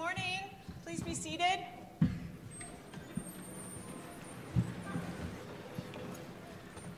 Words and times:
morning. 0.00 0.40
Please 0.82 1.02
be 1.02 1.12
seated. 1.12 1.58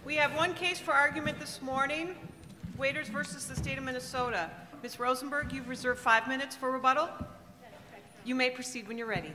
We 0.04 0.14
have 0.14 0.36
one 0.36 0.54
case 0.54 0.78
for 0.78 0.92
argument 0.92 1.40
this 1.40 1.60
morning, 1.60 2.14
Waiters 2.78 3.08
versus 3.08 3.48
the 3.48 3.56
state 3.56 3.76
of 3.76 3.82
Minnesota. 3.82 4.48
Ms. 4.84 5.00
Rosenberg, 5.00 5.52
you've 5.52 5.68
reserved 5.68 5.98
five 5.98 6.28
minutes 6.28 6.54
for 6.54 6.70
rebuttal. 6.70 7.08
You 8.24 8.36
may 8.36 8.50
proceed 8.50 8.86
when 8.86 8.96
you're 8.96 9.08
ready. 9.08 9.32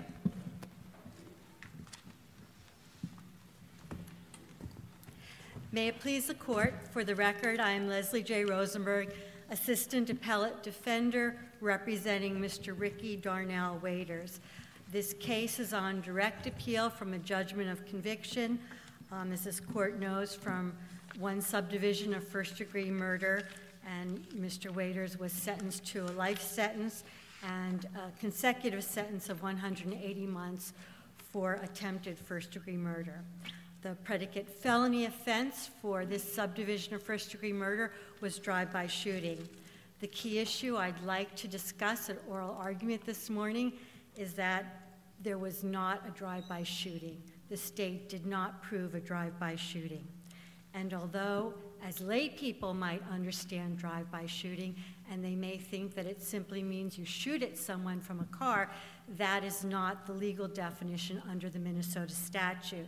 May 5.73 5.89
it 5.89 5.99
please 5.99 6.27
the 6.27 6.35
court, 6.35 6.73
for 6.93 7.03
the 7.03 7.15
record, 7.15 7.59
I 7.59 7.71
am 7.71 7.89
Leslie 7.89 8.23
J. 8.23 8.45
Rosenberg, 8.45 9.13
Assistant 9.51 10.09
Appellate 10.09 10.63
Defender 10.63 11.35
representing 11.61 12.39
Mr. 12.39 12.73
Ricky 12.77 13.15
Darnell 13.15 13.79
Waiters. 13.79 14.39
This 14.91 15.13
case 15.13 15.59
is 15.59 15.73
on 15.73 16.01
direct 16.01 16.47
appeal 16.47 16.89
from 16.89 17.13
a 17.13 17.17
judgment 17.19 17.69
of 17.69 17.85
conviction, 17.85 18.59
um, 19.11 19.31
as 19.31 19.43
this 19.43 19.59
court 19.59 19.99
knows, 19.99 20.35
from 20.35 20.73
one 21.19 21.41
subdivision 21.41 22.13
of 22.13 22.27
first 22.27 22.57
degree 22.57 22.89
murder. 22.89 23.47
And 23.85 24.19
Mr. 24.29 24.73
Waiters 24.73 25.17
was 25.19 25.31
sentenced 25.31 25.85
to 25.87 26.05
a 26.05 26.11
life 26.11 26.41
sentence 26.41 27.03
and 27.43 27.85
a 27.95 28.17
consecutive 28.19 28.83
sentence 28.83 29.29
of 29.29 29.41
180 29.43 30.25
months 30.25 30.73
for 31.31 31.55
attempted 31.63 32.17
first 32.17 32.51
degree 32.51 32.77
murder. 32.77 33.21
The 33.81 33.95
predicate 34.03 34.49
felony 34.49 35.05
offense 35.05 35.69
for 35.81 36.05
this 36.05 36.33
subdivision 36.33 36.95
of 36.95 37.03
first 37.03 37.31
degree 37.31 37.53
murder 37.53 37.91
was 38.21 38.39
drive 38.39 38.71
by 38.71 38.87
shooting. 38.87 39.47
The 39.99 40.07
key 40.07 40.37
issue 40.37 40.77
I'd 40.77 41.01
like 41.03 41.35
to 41.37 41.47
discuss 41.47 42.09
at 42.09 42.21
oral 42.29 42.55
argument 42.59 43.03
this 43.03 43.31
morning 43.31 43.73
is 44.15 44.33
that 44.33 44.83
there 45.21 45.39
was 45.39 45.63
not 45.63 46.03
a 46.07 46.11
drive 46.11 46.47
by 46.47 46.61
shooting. 46.61 47.21
The 47.49 47.57
state 47.57 48.07
did 48.07 48.25
not 48.25 48.61
prove 48.61 48.93
a 48.93 48.99
drive 48.99 49.39
by 49.39 49.55
shooting. 49.55 50.07
And 50.75 50.93
although, 50.93 51.55
as 51.83 51.99
lay 51.99 52.29
people 52.29 52.75
might 52.75 53.01
understand 53.11 53.79
drive 53.79 54.11
by 54.11 54.27
shooting, 54.27 54.75
and 55.09 55.25
they 55.25 55.33
may 55.33 55.57
think 55.57 55.95
that 55.95 56.05
it 56.05 56.21
simply 56.21 56.61
means 56.61 56.99
you 56.99 57.05
shoot 57.05 57.41
at 57.41 57.57
someone 57.57 57.99
from 57.99 58.19
a 58.19 58.25
car, 58.25 58.69
that 59.17 59.43
is 59.43 59.63
not 59.63 60.05
the 60.05 60.13
legal 60.13 60.47
definition 60.47 61.23
under 61.27 61.49
the 61.49 61.57
Minnesota 61.57 62.13
statute. 62.13 62.85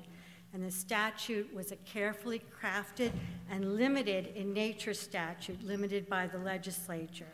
And 0.53 0.64
the 0.64 0.72
statute 0.72 1.53
was 1.53 1.72
a 1.72 1.75
carefully 1.78 2.42
crafted 2.61 3.11
and 3.52 3.75
limited 3.75 4.33
in 4.36 4.53
nature 4.53 4.94
statute, 4.94 5.64
limited 5.64 6.09
by 6.09 6.28
the 6.28 6.39
legislature. 6.39 7.33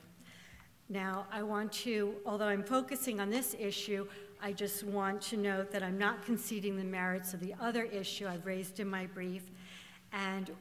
Now, 0.90 1.26
I 1.32 1.42
want 1.42 1.72
to, 1.74 2.16
although 2.26 2.48
I'm 2.48 2.64
focusing 2.64 3.20
on 3.20 3.30
this 3.30 3.56
issue, 3.58 4.08
I 4.42 4.52
just 4.52 4.84
want 4.84 5.22
to 5.24 5.38
note 5.38 5.72
that 5.72 5.82
I'm 5.82 5.98
not 5.98 6.26
conceding 6.26 6.78
the 6.78 6.84
merits 6.84 7.34
of 7.34 7.40
the 7.40 7.56
other 7.60 7.84
issue 7.84 8.28
I've 8.28 8.46
raised 8.46 8.80
in 8.80 8.88
my 8.88 9.06
brief. 9.08 9.50
And 10.12 10.52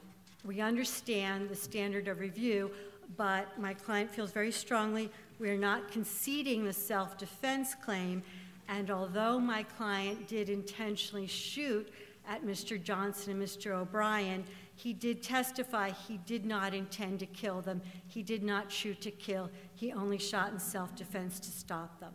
we 0.44 0.60
understand 0.60 1.48
the 1.48 1.56
standard 1.56 2.08
of 2.08 2.20
review, 2.20 2.70
but 3.16 3.58
my 3.58 3.74
client 3.74 4.10
feels 4.10 4.30
very 4.30 4.52
strongly 4.52 5.10
we're 5.38 5.56
not 5.56 5.90
conceding 5.90 6.64
the 6.64 6.72
self 6.72 7.18
defense 7.18 7.74
claim. 7.74 8.22
And 8.68 8.90
although 8.90 9.38
my 9.38 9.62
client 9.62 10.28
did 10.28 10.48
intentionally 10.48 11.26
shoot 11.26 11.92
at 12.28 12.44
Mr. 12.44 12.82
Johnson 12.82 13.32
and 13.32 13.42
Mr. 13.42 13.72
O'Brien, 13.72 14.44
he 14.76 14.92
did 14.92 15.22
testify 15.22 15.90
he 15.90 16.18
did 16.18 16.44
not 16.44 16.74
intend 16.74 17.20
to 17.20 17.26
kill 17.26 17.60
them. 17.60 17.80
He 18.06 18.22
did 18.22 18.42
not 18.42 18.70
shoot 18.70 19.00
to 19.02 19.10
kill. 19.10 19.50
He 19.74 19.92
only 19.92 20.18
shot 20.18 20.52
in 20.52 20.58
self 20.58 20.94
defense 20.96 21.38
to 21.40 21.50
stop 21.50 22.00
them. 22.00 22.12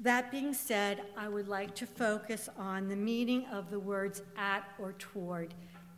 That 0.00 0.30
being 0.30 0.54
said, 0.54 1.02
I 1.16 1.28
would 1.28 1.48
like 1.48 1.74
to 1.76 1.86
focus 1.86 2.48
on 2.56 2.88
the 2.88 2.94
meaning 2.94 3.46
of 3.46 3.70
the 3.70 3.80
words 3.80 4.22
at 4.36 4.62
or 4.78 4.92
toward 4.92 5.54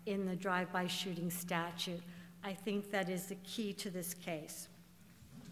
in 0.06 0.24
the 0.24 0.34
drive 0.34 0.72
by 0.72 0.86
shooting 0.86 1.30
statute. 1.30 2.00
I 2.42 2.54
think 2.54 2.90
that 2.90 3.10
is 3.10 3.26
the 3.26 3.34
key 3.44 3.74
to 3.74 3.90
this 3.90 4.14
case. 4.14 4.68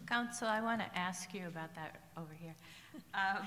Counsel, 0.06 0.48
I 0.48 0.62
want 0.62 0.80
to 0.80 0.98
ask 0.98 1.34
you 1.34 1.46
about 1.46 1.75
that 1.75 1.96
over 2.16 2.34
here. 2.40 2.54
Um, 3.12 3.44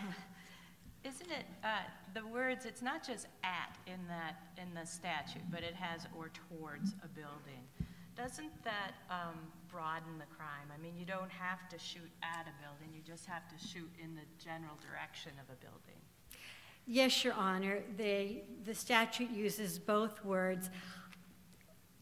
isn't 1.04 1.32
it 1.32 1.46
uh, 1.64 1.82
the 2.14 2.26
words? 2.28 2.66
It's 2.66 2.82
not 2.82 3.06
just 3.06 3.28
at 3.44 3.78
in 3.88 4.00
that 4.08 4.36
in 4.62 4.74
the 4.74 4.86
statute, 4.86 5.44
but 5.50 5.64
it 5.64 5.74
has 5.74 6.08
or 6.18 6.30
towards 6.30 6.94
a 7.04 7.08
building. 7.08 7.64
Doesn't 8.16 8.64
that 8.64 8.92
um, 9.10 9.36
broaden 9.72 10.18
the 10.20 10.26
crime? 10.36 10.68
I 10.74 10.82
mean, 10.82 10.94
you 10.98 11.06
don't 11.06 11.32
have 11.32 11.70
to 11.70 11.80
shoot 11.80 12.12
at 12.22 12.46
a 12.46 12.54
building; 12.62 12.94
you 12.94 13.02
just 13.06 13.26
have 13.26 13.48
to 13.50 13.68
shoot 13.68 13.90
in 14.04 14.16
the 14.16 14.28
general 14.44 14.78
direction 14.82 15.32
of 15.40 15.52
a 15.52 15.58
building. 15.60 16.02
Yes, 16.88 17.24
Your 17.24 17.34
Honor. 17.34 17.80
The, 17.98 18.42
the 18.66 18.76
statute 18.76 19.32
uses 19.32 19.80
both 19.80 20.24
words. 20.26 20.70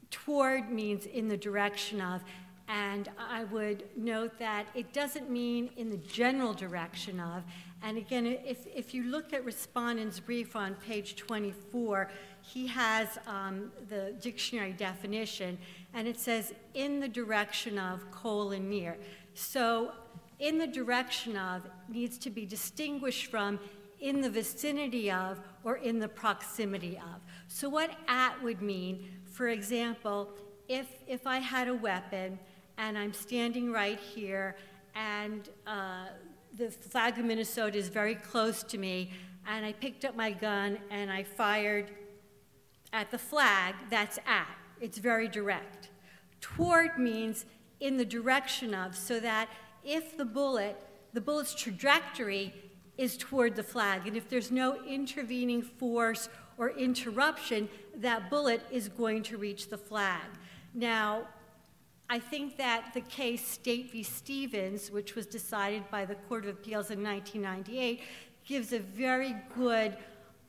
Toward 0.10 0.72
means 0.72 1.06
in 1.06 1.28
the 1.28 1.38
direction 1.38 2.02
of, 2.02 2.24
and 2.68 3.10
I 3.18 3.44
would 3.46 3.84
note 3.96 4.40
that 4.40 4.68
it 4.74 4.94
doesn't 4.94 5.30
mean 5.30 5.70
in 5.78 5.90
the 5.90 5.98
general 5.98 6.54
direction 6.54 7.20
of. 7.20 7.44
And 7.82 7.98
again, 7.98 8.26
if, 8.26 8.68
if 8.68 8.94
you 8.94 9.04
look 9.04 9.34
at 9.34 9.46
respondent's 9.46 10.20
brief 10.20 10.56
on 10.56 10.76
page 10.76 11.16
24, 11.16 12.10
he 12.42 12.68
has 12.68 13.18
um, 13.26 13.72
the 13.90 14.14
dictionary 14.22 14.74
definition, 14.74 15.58
and 15.94 16.08
it 16.08 16.20
says 16.20 16.54
in 16.74 17.00
the 17.00 17.08
direction 17.08 17.80
of 17.80 18.10
colon 18.12 18.70
near. 18.70 18.98
So 19.34 19.94
in 20.40 20.58
the 20.58 20.68
direction 20.68 21.38
of 21.38 21.64
needs 21.88 22.18
to 22.20 22.30
be 22.30 22.46
distinguished 22.46 23.28
from 23.28 23.60
in 24.00 24.22
the 24.22 24.30
vicinity 24.30 25.12
of 25.12 25.40
or 25.64 25.78
in 25.78 26.00
the 26.00 26.08
proximity 26.08 26.98
of. 26.98 27.22
So 27.48 27.70
what 27.70 27.92
at 28.08 28.42
would 28.42 28.62
mean, 28.62 29.10
for 29.26 29.50
example, 29.50 30.30
if, 30.68 30.88
if 31.08 31.28
I 31.28 31.40
had 31.40 31.68
a 31.68 31.76
weapon 31.76 32.40
and 32.78 32.98
I'm 32.98 33.14
standing 33.14 33.72
right 33.72 34.00
here, 34.00 34.56
and 34.96 35.50
uh, 35.68 36.08
the 36.60 36.70
flag 36.70 37.18
of 37.18 37.24
Minnesota 37.24 37.78
is 37.78 37.88
very 37.88 38.16
close 38.16 38.64
to 38.64 38.78
me, 38.78 39.12
and 39.48 39.66
I 39.66 39.72
picked 39.72 40.04
up 40.04 40.18
my 40.18 40.32
gun 40.32 40.78
and 40.92 41.10
I 41.10 41.24
fired 41.24 41.90
at 42.92 43.12
the 43.12 43.18
flag, 43.18 43.76
that's 43.90 44.20
at. 44.28 44.58
It's 44.82 44.98
very 44.98 45.30
direct. 45.30 45.90
Toward 46.42 46.98
means 46.98 47.46
in 47.80 47.96
the 47.96 48.04
direction 48.04 48.74
of, 48.74 48.94
so 48.94 49.22
that 49.22 49.48
if 49.86 50.18
the 50.18 50.26
bullet, 50.26 50.76
the 51.14 51.22
bullet's 51.22 51.56
trajectory 51.56 52.54
is 52.98 53.16
toward 53.16 53.56
the 53.56 53.64
flag, 53.64 54.06
and 54.06 54.18
if 54.18 54.28
there's 54.28 54.52
no 54.52 54.84
intervening 54.84 55.62
force 55.62 56.28
or 56.58 56.72
interruption, 56.72 57.70
that 57.96 58.30
bullet 58.30 58.62
is 58.70 58.90
going 58.90 59.24
to 59.24 59.38
reach 59.38 59.70
the 59.70 59.78
flag. 59.78 60.28
Now, 60.74 61.26
I 62.12 62.18
think 62.18 62.58
that 62.58 62.94
the 62.96 63.02
case 63.02 63.46
State 63.46 63.92
v. 63.92 64.02
Stevens, 64.02 64.90
which 64.90 65.16
was 65.16 65.28
decided 65.28 65.84
by 65.92 66.06
the 66.06 66.16
Court 66.16 66.44
of 66.46 66.50
Appeals 66.50 66.90
in 66.90 67.04
1998, 67.04 68.02
gives 68.46 68.74
a 68.74 68.80
very 68.80 69.36
good 69.56 69.96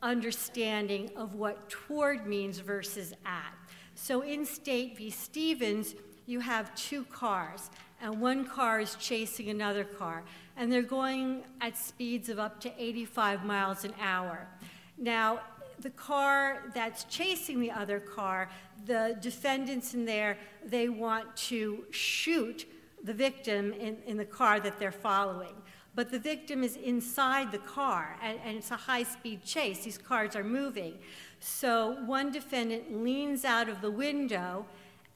understanding 0.03 1.10
of 1.16 1.34
what 1.34 1.69
toward 1.69 2.26
means 2.26 2.60
versus 2.60 3.12
at. 3.26 3.53
So 3.94 4.22
in 4.22 4.47
State 4.47 4.97
v. 4.97 5.10
Stevens, 5.10 5.94
you 6.25 6.41
have 6.41 6.75
two 6.75 7.04
cars, 7.04 7.71
and 8.00 8.19
one 8.19 8.47
car 8.47 8.81
is 8.81 8.94
chasing 8.94 9.50
another 9.50 9.84
car, 9.84 10.22
and 10.56 10.72
they're 10.72 10.81
going 10.81 11.42
at 11.60 11.77
speeds 11.77 12.31
of 12.31 12.38
up 12.38 12.59
to 12.62 12.72
85 12.82 13.44
miles 13.44 13.84
an 13.84 13.92
hour. 14.00 14.47
Now, 14.97 15.41
the 15.82 15.91
car 15.91 16.70
that's 16.74 17.04
chasing 17.04 17.60
the 17.60 17.70
other 17.70 18.00
car, 18.00 18.50
the 18.86 19.18
defendants 19.20 19.94
in 19.94 20.04
there, 20.04 20.38
they 20.64 20.88
want 20.88 21.36
to 21.36 21.84
shoot 21.91 22.66
the 23.03 23.15
victim 23.15 23.72
in, 23.72 23.97
in 24.06 24.16
the 24.16 24.24
car 24.24 24.60
that 24.60 24.78
they're 24.78 24.92
following. 24.92 25.54
But 25.94 26.10
the 26.10 26.18
victim 26.18 26.62
is 26.62 26.77
inside 26.77 27.50
the 27.50 27.59
car, 27.59 28.16
and, 28.22 28.38
and 28.44 28.56
it's 28.56 28.71
a 28.71 28.77
high 28.77 29.03
speed 29.03 29.44
chase. 29.44 29.84
These 29.84 29.98
cars 29.98 30.36
are 30.36 30.44
moving. 30.44 30.98
So 31.41 32.03
one 32.04 32.30
defendant 32.30 33.03
leans 33.03 33.44
out 33.44 33.68
of 33.68 33.80
the 33.80 33.91
window 33.91 34.66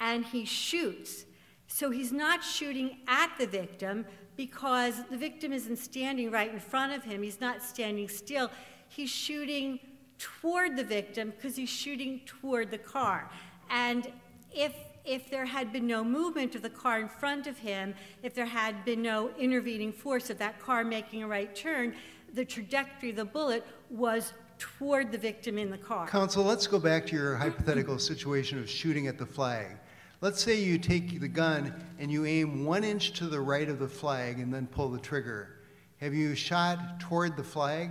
and 0.00 0.25
he 0.25 0.44
shoots. 0.44 1.26
So 1.67 1.90
he's 1.90 2.12
not 2.12 2.43
shooting 2.43 2.99
at 3.06 3.31
the 3.38 3.46
victim 3.46 4.05
because 4.37 5.05
the 5.10 5.17
victim 5.17 5.52
isn't 5.52 5.76
standing 5.76 6.31
right 6.31 6.52
in 6.52 6.58
front 6.58 6.93
of 6.93 7.05
him. 7.05 7.22
He's 7.22 7.40
not 7.40 7.62
standing 7.62 8.08
still. 8.08 8.50
He's 8.88 9.10
shooting 9.10 9.78
toward 10.25 10.76
the 10.76 10.85
victim 10.85 11.32
because 11.37 11.56
he's 11.56 11.69
shooting 11.69 12.21
toward 12.25 12.71
the 12.71 12.79
car. 12.79 13.31
And 13.71 14.11
if 14.55 14.75
if 15.05 15.29
there 15.29 15.44
had 15.44 15.71
been 15.71 15.87
no 15.87 16.03
movement 16.03 16.55
of 16.55 16.62
the 16.62 16.71
car 16.71 16.99
in 16.99 17.09
front 17.09 17.47
of 17.47 17.59
him, 17.59 17.94
if 18.23 18.32
there 18.35 18.47
had 18.47 18.87
been 18.87 19.03
no 19.03 19.29
intervening 19.38 19.93
force 19.93 20.31
of 20.31 20.38
that 20.38 20.59
car 20.59 20.82
making 20.82 21.23
a 21.23 21.26
right 21.26 21.55
turn, 21.55 21.94
the 22.32 22.43
trajectory 22.43 23.11
of 23.11 23.17
the 23.17 23.25
bullet 23.26 23.67
was 23.91 24.32
toward 24.59 25.12
the 25.12 25.19
victim 25.19 25.59
in 25.59 25.69
the 25.69 25.76
car. 25.76 26.09
Counsel, 26.09 26.43
let's 26.43 26.67
go 26.67 26.79
back 26.79 27.06
to 27.06 27.15
your 27.15 27.37
hypothetical 27.37 27.99
situation 27.99 28.59
of 28.59 28.70
shooting 28.70 29.06
at 29.06 29.19
the 29.19 29.27
flag. 29.27 29.77
Let's 30.23 30.43
say 30.43 30.59
you 30.59 30.79
take 30.79 31.20
the 31.20 31.29
gun 31.29 31.75
and 31.99 32.11
you 32.11 32.25
aim 32.25 32.65
one 32.65 32.82
inch 32.82 33.12
to 33.19 33.27
the 33.27 33.43
right 33.43 33.69
of 33.69 33.79
the 33.79 33.88
flag 33.88 34.38
and 34.38 34.55
then 34.55 34.67
pull 34.67 34.88
the 34.88 35.00
trigger. 35.00 35.59
Have 36.00 36.15
you 36.15 36.35
shot 36.35 36.99
toward 36.99 37.37
the 37.37 37.44
flag? 37.44 37.91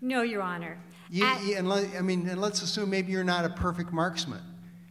No, 0.00 0.22
Your 0.22 0.42
Honor. 0.42 0.76
You, 1.12 1.26
At- 1.26 1.44
you- 1.44 1.56
and 1.56 1.68
let, 1.68 1.94
I 1.94 2.00
mean, 2.00 2.26
and 2.26 2.40
let's 2.40 2.62
assume 2.62 2.88
maybe 2.88 3.12
you're 3.12 3.22
not 3.22 3.44
a 3.44 3.50
perfect 3.50 3.92
marksman. 3.92 4.40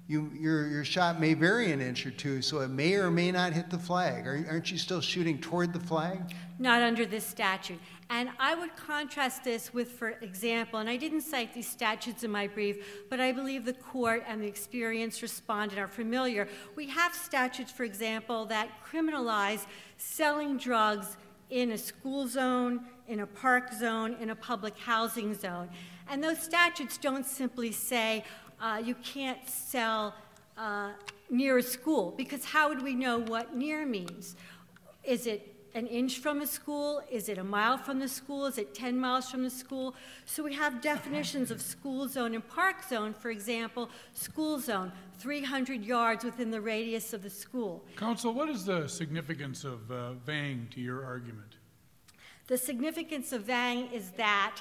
You, 0.08 0.30
your, 0.38 0.68
your 0.68 0.86
shot 0.86 1.20
may 1.20 1.34
vary 1.34 1.72
an 1.72 1.82
inch 1.82 2.06
or 2.06 2.12
two, 2.12 2.44
so 2.44 2.60
it 2.60 2.68
may 2.68 2.94
or 2.94 3.10
may 3.10 3.32
not 3.32 3.54
hit 3.54 3.72
the 3.72 3.80
flag. 3.80 4.28
Are, 4.28 4.46
aren't 4.50 4.72
you 4.72 4.78
still 4.78 5.02
shooting 5.02 5.40
toward 5.40 5.74
the 5.74 5.80
flag? 5.80 6.20
Not 6.60 6.84
under 6.84 7.08
this 7.08 7.26
statute. 7.26 7.80
And 8.12 8.30
I 8.40 8.54
would 8.54 8.76
contrast 8.76 9.44
this 9.44 9.74
with, 9.74 9.94
for 9.94 10.10
example, 10.10 10.78
and 10.80 10.88
I 10.88 10.98
didn't 10.98 11.22
cite 11.22 11.56
these 11.56 11.68
statutes 11.68 12.24
in 12.24 12.30
my 12.30 12.46
brief, 12.46 13.08
but 13.10 13.20
I 13.20 13.32
believe 13.32 13.66
the 13.66 13.74
court 13.74 14.24
and 14.28 14.44
the 14.44 14.48
experienced 14.48 15.24
respondent 15.24 15.80
are 15.80 15.88
familiar. 15.88 16.48
We 16.76 16.88
have 16.90 17.16
statutes, 17.16 17.72
for 17.72 17.84
example, 17.84 18.46
that 18.46 18.70
criminalize 18.86 19.66
selling 19.98 20.58
drugs 20.58 21.18
in 21.50 21.72
a 21.72 21.78
school 21.78 22.28
zone, 22.28 22.82
in 23.08 23.22
a 23.22 23.28
park 23.28 23.74
zone, 23.74 24.16
in 24.22 24.30
a 24.30 24.36
public 24.36 24.78
housing 24.78 25.34
zone. 25.34 25.70
And 26.10 26.24
those 26.24 26.40
statutes 26.40 26.98
don't 26.98 27.26
simply 27.26 27.72
say 27.72 28.24
uh, 28.60 28.82
you 28.84 28.96
can't 28.96 29.48
sell 29.48 30.14
uh, 30.58 30.92
near 31.30 31.58
a 31.58 31.64
school, 31.64 32.14
because 32.18 32.46
how 32.46 32.70
would 32.70 32.82
we 32.82 32.94
know 32.94 33.20
what 33.20 33.56
near 33.56 33.86
means? 33.86 34.36
Is 35.04 35.26
it 35.26 35.52
an 35.74 35.88
inch 35.88 36.20
from 36.20 36.42
a 36.42 36.48
school? 36.48 37.02
Is 37.10 37.30
it 37.30 37.38
a 37.38 37.44
mile 37.44 37.78
from 37.78 38.00
the 38.00 38.08
school? 38.08 38.46
Is 38.46 38.58
it 38.58 38.74
10 38.74 39.00
miles 39.00 39.30
from 39.30 39.44
the 39.44 39.50
school? 39.50 39.96
So 40.26 40.44
we 40.44 40.54
have 40.54 40.82
definitions 40.82 41.52
of 41.52 41.62
school 41.62 42.08
zone 42.08 42.36
and 42.36 42.48
park 42.48 42.84
zone. 42.88 43.14
For 43.14 43.32
example, 43.32 43.90
school 44.14 44.60
zone, 44.60 44.92
300 45.20 45.84
yards 45.84 46.24
within 46.24 46.52
the 46.52 46.62
radius 46.62 47.14
of 47.14 47.24
the 47.24 47.30
school. 47.30 47.84
Counsel, 47.96 48.34
what 48.34 48.50
is 48.50 48.66
the 48.66 48.88
significance 48.88 49.64
of 49.64 49.90
uh, 49.92 50.14
Vang 50.26 50.68
to 50.72 50.82
your 50.82 51.06
argument? 51.06 51.56
The 52.48 52.58
significance 52.58 53.32
of 53.32 53.44
Vang 53.44 53.90
is 53.92 54.12
that 54.12 54.58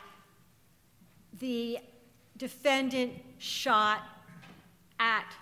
the 1.38 1.78
defendant 2.36 3.12
shot 3.38 4.02
at 4.98 5.32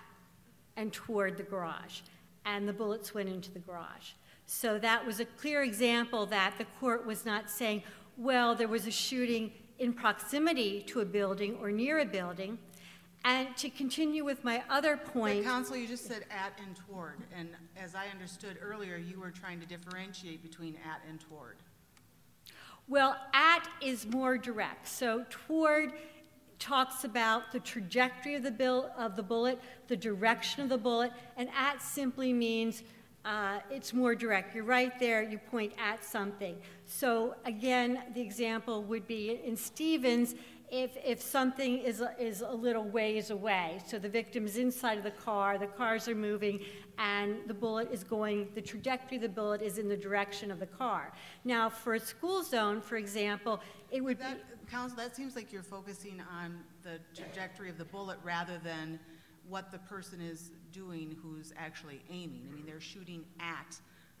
and 0.75 0.93
toward 0.93 1.37
the 1.37 1.43
garage, 1.43 2.01
and 2.45 2.67
the 2.67 2.73
bullets 2.73 3.13
went 3.13 3.29
into 3.29 3.51
the 3.51 3.59
garage. 3.59 4.11
So 4.45 4.79
that 4.79 5.05
was 5.05 5.19
a 5.19 5.25
clear 5.25 5.63
example 5.63 6.25
that 6.27 6.55
the 6.57 6.65
court 6.79 7.05
was 7.05 7.25
not 7.25 7.49
saying, 7.49 7.83
well, 8.17 8.55
there 8.55 8.67
was 8.67 8.87
a 8.87 8.91
shooting 8.91 9.51
in 9.77 9.93
proximity 9.93 10.81
to 10.87 11.01
a 11.01 11.05
building 11.05 11.57
or 11.61 11.71
near 11.71 11.99
a 11.99 12.05
building. 12.05 12.57
And 13.25 13.55
to 13.57 13.69
continue 13.69 14.23
with 14.23 14.45
my 14.45 14.63
other 14.69 14.95
But 14.95 15.13
point, 15.13 15.43
counsel, 15.43 15.75
you 15.75 15.87
just 15.87 16.05
said 16.05 16.23
at 16.31 16.57
and 16.65 16.75
toward, 16.75 17.17
and 17.37 17.49
as 17.77 17.93
I 17.93 18.07
understood 18.07 18.57
earlier, 18.61 18.95
you 18.95 19.19
were 19.19 19.29
trying 19.29 19.59
to 19.59 19.65
differentiate 19.65 20.41
between 20.41 20.77
at 20.89 21.01
and 21.07 21.19
toward. 21.19 21.57
Well, 22.89 23.15
at 23.33 23.69
is 23.81 24.07
more 24.07 24.35
direct. 24.35 24.87
So 24.87 25.23
toward 25.29 25.93
talks 26.57 27.03
about 27.03 27.51
the 27.51 27.59
trajectory 27.59 28.33
of 28.33 28.41
the, 28.41 28.49
bill, 28.49 28.89
of 28.97 29.15
the 29.15 29.21
bullet, 29.21 29.61
the 29.87 29.95
direction 29.95 30.63
of 30.63 30.69
the 30.69 30.77
bullet, 30.77 31.11
and 31.37 31.49
at 31.55 31.83
simply 31.83 32.33
means 32.33 32.81
uh, 33.25 33.59
it's 33.69 33.93
more 33.93 34.15
direct. 34.15 34.55
You're 34.55 34.63
right 34.63 34.97
there, 34.99 35.21
you 35.21 35.37
point 35.37 35.71
at 35.77 36.03
something. 36.03 36.57
So 36.87 37.35
again, 37.45 38.01
the 38.15 38.21
example 38.21 38.81
would 38.85 39.05
be 39.05 39.39
in 39.45 39.55
Stevens, 39.55 40.33
if, 40.71 40.97
if 41.03 41.21
something 41.21 41.79
is 41.79 42.01
a, 42.01 42.13
is 42.19 42.41
a 42.41 42.51
little 42.51 42.83
ways 42.83 43.29
away, 43.31 43.79
so 43.85 43.97
the 43.97 44.09
victim 44.09 44.45
is 44.45 44.57
inside 44.57 44.97
of 44.97 45.03
the 45.03 45.11
car, 45.11 45.57
the 45.57 45.67
cars 45.67 46.07
are 46.07 46.15
moving, 46.15 46.59
and 46.97 47.37
the 47.47 47.53
bullet 47.53 47.89
is 47.91 48.03
going, 48.03 48.49
the 48.55 48.61
trajectory 48.61 49.17
of 49.17 49.23
the 49.23 49.29
bullet 49.29 49.61
is 49.61 49.77
in 49.77 49.87
the 49.87 49.97
direction 49.97 50.51
of 50.51 50.59
the 50.59 50.67
car. 50.67 51.11
Now, 51.43 51.69
for 51.69 51.95
a 51.95 51.99
school 51.99 52.43
zone, 52.43 52.81
for 52.81 52.97
example, 52.97 53.61
it 53.91 54.03
would 54.03 54.17
be. 54.17 54.23
That, 54.23 54.69
counsel, 54.69 54.97
that 54.97 55.15
seems 55.15 55.35
like 55.35 55.51
you're 55.51 55.63
focusing 55.63 56.21
on 56.31 56.59
the 56.83 56.99
trajectory 57.15 57.69
of 57.69 57.77
the 57.77 57.85
bullet 57.85 58.19
rather 58.23 58.59
than 58.63 58.99
what 59.47 59.71
the 59.71 59.79
person 59.79 60.21
is 60.21 60.51
doing 60.71 61.17
who's 61.23 61.53
actually 61.57 62.01
aiming. 62.11 62.47
I 62.49 62.55
mean, 62.55 62.65
they're 62.65 62.79
shooting 62.79 63.25
at 63.39 63.75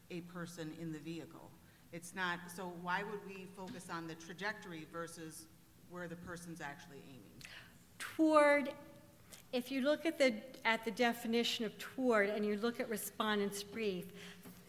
a 0.09 0.21
person 0.21 0.71
in 0.81 0.91
the 0.91 0.99
vehicle. 0.99 1.51
It's 1.91 2.15
not, 2.15 2.39
so 2.55 2.73
why 2.81 3.03
would 3.03 3.19
we 3.27 3.47
focus 3.55 3.87
on 3.91 4.07
the 4.07 4.15
trajectory 4.15 4.87
versus 4.91 5.45
where 5.89 6.07
the 6.07 6.15
person's 6.17 6.61
actually 6.61 7.01
aiming? 7.07 7.23
toward, 7.99 8.69
if 9.51 9.71
you 9.71 9.81
look 9.81 10.05
at 10.05 10.17
the, 10.17 10.33
at 10.65 10.83
the 10.85 10.91
definition 10.91 11.65
of 11.65 11.77
toward 11.77 12.29
and 12.29 12.45
you 12.45 12.57
look 12.57 12.79
at 12.79 12.89
respondent's 12.89 13.61
brief, 13.63 14.05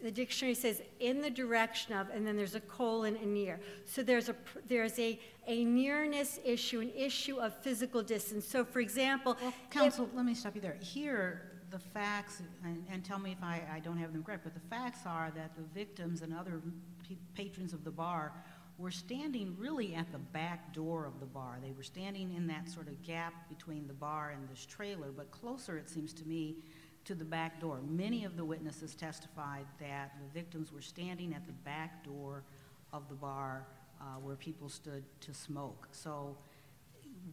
the 0.01 0.11
dictionary 0.11 0.55
says 0.55 0.81
in 0.99 1.21
the 1.21 1.29
direction 1.29 1.93
of, 1.93 2.09
and 2.09 2.25
then 2.25 2.35
there's 2.35 2.55
a 2.55 2.59
colon 2.61 3.15
and 3.21 3.33
near. 3.33 3.59
So 3.85 4.03
there's 4.03 4.29
a, 4.29 4.35
there's 4.67 4.97
a, 4.99 5.19
a 5.47 5.63
nearness 5.63 6.39
issue, 6.43 6.81
an 6.81 6.91
issue 6.95 7.37
of 7.37 7.55
physical 7.61 8.01
distance. 8.01 8.45
So 8.47 8.65
for 8.65 8.79
example, 8.79 9.37
Well, 9.39 9.49
if- 9.49 9.69
counsel, 9.69 10.09
let 10.13 10.25
me 10.25 10.33
stop 10.33 10.55
you 10.55 10.61
there. 10.61 10.77
Here, 10.81 11.43
the 11.69 11.79
facts, 11.79 12.41
and, 12.65 12.83
and 12.91 13.05
tell 13.05 13.19
me 13.19 13.31
if 13.31 13.43
I, 13.43 13.61
I 13.73 13.79
don't 13.79 13.97
have 13.97 14.11
them 14.11 14.23
correct, 14.23 14.43
but 14.43 14.53
the 14.53 14.67
facts 14.75 15.01
are 15.05 15.31
that 15.35 15.55
the 15.55 15.63
victims 15.73 16.21
and 16.21 16.33
other 16.33 16.61
p- 17.07 17.17
patrons 17.33 17.71
of 17.71 17.83
the 17.85 17.91
bar 17.91 18.33
were 18.81 18.91
standing 18.91 19.55
really 19.59 19.93
at 19.93 20.11
the 20.11 20.17
back 20.17 20.73
door 20.73 21.05
of 21.05 21.19
the 21.19 21.25
bar. 21.25 21.59
They 21.61 21.71
were 21.71 21.83
standing 21.83 22.33
in 22.35 22.47
that 22.47 22.67
sort 22.67 22.87
of 22.87 23.01
gap 23.03 23.47
between 23.47 23.87
the 23.87 23.93
bar 23.93 24.31
and 24.31 24.49
this 24.49 24.65
trailer, 24.65 25.11
but 25.15 25.29
closer, 25.29 25.77
it 25.77 25.89
seems 25.89 26.13
to 26.13 26.27
me, 26.27 26.57
to 27.05 27.15
the 27.15 27.25
back 27.25 27.61
door. 27.61 27.79
Many 27.87 28.25
of 28.25 28.37
the 28.37 28.45
witnesses 28.45 28.95
testified 28.95 29.65
that 29.79 30.13
the 30.19 30.27
victims 30.33 30.71
were 30.71 30.81
standing 30.81 31.33
at 31.33 31.45
the 31.45 31.53
back 31.53 32.03
door 32.03 32.43
of 32.91 33.07
the 33.07 33.15
bar 33.15 33.67
uh, 33.99 34.03
where 34.19 34.35
people 34.35 34.67
stood 34.67 35.03
to 35.21 35.33
smoke. 35.33 35.87
So 35.91 36.37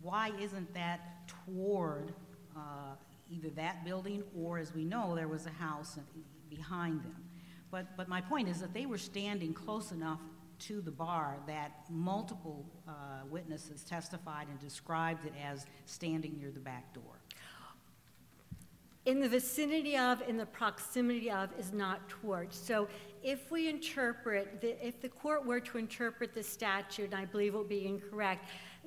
why 0.03 0.33
isn't 0.41 0.73
that 0.75 1.29
toward 1.47 2.13
uh, 2.57 2.95
either 3.31 3.49
that 3.51 3.85
building 3.85 4.23
or, 4.37 4.59
as 4.59 4.75
we 4.75 4.85
know, 4.85 5.15
there 5.15 5.29
was 5.29 5.47
a 5.47 5.51
house 5.51 5.99
behind 6.51 7.03
them? 7.05 7.17
But, 7.71 7.97
but 7.97 8.09
my 8.09 8.21
point 8.21 8.49
is 8.49 8.61
that 8.61 8.73
they 8.73 8.87
were 8.87 8.99
standing 8.99 9.53
close 9.53 9.93
enough 9.93 10.21
to 10.61 10.81
the 10.81 10.91
bar 10.91 11.37
that 11.47 11.85
multiple 11.91 12.65
uh, 12.87 12.93
witnesses 13.31 13.83
testified 13.85 14.49
and 14.49 14.59
described 14.59 15.25
it 15.27 15.35
as 15.43 15.67
standing 15.87 16.37
near 16.39 16.51
the 16.51 16.61
back 16.61 16.93
door. 16.93 17.21
in 19.09 19.21
the 19.21 19.29
vicinity 19.29 19.97
of, 19.97 20.21
in 20.29 20.37
the 20.37 20.45
proximity 20.45 21.31
of 21.31 21.49
is 21.59 21.73
not 21.73 22.07
toward. 22.11 22.53
So 22.53 22.87
if 23.23 23.51
we 23.51 23.67
interpret, 23.69 24.61
the, 24.61 24.87
if 24.87 25.01
the 25.01 25.09
court 25.09 25.47
were 25.47 25.61
to 25.61 25.79
interpret 25.79 26.35
the 26.35 26.43
statute, 26.43 27.07
and 27.07 27.15
I 27.15 27.25
believe 27.25 27.55
it 27.55 27.57
will 27.57 27.65
be 27.65 27.87
incorrect, 27.87 28.45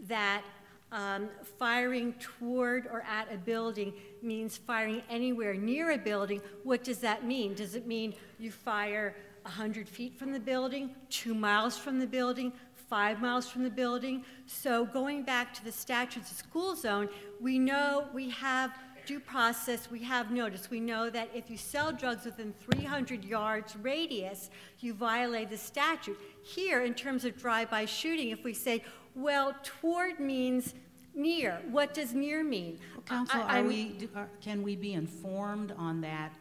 that 0.07 0.43
um, 0.91 1.27
firing 1.57 2.13
toward 2.19 2.85
or 2.85 3.01
at 3.01 3.33
a 3.33 3.37
building 3.37 3.93
means 4.21 4.57
firing 4.57 5.01
anywhere 5.09 5.55
near 5.55 5.91
a 5.91 5.97
building, 5.97 6.39
what 6.63 6.83
does 6.83 6.99
that 6.99 7.25
mean? 7.25 7.55
Does 7.55 7.73
it 7.73 7.87
mean 7.87 8.13
you 8.37 8.51
fire 8.51 9.15
100 9.43 9.87
feet 9.87 10.17
from 10.17 10.31
the 10.31 10.39
building, 10.39 10.95
two 11.09 11.33
miles 11.33 11.77
from 11.77 11.99
the 11.99 12.07
building, 12.07 12.51
five 12.89 13.21
miles 13.21 13.47
from 13.49 13.63
the 13.63 13.69
building? 13.69 14.23
So 14.45 14.85
going 14.85 15.23
back 15.23 15.53
to 15.55 15.63
the 15.63 15.71
statutes 15.71 16.31
of 16.31 16.37
school 16.37 16.75
zone, 16.75 17.09
we 17.39 17.57
know 17.59 18.07
we 18.13 18.29
have 18.29 18.71
due 19.07 19.19
process, 19.19 19.89
we 19.89 19.99
have 20.03 20.29
notice. 20.31 20.69
We 20.69 20.79
know 20.79 21.09
that 21.09 21.29
if 21.33 21.49
you 21.49 21.57
sell 21.57 21.91
drugs 21.91 22.25
within 22.25 22.53
300 22.59 23.25
yards 23.25 23.75
radius, 23.75 24.51
you 24.79 24.93
violate 24.93 25.49
the 25.49 25.57
statute. 25.57 26.19
Here, 26.43 26.83
in 26.83 26.93
terms 26.93 27.25
of 27.25 27.35
drive-by 27.37 27.85
shooting, 27.85 28.29
if 28.29 28.43
we 28.43 28.53
say, 28.53 28.83
well, 29.15 29.55
toward 29.63 30.19
means 30.19 30.75
near, 31.15 31.61
what 31.71 31.93
does 31.95 32.13
near 32.13 32.43
mean? 32.43 32.77
Counsel, 33.05 33.41
I- 33.41 33.61
are 33.61 33.63
we, 33.63 33.89
do- 33.89 34.09
are- 34.15 34.29
can 34.39 34.61
we 34.61 34.75
be 34.75 34.93
informed 34.93 35.73
on 35.77 35.99
that 36.01 36.31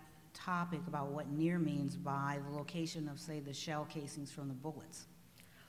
topic 0.44 0.80
about 0.86 1.08
what 1.08 1.30
near 1.30 1.58
means 1.58 1.96
by 1.96 2.38
the 2.48 2.56
location 2.56 3.08
of, 3.08 3.18
say, 3.20 3.40
the 3.40 3.52
shell 3.52 3.86
casings 3.88 4.30
from 4.32 4.48
the 4.48 4.54
bullets? 4.54 5.06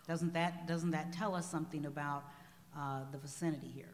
Doesn't 0.07 0.33
that, 0.33 0.67
doesn't 0.67 0.91
that 0.91 1.13
tell 1.13 1.35
us 1.35 1.49
something 1.49 1.85
about 1.85 2.23
uh, 2.77 3.01
the 3.11 3.17
vicinity 3.17 3.67
here? 3.73 3.89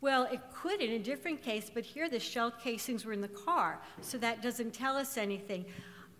Well, 0.00 0.24
it 0.24 0.40
could 0.54 0.80
in 0.80 0.92
a 0.92 0.98
different 0.98 1.42
case, 1.42 1.70
but 1.72 1.84
here 1.84 2.08
the 2.08 2.18
shell 2.18 2.50
casings 2.50 3.04
were 3.04 3.12
in 3.12 3.20
the 3.20 3.28
car, 3.28 3.80
so 4.00 4.16
that 4.18 4.40
doesn't 4.42 4.72
tell 4.72 4.96
us 4.96 5.18
anything. 5.18 5.66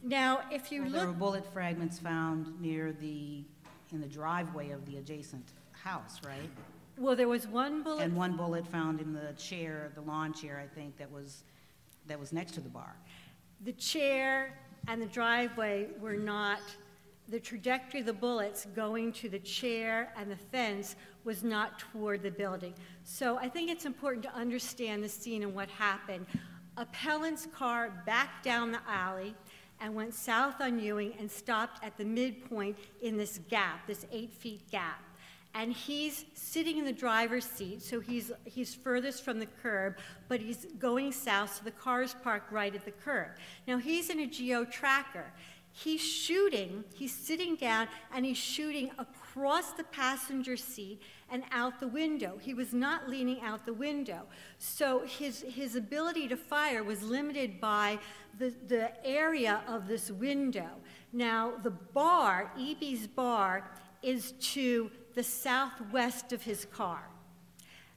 Now, 0.03 0.41
if 0.51 0.71
you 0.71 0.83
Well, 0.83 0.91
There 0.93 1.07
were 1.07 1.13
bullet 1.13 1.51
fragments 1.53 1.99
found 1.99 2.61
near 2.61 2.93
the, 2.93 3.43
in 3.93 4.01
the 4.01 4.07
driveway 4.07 4.71
of 4.71 4.85
the 4.87 4.99
adjacent 4.99 5.45
house, 5.73 6.21
right? 6.27 6.51
well, 6.99 7.17
there 7.17 7.29
was 7.29 7.47
one 7.49 7.83
bullet 7.83 8.03
And 8.05 8.15
one 8.15 8.37
bullet 8.37 8.67
found 8.67 9.01
in 9.01 9.15
the 9.15 9.33
chair, 9.39 9.91
the 9.95 10.03
lawn 10.03 10.35
chair, 10.35 10.61
I 10.63 10.67
think, 10.75 10.99
that 10.99 11.11
was, 11.11 11.45
that 12.11 12.19
was 12.19 12.33
next 12.33 12.53
to 12.53 12.61
the 12.61 12.69
bar. 12.69 12.95
The 13.65 13.73
chair 13.73 14.59
and 14.89 15.01
the 15.01 15.07
driveway 15.07 15.89
were 16.01 16.17
not, 16.17 16.61
the 17.29 17.41
trajectory 17.41 18.01
of 18.01 18.07
the 18.07 18.13
bullets 18.13 18.67
going 18.75 19.13
to 19.15 19.29
the 19.29 19.39
chair 19.39 20.13
and 20.17 20.31
the 20.31 20.37
fence 20.37 20.97
was 21.25 21.43
not 21.43 21.79
toward 21.79 22.23
the 22.23 22.31
building. 22.31 22.75
So 23.05 23.37
I 23.39 23.49
think 23.49 23.71
it's 23.71 23.87
important 23.87 24.25
to 24.25 24.35
understand 24.35 25.03
the 25.05 25.09
scene 25.09 25.43
and 25.43 25.55
what 25.55 25.69
happened. 25.71 26.27
Appellant's 26.77 27.47
car 27.47 28.03
backed 28.07 28.45
down 28.45 28.73
the 28.73 28.81
alley, 28.89 29.35
and 29.81 29.95
went 29.95 30.15
south 30.15 30.61
on 30.61 30.79
Ewing 30.79 31.15
and 31.19 31.31
stopped 31.31 31.83
at 31.85 31.97
the 31.97 32.05
midpoint 32.05 32.77
in 33.03 33.17
this 33.17 33.41
gap, 33.49 33.87
this 33.87 34.07
eight 34.13 34.33
feet 34.33 34.71
gap. 34.71 35.03
And 35.55 35.73
he's 35.73 36.25
sitting 36.35 36.79
in 36.79 36.85
the 36.85 36.93
driver's 36.93 37.45
seat, 37.45 37.83
so 37.83 37.99
he's, 37.99 38.31
he's 38.45 38.75
furthest 38.75 39.25
from 39.25 39.41
the 39.41 39.47
curb, 39.47 39.97
but 40.29 40.41
he's 40.41 40.67
going 40.79 41.11
south, 41.11 41.57
so 41.57 41.65
the 41.65 41.73
car 41.73 42.03
is 42.03 42.15
parked 42.23 42.53
right 42.53 42.75
at 42.75 42.85
the 42.85 42.93
curb. 42.93 43.31
Now, 43.67 43.79
he's 43.79 44.11
in 44.11 44.21
a 44.21 44.27
geo 44.27 44.65
tracker. 44.65 45.33
He's 45.73 46.01
shooting, 46.01 46.85
he's 46.95 47.15
sitting 47.15 47.55
down, 47.55 47.89
and 48.13 48.25
he's 48.25 48.37
shooting 48.37 48.91
across 48.99 49.73
the 49.73 49.85
passenger 49.85 50.57
seat 50.57 51.01
and 51.31 51.45
out 51.53 51.79
the 51.79 51.89
window. 51.89 52.39
He 52.41 52.55
was 52.55 52.73
not 52.75 53.09
leaning 53.09 53.41
out 53.41 53.65
the 53.65 53.73
window. 53.73 54.23
So 54.59 55.07
his, 55.07 55.43
his 55.43 55.77
ability 55.77 56.27
to 56.29 56.37
fire 56.37 56.83
was 56.83 57.03
limited 57.03 57.61
by 57.61 57.99
the, 58.39 58.53
the 58.67 58.91
area 59.07 59.63
of 59.69 59.87
this 59.87 60.11
window. 60.11 60.71
Now, 61.13 61.53
the 61.63 61.71
bar, 61.71 62.51
EB's 62.59 63.07
bar, 63.07 63.71
is 64.03 64.33
to 64.41 64.91
the 65.15 65.23
southwest 65.23 66.33
of 66.33 66.43
his 66.43 66.65
car. 66.67 67.09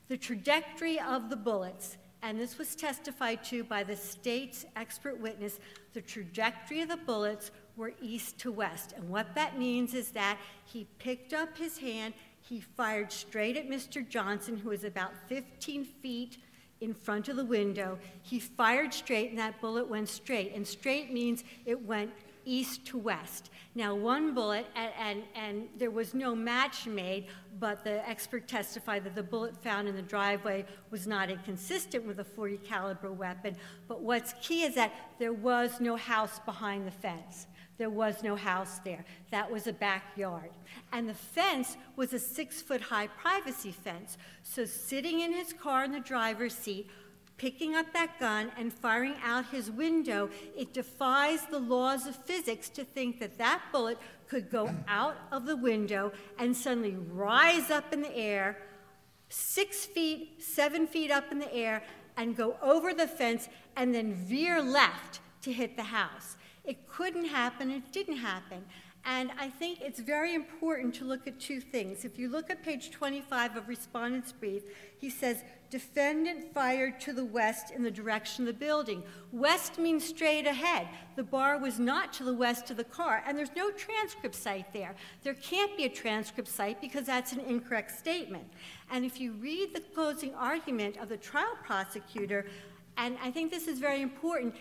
The 0.07 0.17
trajectory 0.17 0.99
of 0.99 1.29
the 1.29 1.35
bullets, 1.35 1.97
and 2.21 2.39
this 2.39 2.57
was 2.57 2.75
testified 2.75 3.43
to 3.45 3.63
by 3.63 3.83
the 3.83 3.95
state's 3.95 4.65
expert 4.75 5.19
witness, 5.19 5.59
the 5.93 6.01
trajectory 6.01 6.81
of 6.81 6.89
the 6.89 6.97
bullets 6.97 7.51
were 7.75 7.93
east 8.01 8.37
to 8.39 8.51
west. 8.51 8.93
And 8.95 9.09
what 9.09 9.33
that 9.35 9.57
means 9.57 9.93
is 9.93 10.11
that 10.11 10.37
he 10.65 10.87
picked 10.99 11.33
up 11.33 11.57
his 11.57 11.77
hand, 11.77 12.13
he 12.41 12.59
fired 12.59 13.11
straight 13.11 13.57
at 13.57 13.69
Mr. 13.69 14.07
Johnson, 14.07 14.57
who 14.57 14.69
was 14.69 14.83
about 14.83 15.11
15 15.27 15.85
feet 15.85 16.37
in 16.81 16.93
front 16.93 17.29
of 17.29 17.37
the 17.37 17.45
window. 17.45 17.97
He 18.21 18.39
fired 18.39 18.93
straight, 18.93 19.29
and 19.29 19.39
that 19.39 19.61
bullet 19.61 19.87
went 19.87 20.09
straight. 20.09 20.53
And 20.53 20.67
straight 20.67 21.11
means 21.11 21.43
it 21.65 21.81
went 21.81 22.11
east 22.45 22.85
to 22.87 22.97
west. 22.97 23.49
Now, 23.75 23.95
one 23.95 24.33
bullet, 24.33 24.65
and, 24.75 24.91
and, 24.99 25.23
and, 25.35 25.69
there 25.77 25.91
was 25.91 26.13
no 26.13 26.35
match 26.35 26.85
made, 26.85 27.27
but 27.59 27.83
the 27.83 28.07
expert 28.07 28.47
testified 28.47 29.03
that 29.05 29.15
the 29.15 29.23
bullet 29.23 29.55
found 29.61 29.87
in 29.87 29.95
the 29.95 30.01
driveway 30.01 30.65
was 30.91 31.07
not 31.07 31.29
inconsistent 31.29 32.05
with 32.05 32.19
a 32.19 32.23
40 32.23 32.57
caliber 32.57 33.11
weapon. 33.11 33.55
But 33.87 34.01
what's 34.01 34.33
key 34.41 34.63
is 34.63 34.75
that 34.75 34.93
there 35.19 35.33
was 35.33 35.79
no 35.79 35.95
house 35.95 36.39
behind 36.39 36.85
the 36.85 36.91
fence. 36.91 37.47
There 37.77 37.89
was 37.89 38.21
no 38.21 38.35
house 38.35 38.79
there. 38.85 39.03
That 39.31 39.51
was 39.51 39.65
a 39.65 39.73
backyard. 39.73 40.51
And 40.91 41.09
the 41.09 41.13
fence 41.13 41.75
was 41.95 42.13
a 42.13 42.19
six 42.19 42.61
foot 42.61 42.81
high 42.81 43.07
privacy 43.07 43.71
fence. 43.71 44.17
So, 44.43 44.65
sitting 44.65 45.21
in 45.21 45.33
his 45.33 45.53
car 45.53 45.83
in 45.83 45.91
the 45.91 45.99
driver's 45.99 46.53
seat, 46.53 46.89
picking 47.37 47.75
up 47.75 47.91
that 47.93 48.19
gun 48.19 48.51
and 48.57 48.71
firing 48.71 49.15
out 49.23 49.45
his 49.47 49.69
window, 49.71 50.29
it 50.55 50.73
defies 50.73 51.45
the 51.45 51.59
laws 51.59 52.07
of 52.07 52.15
physics 52.15 52.69
to 52.69 52.83
think 52.83 53.19
that 53.19 53.37
that 53.37 53.61
bullet 53.71 53.97
could 54.27 54.49
go 54.49 54.73
out 54.87 55.17
of 55.31 55.45
the 55.45 55.55
window 55.55 56.11
and 56.37 56.55
suddenly 56.55 56.95
rise 57.11 57.69
up 57.69 57.93
in 57.93 58.01
the 58.01 58.15
air, 58.15 58.57
six 59.29 59.85
feet, 59.85 60.41
seven 60.41 60.87
feet 60.87 61.11
up 61.11 61.31
in 61.31 61.39
the 61.39 61.53
air, 61.53 61.83
and 62.17 62.35
go 62.35 62.55
over 62.61 62.93
the 62.93 63.07
fence 63.07 63.49
and 63.75 63.93
then 63.93 64.13
veer 64.13 64.61
left 64.61 65.19
to 65.41 65.51
hit 65.51 65.75
the 65.75 65.83
house. 65.83 66.37
It 66.63 66.87
couldn't 66.87 67.25
happen, 67.25 67.71
it 67.71 67.91
didn't 67.91 68.17
happen. 68.17 68.63
And 69.05 69.31
I 69.37 69.49
think 69.49 69.81
it's 69.81 69.99
very 69.99 70.33
important 70.33 70.95
to 70.95 71.05
look 71.05 71.27
at 71.27 71.37
two 71.39 71.59
things. 71.59 72.05
If 72.05 72.17
you 72.17 72.29
look 72.29 72.49
at 72.49 72.63
page 72.63 72.89
25 72.91 73.57
of 73.57 73.67
Respondent's 73.67 74.31
Brief, 74.31 74.63
he 74.97 75.09
says, 75.09 75.43
Defendant 75.73 76.53
fired 76.53 76.99
to 76.99 77.13
the 77.13 77.25
west 77.25 77.71
in 77.71 77.81
the 77.81 77.89
direction 77.89 78.47
of 78.47 78.53
the 78.53 78.59
building. 78.63 79.01
West 79.31 79.79
means 79.79 80.05
straight 80.05 80.45
ahead. 80.45 80.87
The 81.15 81.23
bar 81.23 81.57
was 81.57 81.79
not 81.79 82.13
to 82.13 82.23
the 82.23 82.31
west 82.35 82.69
of 82.69 82.77
the 82.77 82.83
car, 82.83 83.23
and 83.25 83.35
there's 83.35 83.55
no 83.55 83.71
transcript 83.71 84.35
cite 84.35 84.71
there. 84.71 84.93
There 85.23 85.33
can't 85.33 85.75
be 85.75 85.85
a 85.85 85.89
transcript 85.89 86.47
cite 86.47 86.79
because 86.79 87.07
that's 87.07 87.31
an 87.31 87.39
incorrect 87.39 87.89
statement. 87.97 88.43
And 88.91 89.03
if 89.03 89.19
you 89.19 89.31
read 89.31 89.73
the 89.73 89.79
closing 89.79 90.35
argument 90.35 90.97
of 90.97 91.09
the 91.09 91.17
trial 91.17 91.57
prosecutor, 91.65 92.45
and 92.97 93.17
I 93.23 93.31
think 93.31 93.49
this 93.49 93.67
is 93.67 93.79
very 93.79 94.03
important, 94.03 94.53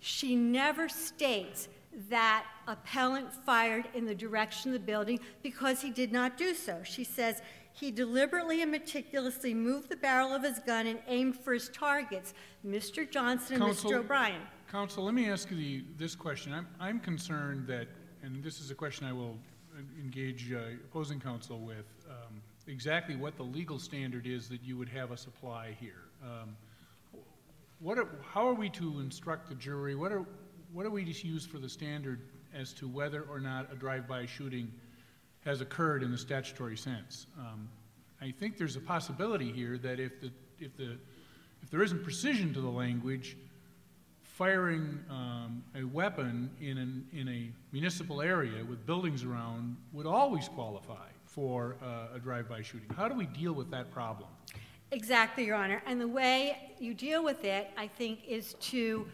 she 0.00 0.34
never 0.34 0.88
states 0.88 1.68
that 2.08 2.46
appellant 2.66 3.30
fired 3.44 3.84
in 3.92 4.06
the 4.06 4.14
direction 4.14 4.70
of 4.70 4.80
the 4.80 4.86
building 4.86 5.20
because 5.42 5.82
he 5.82 5.90
did 5.90 6.10
not 6.10 6.38
do 6.38 6.54
so. 6.54 6.80
She 6.84 7.04
says 7.04 7.42
he 7.74 7.90
deliberately 7.90 8.62
and 8.62 8.70
meticulously 8.70 9.52
moved 9.52 9.88
the 9.88 9.96
barrel 9.96 10.32
of 10.32 10.44
his 10.44 10.60
gun 10.60 10.86
and 10.86 11.00
aimed 11.08 11.36
for 11.36 11.52
his 11.52 11.68
targets, 11.70 12.32
Mr. 12.64 13.08
Johnson 13.10 13.56
and 13.56 13.64
Counsel- 13.64 13.90
Mr. 13.90 13.96
O'Brien. 13.96 14.40
Counsel, 14.70 15.04
let 15.04 15.12
me 15.14 15.28
ask 15.28 15.50
you 15.50 15.56
the, 15.56 15.84
this 15.98 16.14
question. 16.14 16.52
I'm, 16.52 16.68
I'm 16.78 17.00
concerned 17.00 17.66
that, 17.66 17.88
and 18.22 18.42
this 18.44 18.60
is 18.60 18.70
a 18.70 18.74
question 18.74 19.06
I 19.06 19.12
will 19.12 19.36
engage 20.00 20.52
uh, 20.52 20.58
opposing 20.88 21.18
counsel 21.18 21.58
with, 21.58 21.86
um, 22.08 22.40
exactly 22.68 23.16
what 23.16 23.36
the 23.36 23.42
legal 23.42 23.80
standard 23.80 24.24
is 24.26 24.48
that 24.48 24.62
you 24.62 24.78
would 24.78 24.88
have 24.88 25.10
us 25.10 25.26
apply 25.26 25.76
here. 25.80 26.04
Um, 26.22 26.56
What 27.80 27.98
are, 27.98 28.08
how 28.22 28.46
are 28.48 28.54
we 28.54 28.70
to 28.70 29.00
instruct 29.00 29.48
the 29.48 29.56
jury? 29.56 29.96
What 29.96 30.12
are, 30.12 30.24
what 30.72 30.86
are 30.86 30.90
we 30.90 31.04
to 31.12 31.26
use 31.26 31.44
for 31.44 31.58
the 31.58 31.68
standard 31.68 32.20
as 32.54 32.72
to 32.74 32.86
whether 32.86 33.22
or 33.22 33.40
not 33.40 33.70
a 33.72 33.74
drive-by 33.74 34.26
shooting 34.26 34.70
has 35.44 35.60
occurred 35.60 36.02
in 36.02 36.10
the 36.10 36.18
statutory 36.18 36.76
sense? 36.76 37.26
Um, 37.38 37.68
I 38.20 38.30
think 38.30 38.56
there's 38.56 38.76
a 38.76 38.80
possibility 38.80 39.52
here 39.52 39.78
that 39.78 40.00
if 40.00 40.20
the, 40.20 40.30
if 40.58 40.76
the, 40.76 40.96
if 41.62 41.70
there 41.70 41.82
isn't 41.82 42.02
precision 42.02 42.54
to 42.54 42.60
the 42.60 42.68
language, 42.68 43.36
firing 44.22 44.98
um, 45.10 45.62
a 45.76 45.84
weapon 45.84 46.50
in, 46.60 46.78
an, 46.78 47.06
in 47.12 47.28
a 47.28 47.50
municipal 47.72 48.20
area 48.20 48.64
with 48.64 48.84
buildings 48.84 49.22
around 49.22 49.76
would 49.92 50.06
always 50.06 50.48
qualify 50.48 51.08
for 51.24 51.76
uh, 51.82 52.16
a 52.16 52.18
drive-by 52.18 52.62
shooting. 52.62 52.88
How 52.96 53.08
do 53.08 53.14
we 53.14 53.26
deal 53.26 53.52
with 53.52 53.70
that 53.70 53.90
problem? 53.90 54.28
Exactly, 54.90 55.44
Your 55.44 55.56
Honor. 55.56 55.82
And 55.86 56.00
the 56.00 56.08
way 56.08 56.74
you 56.78 56.94
deal 56.94 57.22
with 57.22 57.44
it, 57.44 57.70
I 57.76 57.86
think, 57.86 58.20
is 58.26 58.54
to 58.54 59.06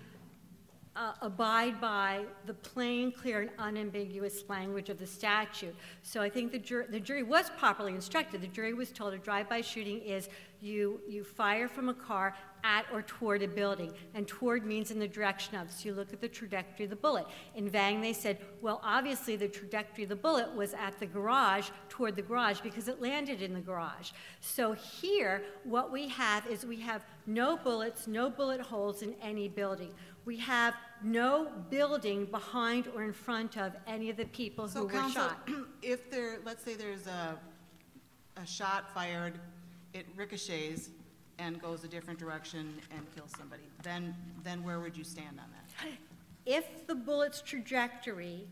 uh, 1.00 1.12
abide 1.22 1.80
by 1.80 2.20
the 2.44 2.52
plain, 2.52 3.10
clear, 3.10 3.40
and 3.40 3.50
unambiguous 3.58 4.44
language 4.48 4.90
of 4.90 4.98
the 4.98 5.06
statute. 5.06 5.74
So 6.02 6.20
I 6.20 6.28
think 6.28 6.52
the, 6.52 6.58
jur- 6.58 6.86
the 6.90 7.00
jury 7.00 7.22
was 7.22 7.50
properly 7.58 7.94
instructed. 7.94 8.42
The 8.42 8.48
jury 8.48 8.74
was 8.74 8.90
told 8.92 9.14
a 9.14 9.18
drive-by 9.18 9.62
shooting 9.62 10.00
is 10.02 10.28
you, 10.60 11.00
you 11.08 11.24
fire 11.24 11.68
from 11.68 11.88
a 11.88 11.94
car 11.94 12.36
at 12.62 12.84
or 12.92 13.00
toward 13.00 13.42
a 13.42 13.48
building, 13.48 13.90
and 14.12 14.28
toward 14.28 14.66
means 14.66 14.90
in 14.90 14.98
the 14.98 15.08
direction 15.08 15.56
of. 15.56 15.72
So 15.72 15.88
you 15.88 15.94
look 15.94 16.12
at 16.12 16.20
the 16.20 16.28
trajectory 16.28 16.84
of 16.84 16.90
the 16.90 16.96
bullet. 16.96 17.24
In 17.54 17.70
Vang, 17.70 18.02
they 18.02 18.12
said, 18.12 18.36
well, 18.60 18.82
obviously 18.84 19.36
the 19.36 19.48
trajectory 19.48 20.04
of 20.04 20.10
the 20.10 20.16
bullet 20.16 20.54
was 20.54 20.74
at 20.74 21.00
the 21.00 21.06
garage, 21.06 21.70
toward 21.88 22.16
the 22.16 22.22
garage, 22.22 22.60
because 22.60 22.88
it 22.88 23.00
landed 23.00 23.40
in 23.40 23.54
the 23.54 23.60
garage. 23.60 24.10
So 24.42 24.72
here, 24.72 25.42
what 25.64 25.90
we 25.90 26.08
have 26.08 26.46
is 26.48 26.66
we 26.66 26.80
have 26.80 27.02
no 27.26 27.56
bullets, 27.56 28.06
no 28.06 28.28
bullet 28.28 28.60
holes 28.60 29.00
in 29.00 29.14
any 29.22 29.48
building. 29.48 29.94
We 30.24 30.36
have 30.38 30.74
no 31.02 31.50
building 31.70 32.26
behind 32.26 32.88
or 32.94 33.02
in 33.02 33.12
front 33.12 33.56
of 33.56 33.74
any 33.86 34.10
of 34.10 34.16
the 34.16 34.26
people 34.26 34.66
who 34.66 34.70
So 34.70 34.84
were 34.84 35.10
shot. 35.10 35.48
if 35.82 36.10
there, 36.10 36.38
let's 36.44 36.62
say 36.62 36.74
there's 36.74 37.06
a, 37.06 37.38
a 38.36 38.46
shot 38.46 38.92
fired, 38.92 39.38
it 39.94 40.06
ricochets 40.16 40.90
and 41.38 41.60
goes 41.60 41.84
a 41.84 41.88
different 41.88 42.18
direction 42.18 42.74
and 42.94 43.14
kills 43.14 43.32
somebody, 43.36 43.62
then, 43.82 44.14
then 44.44 44.62
where 44.62 44.78
would 44.80 44.96
you 44.96 45.04
stand 45.04 45.38
on 45.40 45.46
that? 45.52 45.88
If 46.46 46.86
the 46.86 46.94
bullet's 46.94 47.42
trajectory 47.42 48.48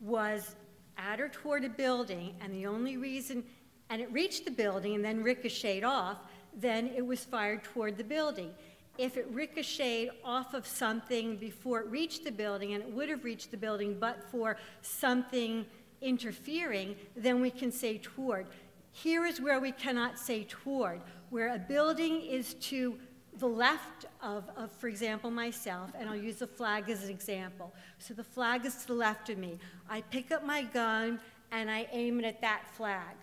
was 0.00 0.56
at 0.98 1.20
or 1.20 1.28
toward 1.28 1.64
a 1.64 1.68
building, 1.68 2.34
and 2.40 2.52
the 2.52 2.66
only 2.66 2.96
reason, 2.96 3.44
and 3.90 4.02
it 4.02 4.12
reached 4.12 4.44
the 4.44 4.50
building 4.50 4.96
and 4.96 5.04
then 5.04 5.22
ricocheted 5.22 5.84
off, 5.84 6.18
then 6.52 6.88
it 6.96 7.06
was 7.06 7.24
fired 7.24 7.62
toward 7.62 7.96
the 7.96 8.04
building. 8.04 8.50
If 8.98 9.16
it 9.16 9.26
ricocheted 9.30 10.10
off 10.24 10.54
of 10.54 10.66
something 10.66 11.36
before 11.36 11.80
it 11.80 11.86
reached 11.86 12.24
the 12.24 12.32
building, 12.32 12.74
and 12.74 12.82
it 12.82 12.90
would 12.90 13.08
have 13.08 13.24
reached 13.24 13.52
the 13.52 13.56
building 13.56 13.96
but 13.98 14.24
for 14.30 14.56
something 14.82 15.64
interfering, 16.02 16.96
then 17.16 17.40
we 17.40 17.50
can 17.50 17.70
say 17.72 17.98
toward. 17.98 18.46
Here 18.92 19.24
is 19.24 19.40
where 19.40 19.60
we 19.60 19.72
cannot 19.72 20.18
say 20.18 20.44
toward, 20.48 21.00
where 21.30 21.54
a 21.54 21.58
building 21.58 22.20
is 22.22 22.54
to 22.54 22.98
the 23.38 23.46
left 23.46 24.06
of, 24.20 24.50
of, 24.56 24.72
for 24.72 24.88
example, 24.88 25.30
myself, 25.30 25.92
and 25.96 26.08
I'll 26.08 26.16
use 26.16 26.36
the 26.36 26.46
flag 26.46 26.90
as 26.90 27.04
an 27.04 27.10
example. 27.10 27.72
So 27.98 28.14
the 28.14 28.24
flag 28.24 28.66
is 28.66 28.74
to 28.76 28.88
the 28.88 28.94
left 28.94 29.30
of 29.30 29.38
me. 29.38 29.58
I 29.88 30.00
pick 30.00 30.32
up 30.32 30.44
my 30.44 30.62
gun 30.62 31.20
and 31.52 31.70
I 31.70 31.86
aim 31.92 32.18
it 32.18 32.24
at 32.24 32.40
that 32.40 32.62
flag. 32.72 33.14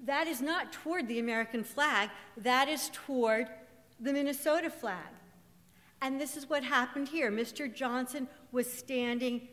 That 0.00 0.26
is 0.26 0.40
not 0.40 0.72
toward 0.72 1.08
the 1.08 1.18
American 1.18 1.64
flag, 1.64 2.10
that 2.36 2.68
is 2.68 2.90
toward 2.92 3.48
the 4.00 4.12
Minnesota 4.12 4.70
flag. 4.70 5.12
And 6.00 6.20
this 6.20 6.36
is 6.36 6.48
what 6.48 6.62
happened 6.62 7.08
here. 7.08 7.30
Mr. 7.30 7.72
Johnson 7.72 8.28
was 8.52 8.72
standing 8.72 9.48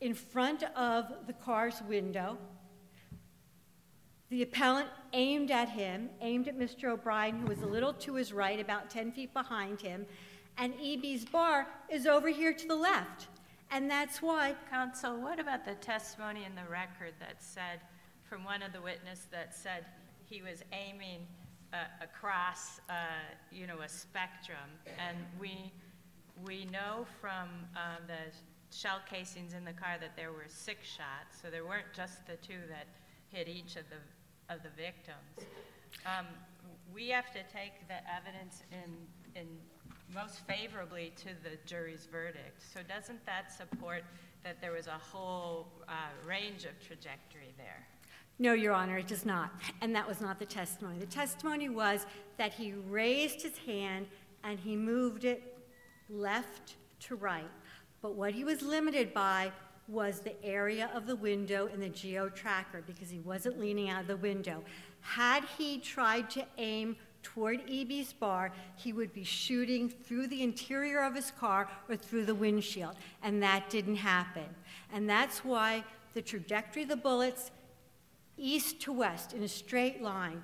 in 0.00 0.14
front 0.14 0.62
of 0.76 1.12
the 1.26 1.32
car's 1.32 1.82
window. 1.88 2.38
The 4.30 4.42
appellant 4.42 4.88
aimed 5.12 5.50
at 5.50 5.68
him, 5.68 6.08
aimed 6.20 6.48
at 6.48 6.58
Mr. 6.58 6.90
O'Brien, 6.90 7.38
who 7.38 7.46
was 7.46 7.60
a 7.60 7.66
little 7.66 7.92
to 7.94 8.14
his 8.14 8.32
right, 8.32 8.58
about 8.58 8.90
10 8.90 9.12
feet 9.12 9.32
behind 9.32 9.80
him, 9.80 10.06
and 10.56 10.74
EB's 10.82 11.24
bar 11.24 11.66
is 11.88 12.06
over 12.06 12.28
here 12.28 12.52
to 12.52 12.66
the 12.66 12.76
left. 12.76 13.28
And 13.70 13.90
that's 13.90 14.22
why 14.22 14.54
Counsel, 14.70 15.20
what 15.20 15.38
about 15.40 15.64
the 15.64 15.74
testimony 15.74 16.44
in 16.44 16.54
the 16.54 16.68
record 16.70 17.12
that 17.20 17.42
said, 17.42 17.80
from 18.22 18.44
one 18.44 18.62
of 18.62 18.72
the 18.72 18.80
witnesses 18.80 19.26
that 19.30 19.54
said 19.54 19.84
he 20.26 20.42
was 20.42 20.62
aiming 20.72 21.26
uh, 21.74 22.04
across, 22.08 22.80
uh, 22.88 22.94
you 23.50 23.66
know, 23.66 23.80
a 23.80 23.88
spectrum? 23.88 24.70
And 25.06 25.18
we, 25.38 25.72
we 26.46 26.64
know 26.66 27.04
from 27.20 27.48
um, 27.74 28.02
the 28.06 28.22
shell 28.70 29.00
casings 29.10 29.52
in 29.52 29.64
the 29.64 29.72
car 29.72 29.96
that 30.00 30.14
there 30.16 30.32
were 30.32 30.46
six 30.48 30.86
shots, 30.86 31.42
so 31.42 31.50
there 31.50 31.64
weren't 31.64 31.92
just 31.94 32.24
the 32.26 32.36
two 32.36 32.60
that 32.70 32.86
hit 33.28 33.48
each 33.48 33.76
of 33.76 33.84
the, 33.90 34.54
of 34.54 34.62
the 34.62 34.70
victims. 34.70 35.50
Um, 36.06 36.26
We 36.94 37.08
have 37.08 37.30
to 37.32 37.42
take 37.52 37.88
the 37.88 38.00
evidence 38.18 38.62
in, 38.70 38.90
in 39.40 39.48
most 40.14 40.46
favorably 40.46 41.12
to 41.16 41.30
the 41.42 41.56
jury's 41.66 42.06
verdict. 42.06 42.62
So 42.72 42.80
doesn't 42.86 43.24
that 43.26 43.52
support 43.52 44.04
that 44.44 44.60
there 44.60 44.72
was 44.72 44.86
a 44.86 45.00
whole 45.12 45.66
uh, 45.88 45.92
range 46.26 46.66
of 46.66 46.74
trajectory 46.86 47.52
there? 47.56 47.82
No, 48.38 48.52
Your 48.52 48.72
Honor, 48.72 48.98
it 48.98 49.06
does 49.06 49.24
not. 49.24 49.52
And 49.80 49.94
that 49.94 50.08
was 50.08 50.20
not 50.20 50.38
the 50.38 50.46
testimony. 50.46 50.98
The 50.98 51.06
testimony 51.06 51.68
was 51.68 52.06
that 52.36 52.52
he 52.52 52.72
raised 52.72 53.42
his 53.42 53.56
hand 53.58 54.06
and 54.42 54.58
he 54.58 54.76
moved 54.76 55.24
it 55.24 55.58
left 56.10 56.74
to 57.00 57.14
right. 57.14 57.48
But 58.02 58.14
what 58.14 58.34
he 58.34 58.44
was 58.44 58.60
limited 58.60 59.14
by 59.14 59.52
was 59.86 60.20
the 60.20 60.42
area 60.44 60.90
of 60.94 61.06
the 61.06 61.16
window 61.16 61.68
in 61.72 61.80
the 61.80 61.88
geo 61.88 62.28
tracker 62.28 62.82
because 62.86 63.10
he 63.10 63.20
wasn't 63.20 63.60
leaning 63.60 63.88
out 63.88 64.02
of 64.02 64.06
the 64.06 64.16
window. 64.16 64.62
Had 65.00 65.44
he 65.58 65.78
tried 65.78 66.30
to 66.30 66.44
aim 66.58 66.96
toward 67.22 67.60
EB's 67.70 68.12
bar, 68.12 68.52
he 68.76 68.92
would 68.92 69.12
be 69.12 69.24
shooting 69.24 69.88
through 69.88 70.26
the 70.26 70.42
interior 70.42 71.02
of 71.02 71.14
his 71.14 71.30
car 71.30 71.68
or 71.88 71.96
through 71.96 72.24
the 72.24 72.34
windshield, 72.34 72.94
and 73.22 73.42
that 73.42 73.68
didn't 73.70 73.96
happen. 73.96 74.44
And 74.92 75.08
that's 75.08 75.44
why 75.44 75.84
the 76.14 76.22
trajectory 76.22 76.82
of 76.82 76.88
the 76.88 76.96
bullets, 76.96 77.50
east 78.36 78.80
to 78.82 78.92
west 78.92 79.32
in 79.32 79.42
a 79.42 79.48
straight 79.48 80.02
line, 80.02 80.42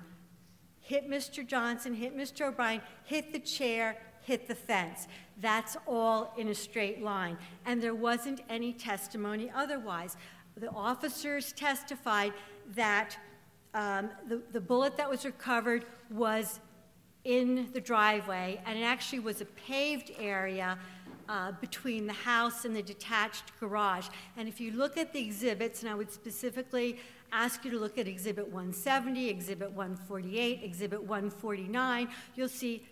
hit 0.79 1.09
Mr. 1.09 1.45
Johnson, 1.45 1.93
hit 1.93 2.15
Mr. 2.15 2.47
O'Brien, 2.47 2.81
hit 3.05 3.33
the 3.33 3.39
chair, 3.39 3.97
hit 4.21 4.47
the 4.47 4.55
fence. 4.55 5.07
That's 5.39 5.77
all 5.87 6.33
in 6.37 6.49
a 6.49 6.55
straight 6.55 7.01
line. 7.01 7.37
And 7.65 7.81
there 7.81 7.95
wasn't 7.95 8.41
any 8.49 8.73
testimony 8.73 9.51
otherwise. 9.53 10.17
The 10.57 10.69
officers 10.69 11.53
testified 11.53 12.33
that 12.75 13.17
um, 13.73 14.09
the, 14.27 14.41
the 14.51 14.61
bullet 14.61 14.97
that 14.97 15.09
was 15.09 15.25
recovered 15.25 15.85
was 16.09 16.59
in 17.23 17.69
the 17.73 17.79
driveway, 17.79 18.59
and 18.65 18.77
it 18.77 18.83
actually 18.83 19.19
was 19.19 19.41
a 19.41 19.45
paved 19.45 20.11
area 20.19 20.77
uh, 21.29 21.51
between 21.61 22.07
the 22.07 22.13
house 22.13 22.65
and 22.65 22.75
the 22.75 22.81
detached 22.81 23.57
garage. 23.59 24.07
And 24.35 24.47
if 24.47 24.59
you 24.59 24.71
look 24.71 24.97
at 24.97 25.13
the 25.13 25.21
exhibits, 25.21 25.81
and 25.81 25.89
I 25.89 25.95
would 25.95 26.11
specifically 26.11 26.99
ask 27.31 27.63
you 27.65 27.71
to 27.71 27.79
look 27.79 27.97
at 27.97 28.07
Exhibit 28.07 28.45
170, 28.45 29.29
Exhibit 29.29 29.71
148, 29.71 30.61
Exhibit 30.63 31.01
149, 31.01 32.09
you'll 32.35 32.49
see 32.49 32.85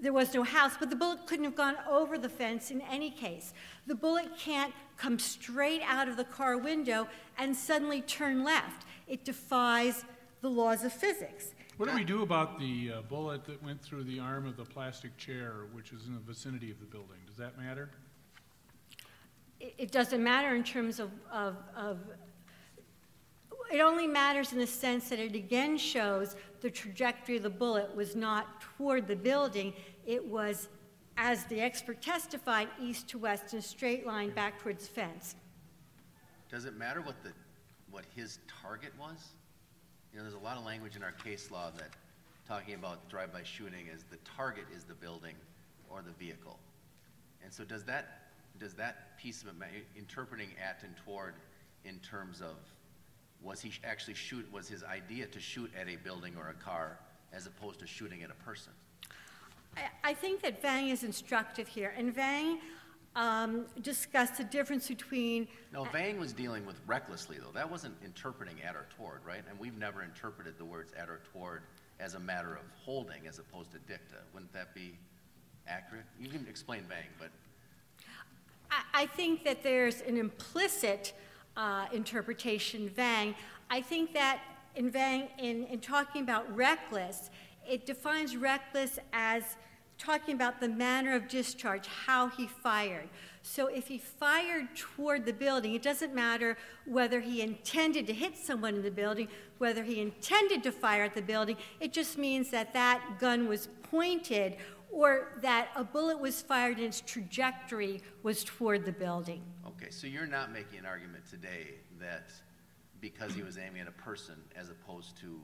there 0.00 0.12
was 0.12 0.32
no 0.32 0.42
house, 0.42 0.72
but 0.78 0.88
the 0.88 0.96
bullet 0.96 1.26
couldn't 1.26 1.44
have 1.44 1.56
gone 1.56 1.76
over 1.88 2.16
the 2.16 2.28
fence 2.28 2.70
in 2.70 2.80
any 2.82 3.10
case. 3.10 3.52
The 3.86 3.94
bullet 3.94 4.30
can't 4.38 4.72
come 4.96 5.18
straight 5.18 5.82
out 5.84 6.08
of 6.08 6.16
the 6.16 6.24
car 6.24 6.56
window 6.56 7.06
and 7.38 7.54
suddenly 7.54 8.00
turn 8.00 8.42
left. 8.42 8.86
It 9.06 9.24
defies 9.24 10.04
the 10.40 10.48
laws 10.48 10.84
of 10.84 10.92
physics. 10.92 11.54
What 11.76 11.88
do 11.88 11.94
we 11.94 12.04
do 12.04 12.22
about 12.22 12.58
the 12.58 12.92
uh, 12.92 13.02
bullet 13.02 13.44
that 13.46 13.62
went 13.62 13.80
through 13.80 14.04
the 14.04 14.18
arm 14.18 14.46
of 14.46 14.56
the 14.56 14.64
plastic 14.64 15.16
chair, 15.16 15.66
which 15.72 15.92
is 15.92 16.06
in 16.06 16.14
the 16.14 16.20
vicinity 16.20 16.70
of 16.70 16.78
the 16.78 16.86
building? 16.86 17.16
Does 17.26 17.36
that 17.36 17.58
matter? 17.58 17.90
It, 19.58 19.74
it 19.78 19.90
doesn't 19.90 20.22
matter 20.22 20.54
in 20.54 20.62
terms 20.62 21.00
of, 21.00 21.10
of, 21.32 21.56
of 21.74 21.98
it 23.72 23.80
only 23.80 24.06
matters 24.06 24.52
in 24.52 24.58
the 24.58 24.66
sense 24.66 25.08
that 25.10 25.18
it 25.18 25.34
again 25.34 25.78
shows 25.78 26.36
the 26.60 26.70
trajectory 26.70 27.36
of 27.36 27.42
the 27.42 27.50
bullet 27.50 27.94
was 27.94 28.16
not 28.16 28.60
toward 28.60 29.06
the 29.06 29.16
building, 29.16 29.72
it 30.06 30.24
was, 30.24 30.68
as 31.16 31.44
the 31.44 31.60
expert 31.60 32.02
testified, 32.02 32.68
east 32.80 33.08
to 33.08 33.18
west 33.18 33.52
in 33.52 33.58
a 33.58 33.62
straight 33.62 34.06
line 34.06 34.30
back 34.30 34.60
towards 34.60 34.88
the 34.88 34.94
fence. 34.94 35.36
Does 36.50 36.64
it 36.64 36.76
matter 36.76 37.00
what 37.00 37.22
the, 37.22 37.32
what 37.90 38.04
his 38.16 38.38
target 38.62 38.92
was? 38.98 39.28
You 40.12 40.18
know, 40.18 40.24
there's 40.24 40.34
a 40.34 40.44
lot 40.44 40.56
of 40.56 40.64
language 40.64 40.96
in 40.96 41.02
our 41.02 41.12
case 41.12 41.50
law 41.50 41.70
that 41.76 41.90
talking 42.48 42.74
about 42.74 43.08
drive-by 43.08 43.44
shooting 43.44 43.86
is 43.94 44.04
the 44.10 44.18
target 44.36 44.64
is 44.74 44.82
the 44.82 44.94
building 44.94 45.34
or 45.88 46.02
the 46.02 46.12
vehicle. 46.24 46.58
And 47.44 47.52
so 47.52 47.64
does 47.64 47.84
that, 47.84 48.30
does 48.58 48.74
that 48.74 49.16
piece 49.16 49.42
of 49.42 49.50
interpreting 49.96 50.48
at 50.60 50.82
and 50.82 50.96
toward 51.04 51.34
in 51.84 51.98
terms 52.00 52.40
of, 52.40 52.56
was 53.42 53.60
he 53.60 53.72
actually 53.84 54.14
shoot, 54.14 54.46
was 54.52 54.68
his 54.68 54.84
idea 54.84 55.26
to 55.26 55.40
shoot 55.40 55.70
at 55.78 55.88
a 55.88 55.96
building 55.96 56.34
or 56.36 56.48
a 56.48 56.54
car 56.54 56.98
as 57.32 57.46
opposed 57.46 57.80
to 57.80 57.86
shooting 57.86 58.22
at 58.22 58.30
a 58.30 58.44
person? 58.44 58.72
I, 59.76 60.10
I 60.10 60.14
think 60.14 60.42
that 60.42 60.60
Vang 60.60 60.88
is 60.88 61.04
instructive 61.04 61.68
here, 61.68 61.94
and 61.96 62.14
Vang 62.14 62.58
um, 63.16 63.66
discussed 63.82 64.36
the 64.36 64.44
difference 64.44 64.88
between 64.88 65.48
No, 65.72 65.84
Vang 65.84 66.18
was 66.18 66.32
dealing 66.32 66.66
with 66.66 66.76
recklessly, 66.86 67.38
though. 67.38 67.52
That 67.52 67.70
wasn't 67.70 67.94
interpreting 68.04 68.56
at 68.62 68.76
or 68.76 68.86
toward, 68.96 69.24
right? 69.24 69.42
And 69.48 69.58
we've 69.58 69.78
never 69.78 70.02
interpreted 70.02 70.58
the 70.58 70.64
words 70.64 70.92
at 70.98 71.08
or 71.08 71.20
toward 71.32 71.62
as 71.98 72.14
a 72.14 72.20
matter 72.20 72.54
of 72.54 72.62
holding 72.84 73.26
as 73.26 73.38
opposed 73.38 73.72
to 73.72 73.78
dicta. 73.78 74.16
Wouldn't 74.32 74.52
that 74.52 74.74
be 74.74 74.96
accurate? 75.66 76.04
You 76.20 76.28
can 76.28 76.46
explain 76.48 76.82
Vang, 76.88 77.08
but 77.18 77.30
I, 78.70 79.02
I 79.02 79.06
think 79.06 79.44
that 79.44 79.62
there's 79.62 80.00
an 80.02 80.16
implicit 80.16 81.12
uh, 81.56 81.86
interpretation, 81.92 82.88
Vang. 82.88 83.34
I 83.68 83.80
think 83.80 84.12
that 84.14 84.40
in 84.76 84.90
Vang, 84.90 85.28
in, 85.38 85.64
in 85.66 85.80
talking 85.80 86.22
about 86.22 86.54
reckless, 86.54 87.30
it 87.68 87.86
defines 87.86 88.36
reckless 88.36 88.98
as 89.12 89.56
talking 89.98 90.34
about 90.34 90.60
the 90.60 90.68
manner 90.68 91.14
of 91.14 91.28
discharge, 91.28 91.86
how 91.86 92.28
he 92.28 92.46
fired. 92.46 93.08
So 93.42 93.66
if 93.66 93.86
he 93.86 93.98
fired 93.98 94.74
toward 94.74 95.26
the 95.26 95.32
building, 95.32 95.74
it 95.74 95.82
doesn't 95.82 96.14
matter 96.14 96.56
whether 96.86 97.20
he 97.20 97.42
intended 97.42 98.06
to 98.06 98.14
hit 98.14 98.36
someone 98.36 98.76
in 98.76 98.82
the 98.82 98.90
building, 98.90 99.28
whether 99.58 99.82
he 99.82 100.00
intended 100.00 100.62
to 100.62 100.72
fire 100.72 101.04
at 101.04 101.14
the 101.14 101.22
building, 101.22 101.56
it 101.80 101.92
just 101.92 102.16
means 102.16 102.50
that 102.50 102.72
that 102.72 103.18
gun 103.18 103.46
was 103.46 103.68
pointed 103.90 104.56
or 104.90 105.28
that 105.42 105.68
a 105.76 105.84
bullet 105.84 106.18
was 106.18 106.40
fired 106.42 106.78
and 106.78 106.86
its 106.86 107.00
trajectory 107.02 108.02
was 108.22 108.42
toward 108.42 108.84
the 108.84 108.92
building. 108.92 109.42
Okay, 109.80 109.90
so 109.90 110.06
you're 110.06 110.26
not 110.26 110.52
making 110.52 110.78
an 110.78 110.84
argument 110.84 111.24
today 111.30 111.68
that 111.98 112.28
because 113.00 113.32
he 113.32 113.42
was 113.42 113.56
aiming 113.56 113.80
at 113.80 113.88
a 113.88 113.92
person 113.92 114.34
as 114.54 114.68
opposed 114.68 115.16
to 115.18 115.40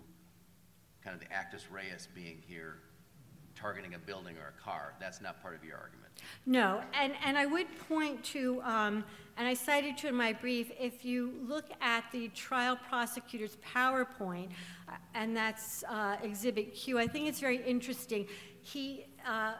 kind 1.02 1.14
of 1.14 1.26
the 1.26 1.32
actus 1.34 1.70
reus 1.70 2.06
being 2.14 2.42
here 2.46 2.80
targeting 3.54 3.94
a 3.94 3.98
building 3.98 4.36
or 4.36 4.52
a 4.58 4.62
car, 4.62 4.92
that's 5.00 5.22
not 5.22 5.40
part 5.40 5.54
of 5.54 5.64
your 5.64 5.78
argument? 5.78 6.12
No, 6.44 6.82
and, 6.92 7.14
and 7.24 7.38
I 7.38 7.46
would 7.46 7.66
point 7.88 8.22
to, 8.24 8.60
um, 8.62 9.04
and 9.38 9.48
I 9.48 9.54
cited 9.54 9.96
to 9.98 10.08
in 10.08 10.14
my 10.14 10.34
brief, 10.34 10.70
if 10.78 11.02
you 11.02 11.32
look 11.48 11.70
at 11.80 12.04
the 12.12 12.28
trial 12.28 12.78
prosecutor's 12.90 13.56
PowerPoint, 13.74 14.50
uh, 14.86 14.96
and 15.14 15.34
that's 15.34 15.82
uh, 15.84 16.18
Exhibit 16.22 16.74
Q, 16.74 16.98
I 16.98 17.06
think 17.06 17.26
it's 17.26 17.40
very 17.40 17.62
interesting. 17.64 18.26
He, 18.60 19.06
uh, 19.26 19.54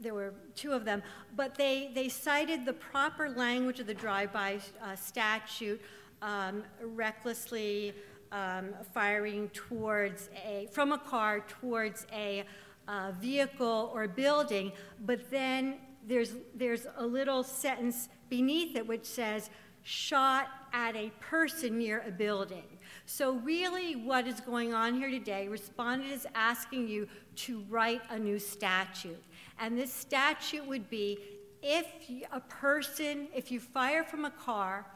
there 0.00 0.14
were 0.14 0.34
two 0.54 0.72
of 0.72 0.84
them, 0.84 1.02
but 1.36 1.54
they, 1.54 1.90
they 1.94 2.08
cited 2.08 2.64
the 2.64 2.72
proper 2.72 3.28
language 3.28 3.80
of 3.80 3.86
the 3.86 3.94
drive-by 3.94 4.58
uh, 4.82 4.96
statute, 4.96 5.80
um, 6.22 6.64
recklessly 6.82 7.94
um, 8.32 8.70
firing 8.94 9.48
towards 9.50 10.30
a, 10.46 10.68
from 10.72 10.92
a 10.92 10.98
car 10.98 11.44
towards 11.48 12.06
a 12.12 12.44
uh, 12.88 13.12
vehicle 13.20 13.90
or 13.94 14.08
building, 14.08 14.72
but 15.04 15.30
then 15.30 15.76
there's, 16.06 16.34
there's 16.54 16.86
a 16.96 17.06
little 17.06 17.42
sentence 17.42 18.08
beneath 18.28 18.76
it 18.76 18.86
which 18.86 19.04
says, 19.04 19.50
shot 19.82 20.48
at 20.72 20.96
a 20.96 21.10
person 21.20 21.78
near 21.78 22.02
a 22.06 22.10
building. 22.10 22.64
So, 23.06 23.34
really, 23.38 23.96
what 23.96 24.26
is 24.26 24.40
going 24.40 24.74
on 24.74 24.94
here 24.94 25.10
today, 25.10 25.48
respondent 25.48 26.12
is 26.12 26.26
asking 26.34 26.88
you 26.88 27.08
to 27.36 27.64
write 27.68 28.02
a 28.10 28.18
new 28.18 28.38
statute. 28.38 29.22
And 29.60 29.78
this 29.78 29.92
statute 29.92 30.66
would 30.66 30.88
be 30.88 31.18
if 31.62 31.86
a 32.32 32.40
person, 32.40 33.28
if 33.34 33.52
you 33.52 33.60
fire 33.60 34.02
from 34.02 34.24
a 34.24 34.30
car 34.30 34.86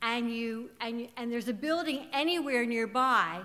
and, 0.00 0.32
you, 0.32 0.70
and, 0.80 1.00
you, 1.00 1.08
and 1.16 1.30
there's 1.30 1.48
a 1.48 1.52
building 1.52 2.06
anywhere 2.12 2.64
nearby, 2.64 3.40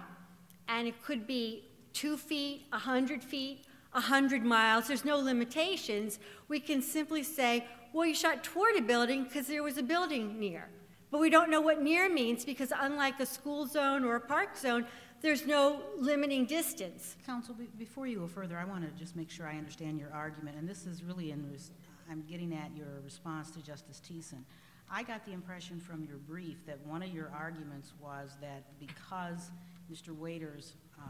and 0.68 0.88
it 0.88 1.04
could 1.04 1.26
be 1.26 1.64
two 1.94 2.16
feet, 2.16 2.68
a 2.72 2.76
100 2.76 3.24
feet, 3.24 3.66
a 3.94 4.00
100 4.00 4.44
miles, 4.46 4.88
there's 4.88 5.04
no 5.04 5.18
limitations, 5.18 6.20
we 6.48 6.60
can 6.60 6.82
simply 6.82 7.24
say, 7.24 7.66
well, 7.92 8.06
you 8.06 8.14
shot 8.14 8.44
toward 8.44 8.76
a 8.76 8.82
building 8.82 9.24
because 9.24 9.48
there 9.48 9.64
was 9.64 9.80
a 9.80 9.84
building 9.84 10.40
near. 10.40 10.70
But 11.10 11.20
we 11.20 11.32
don't 11.32 11.50
know 11.50 11.62
what 11.62 11.82
near 11.82 12.08
means 12.08 12.46
because, 12.46 12.72
unlike 12.78 13.20
a 13.20 13.26
school 13.26 13.66
zone 13.66 14.04
or 14.04 14.16
a 14.16 14.22
park 14.22 14.56
zone, 14.56 14.86
there's 15.22 15.46
no 15.46 15.82
limiting 15.98 16.46
distance. 16.46 17.16
Counsel, 17.26 17.54
be- 17.56 17.70
before 17.78 18.08
you 18.08 18.20
go 18.20 18.28
further, 18.28 18.58
I 18.58 18.66
want 18.66 18.84
to 18.84 19.00
just 19.00 19.16
make 19.16 19.30
sure 19.30 19.48
I 19.48 19.58
understand 19.58 20.00
your 20.00 20.12
argument, 20.14 20.58
and 20.58 20.68
this 20.68 20.86
is 20.86 21.04
really 21.04 21.32
in, 21.32 21.50
res- 21.52 21.72
I'm 22.10 22.24
getting 22.30 22.54
at 22.54 22.76
your 22.76 23.02
response 23.04 23.52
to 23.52 23.62
Justice 23.62 24.02
Dietzen. 24.08 24.44
I 24.92 25.04
got 25.04 25.26
the 25.26 25.34
impression 25.34 25.80
from 25.80 26.04
your 26.06 26.18
brief 26.18 26.66
that 26.66 26.80
one 26.86 27.04
of 27.04 27.10
your 27.10 27.32
arguments 27.38 27.94
was 28.02 28.32
that 28.42 28.64
because 28.80 29.52
Mr. 29.92 30.16
Waiters 30.16 30.74
uh, 30.98 31.04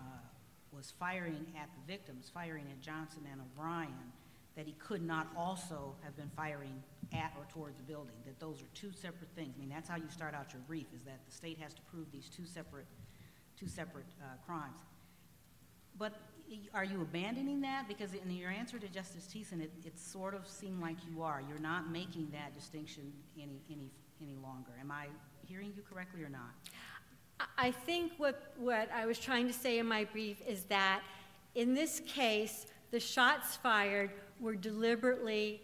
was 0.72 0.93
firing 1.00 1.45
at 1.58 1.69
the 1.74 1.91
victims, 1.91 2.30
firing 2.34 2.65
at 2.72 2.82
Johnson 2.82 3.22
and 3.32 3.39
O'Brien, 3.41 3.93
that 4.56 4.65
he 4.65 4.74
could 4.74 5.02
not 5.02 5.28
also 5.38 5.95
have 6.04 6.17
been 6.17 6.30
firing 6.36 6.84
at 7.13 7.32
or 7.38 7.45
toward 7.50 7.78
the 7.78 7.84
building, 7.84 8.15
that 8.26 8.39
those 8.39 8.62
are 8.62 8.67
two 8.74 8.91
separate 8.91 9.30
things. 9.36 9.56
I 9.56 9.60
mean, 9.62 9.69
that's 9.69 9.88
how 9.88 9.95
you 9.95 10.10
start 10.10 10.34
out 10.34 10.52
your 10.52 10.62
brief, 10.67 10.88
is 10.93 11.02
that 11.04 11.19
the 11.26 11.32
state 11.32 11.58
has 11.60 11.74
to 11.74 11.82
prove 11.84 12.12
these 12.12 12.28
two 12.28 12.45
separate, 12.45 12.86
two 13.60 13.67
separate 13.67 14.06
uh, 14.22 14.26
crimes. 14.45 14.80
But 15.98 16.13
are 16.74 16.84
you 16.84 17.02
abandoning 17.02 17.62
that? 17.62 17.88
Because 17.88 18.13
in 18.13 18.32
your 18.32 18.50
answer 18.50 18.80
to 18.80 18.88
Justice 18.88 19.28
Dietzen, 19.32 19.62
it, 19.62 19.72
it 19.86 20.00
sort 20.00 20.34
of 20.34 20.48
seemed 20.48 20.82
like 20.82 20.95
you 21.12 21.22
are. 21.22 21.43
You're 21.48 21.60
not 21.60 21.91
making 21.91 22.30
that 22.32 22.56
distinction 22.56 23.12
any, 23.38 23.62
any, 23.69 23.91
any 24.22 24.36
longer. 24.36 24.72
Am 24.80 24.91
I 24.91 25.08
hearing 25.45 25.74
you 25.76 25.84
correctly 25.88 26.24
or 26.24 26.30
not? 26.30 26.52
I 27.58 27.72
think 27.72 28.13
what, 28.17 28.54
what 28.58 28.89
I 28.93 29.06
was 29.06 29.19
trying 29.19 29.48
to 29.48 29.54
say 29.54 29.80
in 29.80 29.86
my 29.86 30.06
brief 30.06 30.41
is 30.48 30.63
that 30.63 31.02
in 31.56 31.74
this 31.74 32.02
case, 32.08 32.65
the 32.91 33.00
shots 33.00 33.56
fired 33.58 34.12
were 34.39 34.56
deliberately 34.56 35.62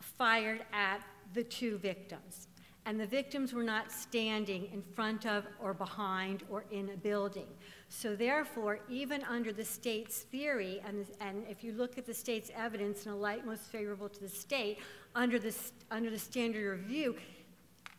fired 0.00 0.64
at 0.72 1.00
the 1.34 1.44
two 1.44 1.78
victims. 1.78 2.48
And 2.84 2.98
the 2.98 3.06
victims 3.06 3.52
were 3.52 3.62
not 3.62 3.92
standing 3.92 4.68
in 4.72 4.82
front 4.82 5.24
of 5.24 5.46
or 5.62 5.72
behind 5.72 6.42
or 6.50 6.64
in 6.72 6.90
a 6.90 6.96
building. 6.96 7.46
So 7.88 8.16
therefore, 8.16 8.80
even 8.88 9.22
under 9.24 9.52
the 9.52 9.64
state's 9.64 10.20
theory, 10.20 10.80
and, 10.86 11.06
and 11.20 11.44
if 11.48 11.62
you 11.62 11.72
look 11.72 11.96
at 11.96 12.06
the 12.06 12.14
state's 12.14 12.50
evidence 12.56 13.06
in 13.06 13.12
a 13.12 13.16
light 13.16 13.46
most 13.46 13.62
favorable 13.70 14.08
to 14.08 14.20
the 14.20 14.28
state, 14.28 14.78
under 15.14 15.38
the, 15.38 15.54
under 15.92 16.10
the 16.10 16.18
standard 16.18 16.78
review, 16.78 17.14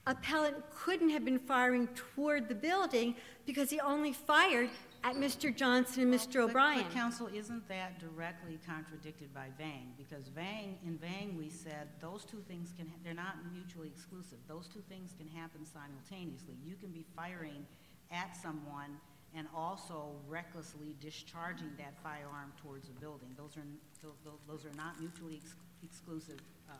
appellant 0.05 0.57
couldn't 0.75 1.09
have 1.09 1.23
been 1.23 1.39
firing 1.39 1.87
toward 1.95 2.49
the 2.49 2.55
building 2.55 3.15
because 3.45 3.69
he 3.69 3.79
only 3.79 4.11
fired 4.11 4.69
at 5.03 5.15
Mr. 5.15 5.53
Johnson 5.53 6.03
and 6.03 6.13
Mr. 6.13 6.33
But- 6.35 6.49
O'Brien. 6.51 6.83
But 6.83 6.93
counsel, 6.93 7.27
isn't 7.27 7.67
that 7.67 7.99
directly 7.99 8.57
contradicted 8.65 9.33
by 9.33 9.47
Vang? 9.57 9.93
Because 9.97 10.27
Vang, 10.29 10.77
in 10.85 10.97
Vang, 10.97 11.35
we 11.37 11.49
said 11.49 11.89
those 11.99 12.23
two 12.23 12.41
things 12.47 12.73
can, 12.77 12.87
ha- 12.87 12.93
they're 13.03 13.13
not 13.13 13.35
mutually 13.53 13.87
exclusive. 13.89 14.37
Those 14.47 14.67
two 14.67 14.81
things 14.87 15.13
can 15.17 15.27
happen 15.27 15.65
simultaneously. 15.65 16.55
You 16.63 16.75
can 16.75 16.89
be 16.91 17.05
firing 17.15 17.65
at 18.11 18.35
someone 18.41 18.97
and 19.35 19.47
also 19.55 20.11
recklessly 20.27 20.95
discharging 21.01 21.71
that 21.77 21.95
firearm 22.03 22.53
towards 22.61 22.87
a 22.87 22.93
building. 23.01 23.29
Those 23.35 23.57
are, 23.57 23.65
tho- 24.01 24.15
tho- 24.23 24.39
those 24.47 24.63
are 24.63 24.75
not 24.77 24.99
mutually 24.99 25.41
ex- 25.43 25.55
exclusive 25.83 26.39
uh, 26.69 26.73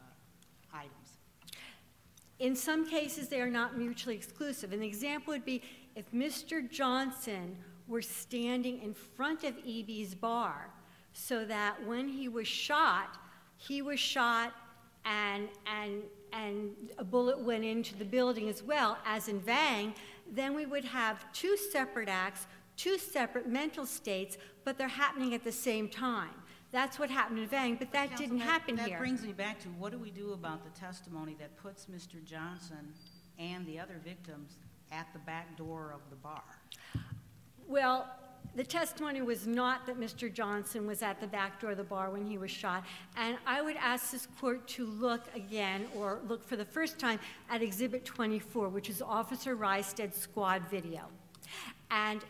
items. 0.74 1.18
In 2.40 2.56
some 2.56 2.88
cases, 2.90 3.28
they 3.28 3.42
are 3.42 3.50
not 3.50 3.78
mutually 3.78 4.16
exclusive. 4.16 4.72
An 4.72 4.84
example 4.84 5.34
would 5.34 5.46
be 5.46 5.62
if 5.96 6.12
Mr. 6.12 6.68
Johnson 6.70 7.58
were 7.94 8.02
standing 8.02 8.82
in 8.82 8.92
front 8.92 9.44
of 9.44 9.54
E.B.'s 9.64 10.16
bar 10.16 10.72
so 11.14 11.46
that 11.46 11.76
when 11.86 12.08
he 12.08 12.28
was 12.28 12.48
shot, 12.48 13.20
he 13.58 13.84
was 13.84 14.00
shot 14.00 14.52
and, 15.06 15.48
and, 15.68 16.02
and 16.34 16.72
a 16.98 17.04
bullet 17.04 17.40
went 17.40 17.64
into 17.64 17.96
the 17.96 18.04
building 18.04 18.50
as 18.50 18.64
well, 18.64 18.98
as 19.06 19.28
in 19.28 19.40
Vang, 19.40 19.94
then 20.32 20.56
we 20.56 20.66
would 20.66 20.84
have 20.84 21.32
two 21.34 21.56
separate 21.56 22.10
acts, 22.10 22.48
two 22.78 22.98
separate 22.98 23.48
mental 23.48 23.86
states, 23.86 24.40
but 24.64 24.76
they're 24.76 24.88
happening 24.88 25.36
at 25.36 25.44
the 25.44 25.52
same 25.52 25.88
time. 25.88 26.34
That's 26.72 26.98
what 26.98 27.12
happened 27.12 27.38
in 27.38 27.48
Vang, 27.48 27.76
but 27.76 27.92
that 27.92 28.10
Counsel, 28.10 28.26
didn't 28.26 28.40
happen 28.40 28.76
That 28.76 28.88
here. 28.88 28.98
brings 28.98 29.22
me 29.22 29.34
back 29.34 29.60
to, 29.60 29.68
what 29.70 29.92
do 29.92 30.00
we 30.00 30.10
do 30.10 30.34
about 30.34 30.64
the 30.64 30.72
testimony 30.80 31.36
that 31.40 31.56
puts 31.58 31.86
Mr. 31.86 32.24
Johnson 32.26 32.92
and 33.38 33.68
the 33.68 33.78
other 33.78 34.02
victims 34.04 34.58
at 34.92 35.06
the 35.14 35.20
back 35.20 35.56
door 35.56 35.94
of 35.94 36.02
the 36.10 36.16
bar? 36.16 36.42
Well, 37.68 38.08
the 38.56 38.64
testimony 38.64 39.22
was 39.22 39.48
not 39.48 39.88
that 39.88 40.00
Mr. 40.00 40.32
Johnson 40.32 40.86
was 40.86 41.02
at 41.02 41.20
the 41.20 41.26
back 41.26 41.60
door 41.60 41.72
of 41.72 41.78
the 41.78 41.84
bar 41.84 42.12
when 42.12 42.26
he 42.26 42.38
was 42.38 42.52
shot. 42.52 42.84
And 43.18 43.38
I 43.48 43.62
would 43.62 43.78
ask 43.78 44.12
this 44.12 44.28
court 44.40 44.68
to 44.70 44.86
look 44.86 45.22
again, 45.36 45.88
or 45.96 46.20
look 46.28 46.48
for 46.48 46.56
the 46.56 46.66
first 46.66 47.00
time, 47.00 47.20
at 47.50 47.64
Exhibit 47.64 48.06
24, 48.06 48.70
which 48.70 48.90
is 48.90 49.02
Officer 49.02 49.56
Rysted's 49.56 50.18
squad 50.18 50.62
video. 50.70 51.02
And 51.90 52.24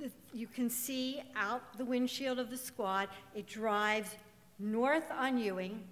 the, 0.00 0.10
you 0.32 0.48
can 0.48 0.68
see 0.68 1.22
out 1.36 1.76
the 1.78 1.84
windshield 1.84 2.40
of 2.40 2.50
the 2.50 2.56
squad, 2.56 3.08
it 3.34 3.46
drives 3.46 4.16
north 4.58 5.08
on 5.16 5.38
Ewing, 5.38 5.84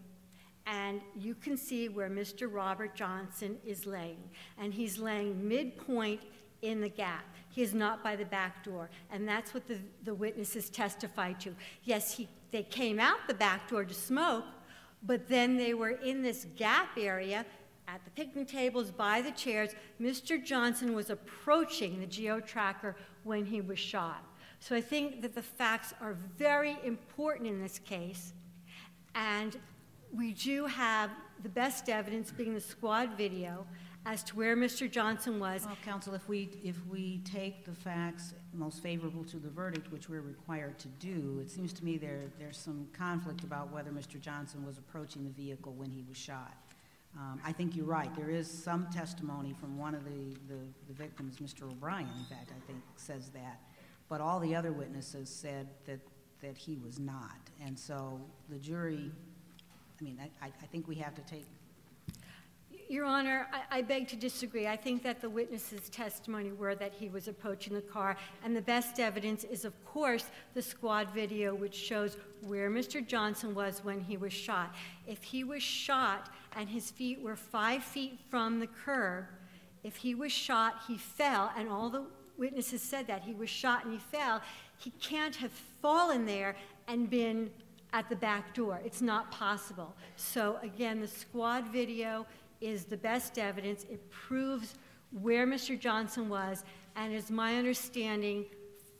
and 0.66 1.00
you 1.14 1.36
can 1.36 1.56
see 1.56 1.88
where 1.88 2.10
Mr. 2.10 2.52
Robert 2.52 2.96
Johnson 2.96 3.56
is 3.64 3.86
laying. 3.86 4.18
And 4.58 4.74
he's 4.74 4.98
laying 4.98 5.46
midpoint 5.46 6.22
in 6.62 6.80
the 6.80 6.88
gap. 6.88 7.24
He 7.56 7.62
is 7.62 7.72
not 7.72 8.04
by 8.04 8.16
the 8.16 8.26
back 8.26 8.62
door. 8.62 8.90
And 9.10 9.26
that's 9.26 9.54
what 9.54 9.66
the, 9.66 9.78
the 10.04 10.14
witnesses 10.14 10.68
testified 10.68 11.40
to. 11.40 11.56
Yes, 11.84 12.12
he, 12.12 12.28
they 12.50 12.64
came 12.64 13.00
out 13.00 13.16
the 13.26 13.32
back 13.32 13.70
door 13.70 13.82
to 13.82 13.94
smoke, 13.94 14.44
but 15.02 15.26
then 15.26 15.56
they 15.56 15.72
were 15.72 15.92
in 15.92 16.20
this 16.20 16.46
gap 16.54 16.98
area 16.98 17.46
at 17.88 18.04
the 18.04 18.10
picnic 18.10 18.46
tables, 18.48 18.90
by 18.90 19.22
the 19.22 19.30
chairs. 19.30 19.70
Mr. 19.98 20.44
Johnson 20.44 20.94
was 20.94 21.08
approaching 21.08 21.98
the 21.98 22.06
geo 22.06 22.40
tracker 22.40 22.94
when 23.24 23.46
he 23.46 23.62
was 23.62 23.78
shot. 23.78 24.22
So 24.60 24.76
I 24.76 24.82
think 24.82 25.22
that 25.22 25.34
the 25.34 25.40
facts 25.40 25.94
are 25.98 26.12
very 26.36 26.76
important 26.84 27.48
in 27.48 27.62
this 27.62 27.78
case. 27.78 28.34
And 29.14 29.56
we 30.14 30.34
do 30.34 30.66
have 30.66 31.10
the 31.42 31.48
best 31.48 31.88
evidence 31.88 32.30
being 32.30 32.52
the 32.52 32.60
squad 32.60 33.16
video 33.16 33.66
as 34.06 34.22
to 34.22 34.36
where 34.36 34.56
Mr. 34.56 34.88
Johnson 34.88 35.40
was. 35.40 35.66
Well, 35.66 35.76
counsel, 35.84 36.14
if 36.14 36.28
we, 36.28 36.48
if 36.62 36.76
we 36.86 37.18
take 37.24 37.64
the 37.64 37.74
facts 37.74 38.34
most 38.54 38.80
favorable 38.80 39.24
to 39.24 39.36
the 39.36 39.48
verdict, 39.48 39.90
which 39.90 40.08
we're 40.08 40.20
required 40.20 40.78
to 40.78 40.88
do, 41.00 41.40
it 41.42 41.50
seems 41.50 41.72
to 41.74 41.84
me 41.84 41.98
there, 41.98 42.20
there's 42.38 42.56
some 42.56 42.86
conflict 42.96 43.42
about 43.42 43.72
whether 43.72 43.90
Mr. 43.90 44.20
Johnson 44.20 44.64
was 44.64 44.78
approaching 44.78 45.24
the 45.24 45.30
vehicle 45.30 45.72
when 45.72 45.90
he 45.90 46.04
was 46.08 46.16
shot. 46.16 46.54
Um, 47.18 47.40
I 47.44 47.50
think 47.50 47.74
you're 47.74 47.84
right. 47.84 48.14
There 48.14 48.30
is 48.30 48.48
some 48.48 48.86
testimony 48.94 49.54
from 49.58 49.76
one 49.76 49.94
of 49.94 50.04
the, 50.04 50.36
the, 50.48 50.60
the 50.86 50.94
victims, 50.94 51.38
Mr. 51.38 51.64
O'Brien, 51.64 52.08
in 52.16 52.24
fact, 52.26 52.52
I 52.56 52.66
think, 52.66 52.78
says 52.94 53.30
that. 53.30 53.60
But 54.08 54.20
all 54.20 54.38
the 54.38 54.54
other 54.54 54.70
witnesses 54.70 55.28
said 55.28 55.66
that, 55.86 55.98
that 56.42 56.56
he 56.56 56.76
was 56.76 57.00
not. 57.00 57.40
And 57.64 57.76
so 57.76 58.20
the 58.50 58.58
jury, 58.58 59.10
I 60.00 60.04
mean, 60.04 60.18
I, 60.20 60.46
I 60.46 60.52
I 60.62 60.66
think 60.66 60.86
we 60.86 60.94
have 60.96 61.14
to 61.14 61.22
take 61.22 61.46
Your 62.88 63.04
Honor, 63.04 63.48
I, 63.52 63.78
I 63.78 63.82
beg 63.82 64.06
to 64.08 64.16
disagree. 64.16 64.68
I 64.68 64.76
think 64.76 65.02
that 65.02 65.20
the 65.20 65.28
witnesses' 65.28 65.88
testimony 65.88 66.52
were 66.52 66.76
that 66.76 66.92
he 66.92 67.08
was 67.08 67.26
approaching 67.26 67.74
the 67.74 67.80
car, 67.80 68.16
and 68.44 68.54
the 68.54 68.62
best 68.62 69.00
evidence 69.00 69.42
is, 69.42 69.64
of 69.64 69.72
course, 69.84 70.26
the 70.54 70.62
squad 70.62 71.10
video, 71.10 71.52
which 71.54 71.74
shows 71.74 72.16
where 72.42 72.70
Mr. 72.70 73.04
Johnson 73.04 73.54
was 73.54 73.80
when 73.82 74.00
he 74.00 74.16
was 74.16 74.32
shot. 74.32 74.74
If 75.06 75.22
he 75.24 75.42
was 75.42 75.62
shot 75.64 76.30
and 76.54 76.68
his 76.68 76.90
feet 76.90 77.20
were 77.20 77.34
five 77.34 77.82
feet 77.82 78.20
from 78.30 78.60
the 78.60 78.68
curb, 78.68 79.26
if 79.82 79.96
he 79.96 80.14
was 80.14 80.30
shot, 80.30 80.82
he 80.86 80.96
fell, 80.96 81.52
and 81.56 81.68
all 81.68 81.90
the 81.90 82.04
witnesses 82.38 82.82
said 82.82 83.08
that 83.08 83.22
he 83.22 83.34
was 83.34 83.50
shot 83.50 83.84
and 83.84 83.94
he 83.94 83.98
fell. 83.98 84.40
He 84.78 84.90
can't 85.00 85.34
have 85.36 85.52
fallen 85.82 86.26
there 86.26 86.54
and 86.86 87.10
been 87.10 87.50
at 87.92 88.08
the 88.08 88.16
back 88.16 88.54
door. 88.54 88.80
It's 88.84 89.00
not 89.00 89.30
possible. 89.30 89.94
So 90.16 90.58
again, 90.62 91.00
the 91.00 91.08
squad 91.08 91.68
video 91.68 92.26
is 92.60 92.84
the 92.84 92.96
best 92.96 93.38
evidence. 93.38 93.84
It 93.84 94.10
proves 94.10 94.74
where 95.22 95.46
Mr. 95.46 95.78
Johnson 95.78 96.28
was, 96.28 96.64
and 96.96 97.12
it's 97.12 97.30
my 97.30 97.56
understanding 97.56 98.46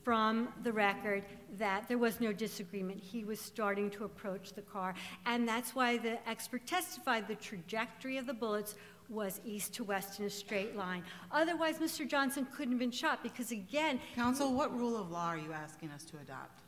from 0.03 0.49
the 0.63 0.73
record 0.73 1.25
that 1.59 1.89
there 1.89 1.99
was 1.99 2.21
no 2.21 2.33
disagreement. 2.33 3.01
He 3.01 3.25
was 3.25 3.41
starting 3.41 3.91
to 3.91 4.05
approach 4.05 4.53
the 4.53 4.63
car, 4.63 4.95
and 5.25 5.49
that's 5.49 5.75
why 5.75 5.97
the 5.97 6.17
expert 6.29 6.65
testified 6.67 7.27
the 7.27 7.35
trajectory 7.35 8.17
of 8.17 8.27
the 8.27 8.35
bullets 8.35 8.77
was 9.09 9.41
east 9.45 9.73
to 9.75 9.85
west 9.85 10.21
in 10.21 10.27
a 10.27 10.31
straight 10.31 10.77
line. 10.77 11.03
Otherwise, 11.33 11.79
Mr. 11.79 12.07
Johnson 12.07 12.47
couldn't 12.55 12.75
have 12.75 12.79
been 12.79 12.91
shot 12.91 13.23
because, 13.23 13.51
again, 13.51 14.01
Counsel, 14.15 14.53
what 14.53 14.77
rule 14.77 14.97
of 14.97 15.11
law 15.11 15.27
are 15.27 15.39
you 15.39 15.53
asking 15.53 15.91
us 15.91 16.05
to 16.05 16.17
adopt? 16.19 16.61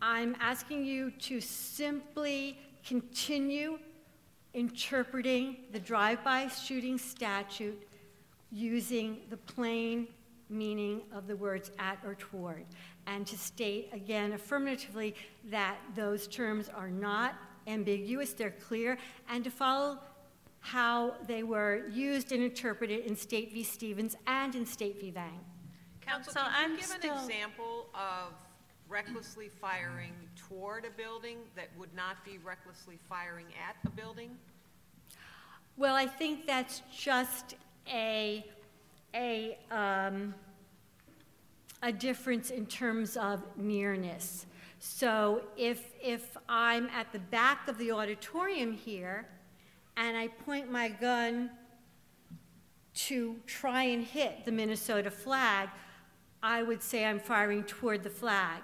I'm 0.00 0.36
asking 0.40 0.84
you 0.84 1.10
to 1.10 1.40
simply 1.40 2.58
continue 2.84 3.78
interpreting 4.54 5.56
the 5.72 5.78
drive-by 5.80 6.48
shooting 6.48 6.98
statute 6.98 7.80
using 8.50 9.18
the 9.30 9.36
plain 9.36 10.06
meaning 10.50 11.00
of 11.12 11.26
the 11.26 11.36
words 11.36 11.70
at 11.78 11.98
or 12.04 12.14
toward, 12.14 12.64
and 13.06 13.26
to 13.26 13.38
state 13.38 13.88
again 13.92 14.32
affirmatively 14.32 15.14
that 15.50 15.76
those 15.94 16.26
terms 16.28 16.68
are 16.68 16.90
not 16.90 17.34
ambiguous, 17.66 18.34
they're 18.34 18.50
clear, 18.50 18.98
and 19.30 19.42
to 19.44 19.50
follow 19.50 19.98
how 20.60 21.14
they 21.26 21.42
were 21.42 21.86
used 21.90 22.30
and 22.32 22.42
interpreted 22.42 23.04
in 23.06 23.16
State 23.16 23.52
v. 23.52 23.62
Stevens 23.64 24.16
and 24.26 24.54
in 24.54 24.66
State 24.66 25.00
v. 25.00 25.10
Vang. 25.10 25.40
Counsel, 26.02 26.34
Counsel, 26.34 26.52
can 26.52 26.64
I'm 26.64 26.70
you 26.72 26.76
give 26.78 26.90
an 26.90 27.00
still- 27.00 27.18
example 27.24 27.86
of 27.94 28.34
recklessly 28.88 29.48
firing 29.48 30.12
toward 30.52 30.84
a 30.84 30.90
building 30.90 31.38
that 31.56 31.68
would 31.78 31.94
not 31.94 32.24
be 32.24 32.38
recklessly 32.44 32.98
firing 33.08 33.46
at 33.68 33.76
a 33.86 33.94
building? 33.94 34.30
Well, 35.76 35.94
I 35.94 36.06
think 36.06 36.46
that's 36.46 36.82
just 36.94 37.54
a, 37.90 38.44
a, 39.14 39.58
um, 39.70 40.34
a 41.82 41.92
difference 41.92 42.50
in 42.50 42.66
terms 42.66 43.16
of 43.16 43.42
nearness. 43.56 44.46
So 44.78 45.42
if, 45.56 45.92
if 46.02 46.36
I'm 46.48 46.88
at 46.88 47.12
the 47.12 47.18
back 47.18 47.68
of 47.68 47.78
the 47.78 47.92
auditorium 47.92 48.72
here 48.72 49.26
and 49.96 50.16
I 50.16 50.28
point 50.28 50.70
my 50.70 50.88
gun 50.88 51.50
to 52.94 53.36
try 53.46 53.84
and 53.84 54.04
hit 54.04 54.44
the 54.44 54.52
Minnesota 54.52 55.10
flag, 55.10 55.70
I 56.42 56.62
would 56.62 56.82
say 56.82 57.04
I'm 57.04 57.20
firing 57.20 57.62
toward 57.64 58.02
the 58.02 58.10
flag. 58.10 58.62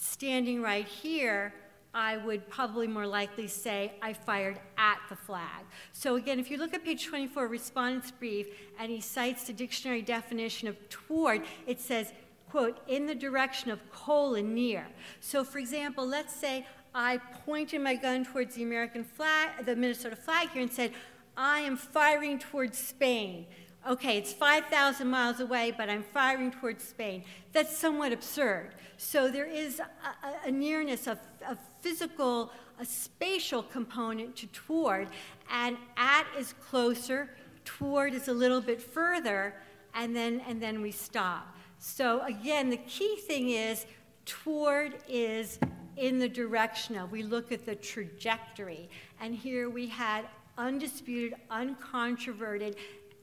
Standing 0.00 0.62
right 0.62 0.86
here, 0.86 1.52
I 1.92 2.18
would 2.18 2.48
probably 2.48 2.86
more 2.86 3.06
likely 3.06 3.48
say 3.48 3.94
I 4.00 4.12
fired 4.12 4.60
at 4.76 5.00
the 5.08 5.16
flag. 5.16 5.64
So 5.92 6.14
again, 6.14 6.38
if 6.38 6.52
you 6.52 6.56
look 6.56 6.72
at 6.72 6.84
page 6.84 7.04
24, 7.04 7.48
respondent's 7.48 8.12
brief, 8.12 8.46
and 8.78 8.92
he 8.92 9.00
cites 9.00 9.42
the 9.48 9.52
dictionary 9.52 10.02
definition 10.02 10.68
of 10.68 10.76
toward, 10.88 11.42
it 11.66 11.80
says, 11.80 12.12
quote, 12.48 12.78
in 12.86 13.06
the 13.06 13.14
direction 13.14 13.72
of 13.72 13.80
colon 13.90 14.54
near. 14.54 14.86
So 15.18 15.42
for 15.42 15.58
example, 15.58 16.06
let's 16.06 16.32
say 16.32 16.64
I 16.94 17.18
pointed 17.44 17.80
my 17.80 17.96
gun 17.96 18.24
towards 18.24 18.54
the 18.54 18.62
American 18.62 19.02
flag, 19.02 19.66
the 19.66 19.74
Minnesota 19.74 20.14
flag 20.14 20.50
here, 20.50 20.62
and 20.62 20.72
said, 20.72 20.92
I 21.36 21.58
am 21.60 21.76
firing 21.76 22.38
towards 22.38 22.78
Spain 22.78 23.46
okay, 23.86 24.18
it's 24.18 24.32
5,000 24.32 25.06
miles 25.06 25.40
away, 25.40 25.72
but 25.76 25.88
I'm 25.88 26.02
firing 26.02 26.50
towards 26.50 26.84
Spain. 26.84 27.24
That's 27.52 27.76
somewhat 27.76 28.12
absurd. 28.12 28.74
So 28.96 29.30
there 29.30 29.46
is 29.46 29.80
a, 29.80 30.48
a, 30.48 30.50
nearness, 30.50 31.06
a, 31.06 31.18
a 31.46 31.56
physical, 31.80 32.52
a 32.80 32.84
spatial 32.84 33.62
component 33.62 34.36
to 34.36 34.46
toward, 34.48 35.08
and 35.50 35.76
at 35.96 36.26
is 36.36 36.54
closer, 36.54 37.30
toward 37.64 38.14
is 38.14 38.28
a 38.28 38.32
little 38.32 38.60
bit 38.60 38.80
further, 38.82 39.54
and 39.94 40.14
then, 40.14 40.42
and 40.48 40.60
then 40.60 40.82
we 40.82 40.90
stop. 40.90 41.56
So 41.78 42.22
again, 42.22 42.70
the 42.70 42.76
key 42.78 43.16
thing 43.16 43.50
is 43.50 43.86
toward 44.24 44.96
is 45.08 45.58
in 45.96 46.18
the 46.18 46.28
direction 46.28 46.96
of. 46.96 47.10
We 47.10 47.22
look 47.22 47.52
at 47.52 47.64
the 47.64 47.74
trajectory, 47.74 48.88
and 49.20 49.34
here 49.34 49.70
we 49.70 49.86
had 49.86 50.26
undisputed, 50.56 51.38
uncontroverted 51.50 52.74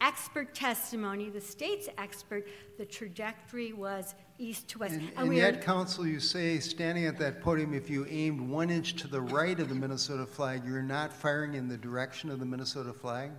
expert 0.06 0.54
testimony, 0.54 1.30
the 1.30 1.42
state's 1.42 1.90
expert, 1.98 2.48
the 2.78 2.86
trajectory 2.86 3.74
was 3.74 4.14
east 4.38 4.68
to 4.68 4.80
west. 4.80 4.94
And, 4.94 5.10
And 5.18 5.28
and 5.30 5.36
yet, 5.36 5.64
counsel, 5.64 6.06
you 6.06 6.20
say, 6.20 6.60
standing 6.60 7.06
at 7.06 7.18
that 7.18 7.42
podium, 7.42 7.74
if 7.74 7.90
you 7.90 8.06
aimed 8.08 8.40
one 8.40 8.70
inch 8.70 8.94
to 9.02 9.08
the 9.08 9.22
right 9.22 9.60
of 9.60 9.70
the 9.70 9.76
Minnesota 9.76 10.26
flag, 10.26 10.62
you're 10.66 10.84
not 10.84 11.12
firing 11.12 11.56
in 11.56 11.68
the 11.68 11.78
direction 11.78 12.30
of 12.30 12.40
the 12.40 12.46
Minnesota 12.46 12.94
flag? 12.94 13.32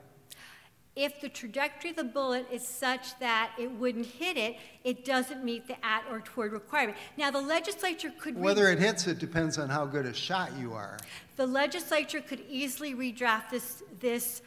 If 0.97 1.21
the 1.21 1.29
trajectory 1.29 1.91
of 1.91 1.97
the 1.97 2.05
bullet 2.05 2.47
is 2.51 2.67
such 2.67 3.19
that 3.21 3.53
it 3.59 3.71
wouldn't 3.71 4.07
hit 4.07 4.37
it, 4.39 4.57
it 4.83 5.05
doesn't 5.05 5.45
meet 5.45 5.69
the 5.69 5.77
at 5.85 6.05
or 6.11 6.21
toward 6.21 6.53
requirement. 6.53 6.97
Now, 7.19 7.31
the 7.31 7.41
legislature 7.41 8.11
could. 8.19 8.35
re- 8.35 8.41
Whether 8.43 8.71
it 8.73 8.79
hits 8.79 9.07
it 9.07 9.19
depends 9.19 9.59
on 9.59 9.69
how 9.69 9.85
good 9.85 10.07
a 10.07 10.15
shot 10.15 10.51
you 10.59 10.73
are. 10.73 10.97
The 11.37 11.47
legislature 11.47 12.23
could 12.23 12.43
easily 12.49 12.95
redraft 12.95 13.51
this, 13.51 13.83
this 14.01 14.41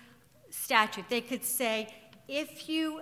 statute. 0.50 1.06
They 1.08 1.22
could 1.22 1.44
say, 1.44 1.88
if 2.30 2.70
you 2.70 3.02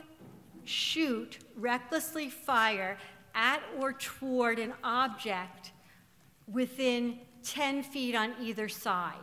shoot, 0.63 1.37
recklessly 1.55 2.29
fire 2.29 2.97
at 3.35 3.61
or 3.77 3.93
toward 3.93 4.57
an 4.57 4.73
object 4.83 5.73
within 6.47 7.19
10 7.43 7.83
feet 7.83 8.15
on 8.15 8.33
either 8.41 8.69
side. 8.69 9.13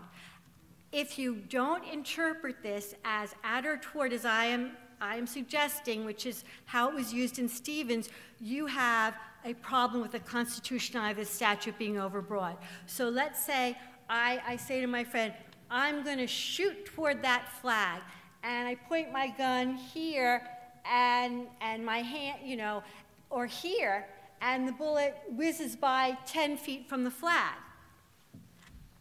If 0.92 1.18
you 1.18 1.36
don't 1.48 1.84
interpret 1.84 2.62
this 2.62 2.94
as 3.04 3.34
at 3.42 3.66
or 3.66 3.78
toward, 3.78 4.12
as 4.12 4.24
I 4.24 4.44
am, 4.44 4.72
I 5.00 5.16
am 5.16 5.26
suggesting, 5.26 6.04
which 6.04 6.26
is 6.26 6.44
how 6.66 6.90
it 6.90 6.94
was 6.94 7.12
used 7.12 7.38
in 7.38 7.48
Stevens, 7.48 8.08
you 8.38 8.66
have 8.66 9.14
a 9.44 9.54
problem 9.54 10.02
with 10.02 10.12
the 10.12 10.20
constitutionality 10.20 11.20
of 11.20 11.26
the 11.26 11.32
statute 11.32 11.76
being 11.78 11.94
overbroad. 11.94 12.56
So 12.86 13.08
let's 13.08 13.44
say 13.44 13.76
I, 14.08 14.40
I 14.46 14.56
say 14.56 14.80
to 14.80 14.86
my 14.86 15.02
friend, 15.02 15.32
I'm 15.70 16.04
going 16.04 16.18
to 16.18 16.26
shoot 16.26 16.84
toward 16.86 17.22
that 17.22 17.50
flag, 17.60 18.02
and 18.44 18.68
I 18.68 18.74
point 18.74 19.10
my 19.10 19.28
gun 19.28 19.74
here, 19.74 20.42
and, 20.84 21.46
and 21.62 21.84
my 21.84 21.98
hand, 21.98 22.40
you 22.44 22.56
know, 22.56 22.82
or 23.30 23.46
here, 23.46 24.06
and 24.42 24.68
the 24.68 24.72
bullet 24.72 25.16
whizzes 25.30 25.74
by 25.74 26.16
10 26.26 26.58
feet 26.58 26.86
from 26.88 27.04
the 27.04 27.10
flag. 27.10 27.54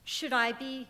Should 0.05 0.31
I 0.31 0.53
be 0.53 0.87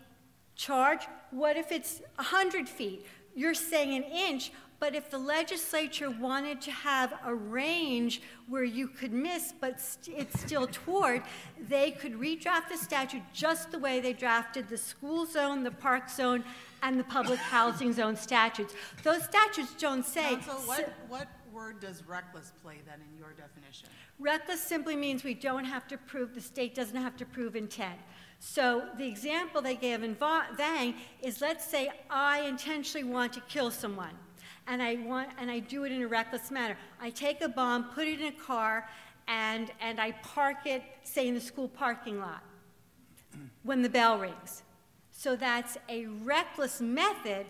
charged? 0.54 1.08
What 1.30 1.56
if 1.56 1.72
it's 1.72 2.00
100 2.16 2.68
feet? 2.68 3.04
You're 3.34 3.54
saying 3.54 3.94
an 3.96 4.04
inch, 4.04 4.52
but 4.78 4.94
if 4.94 5.10
the 5.10 5.18
legislature 5.18 6.10
wanted 6.10 6.60
to 6.62 6.70
have 6.70 7.14
a 7.24 7.34
range 7.34 8.22
where 8.48 8.64
you 8.64 8.86
could 8.86 9.12
miss, 9.12 9.52
but 9.60 9.80
st- 9.80 10.18
it's 10.18 10.40
still 10.40 10.68
toward, 10.68 11.22
they 11.68 11.90
could 11.90 12.12
redraft 12.12 12.68
the 12.70 12.76
statute 12.76 13.22
just 13.32 13.72
the 13.72 13.78
way 13.78 13.98
they 13.98 14.12
drafted 14.12 14.68
the 14.68 14.76
school 14.76 15.26
zone, 15.26 15.64
the 15.64 15.70
park 15.70 16.08
zone, 16.08 16.44
and 16.84 17.00
the 17.00 17.04
public 17.04 17.38
housing 17.38 17.92
zone 17.92 18.14
statutes. 18.14 18.74
Those 19.02 19.24
statutes 19.24 19.74
don't 19.78 20.04
say. 20.04 20.36
Counsel, 20.36 20.54
what, 20.66 20.92
what 21.08 21.28
word 21.50 21.80
does 21.80 22.06
reckless 22.06 22.52
play 22.62 22.76
then 22.86 23.00
in 23.10 23.18
your 23.18 23.32
definition? 23.32 23.88
Reckless 24.18 24.60
simply 24.60 24.94
means 24.94 25.24
we 25.24 25.34
don't 25.34 25.64
have 25.64 25.88
to 25.88 25.96
prove, 25.96 26.34
the 26.34 26.40
state 26.42 26.74
doesn't 26.74 27.00
have 27.00 27.16
to 27.16 27.24
prove 27.24 27.56
intent. 27.56 27.98
So 28.38 28.86
the 28.98 29.06
example 29.06 29.62
they 29.62 29.76
gave 29.76 30.02
in 30.02 30.14
Va- 30.14 30.48
Vang 30.56 30.94
is 31.22 31.40
let's 31.40 31.64
say 31.64 31.90
I 32.10 32.42
intentionally 32.42 33.04
want 33.04 33.32
to 33.32 33.40
kill 33.42 33.70
someone 33.70 34.12
and 34.66 34.82
I 34.82 34.96
want 34.96 35.30
and 35.38 35.50
I 35.50 35.60
do 35.60 35.84
it 35.84 35.92
in 35.92 36.02
a 36.02 36.06
reckless 36.06 36.50
manner. 36.50 36.76
I 37.00 37.08
take 37.08 37.40
a 37.40 37.48
bomb, 37.48 37.84
put 37.94 38.06
it 38.06 38.20
in 38.20 38.26
a 38.26 38.32
car, 38.32 38.86
and, 39.26 39.70
and 39.80 39.98
I 39.98 40.12
park 40.12 40.66
it, 40.66 40.82
say 41.02 41.28
in 41.28 41.34
the 41.34 41.40
school 41.40 41.68
parking 41.68 42.20
lot 42.20 42.42
when 43.62 43.80
the 43.80 43.88
bell 43.88 44.18
rings. 44.18 44.63
So 45.24 45.36
that's 45.36 45.78
a 45.88 46.04
reckless 46.04 46.82
method 46.82 47.46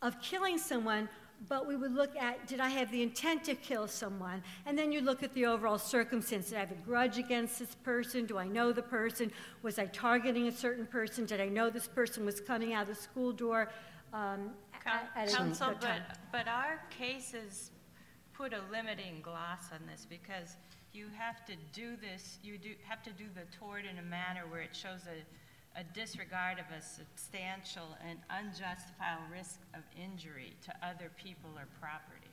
of 0.00 0.18
killing 0.22 0.56
someone, 0.56 1.10
but 1.46 1.68
we 1.68 1.76
would 1.76 1.92
look 1.92 2.16
at 2.16 2.46
did 2.46 2.58
I 2.58 2.70
have 2.70 2.90
the 2.90 3.02
intent 3.02 3.44
to 3.44 3.54
kill 3.54 3.86
someone? 3.86 4.42
And 4.64 4.78
then 4.78 4.92
you 4.92 5.02
look 5.02 5.22
at 5.22 5.34
the 5.34 5.44
overall 5.44 5.76
circumstance. 5.76 6.48
Did 6.48 6.56
I 6.56 6.60
have 6.60 6.70
a 6.70 6.86
grudge 6.86 7.18
against 7.18 7.58
this 7.58 7.74
person? 7.74 8.24
Do 8.24 8.38
I 8.38 8.48
know 8.48 8.72
the 8.72 8.80
person? 8.80 9.30
Was 9.60 9.78
I 9.78 9.84
targeting 9.84 10.48
a 10.48 10.52
certain 10.52 10.86
person? 10.86 11.26
Did 11.26 11.38
I 11.38 11.50
know 11.50 11.68
this 11.68 11.86
person 11.86 12.24
was 12.24 12.40
coming 12.40 12.72
out 12.72 12.88
of 12.88 12.88
the 12.88 12.94
school 12.94 13.30
door? 13.30 13.68
Um, 14.14 14.52
at- 14.86 15.28
good 15.68 15.76
but, 15.82 16.18
but 16.32 16.48
our 16.48 16.80
cases 16.88 17.72
put 18.32 18.54
a 18.54 18.60
limiting 18.72 19.20
gloss 19.20 19.70
on 19.70 19.80
this 19.86 20.06
because 20.08 20.56
you 20.94 21.08
have 21.14 21.44
to 21.44 21.52
do 21.74 21.96
this, 21.96 22.38
you 22.42 22.56
do, 22.56 22.70
have 22.88 23.02
to 23.02 23.10
do 23.10 23.26
the 23.34 23.44
tort 23.54 23.82
in 23.84 23.98
a 23.98 24.02
manner 24.02 24.44
where 24.48 24.62
it 24.62 24.74
shows 24.74 25.02
a, 25.06 25.20
a 25.76 25.84
disregard 25.94 26.58
of 26.58 26.64
a 26.76 26.80
substantial 26.80 27.96
and 28.08 28.18
unjustifiable 28.30 29.24
risk 29.30 29.60
of 29.74 29.82
injury 29.94 30.54
to 30.64 30.74
other 30.82 31.10
people 31.22 31.50
or 31.56 31.66
property. 31.80 32.30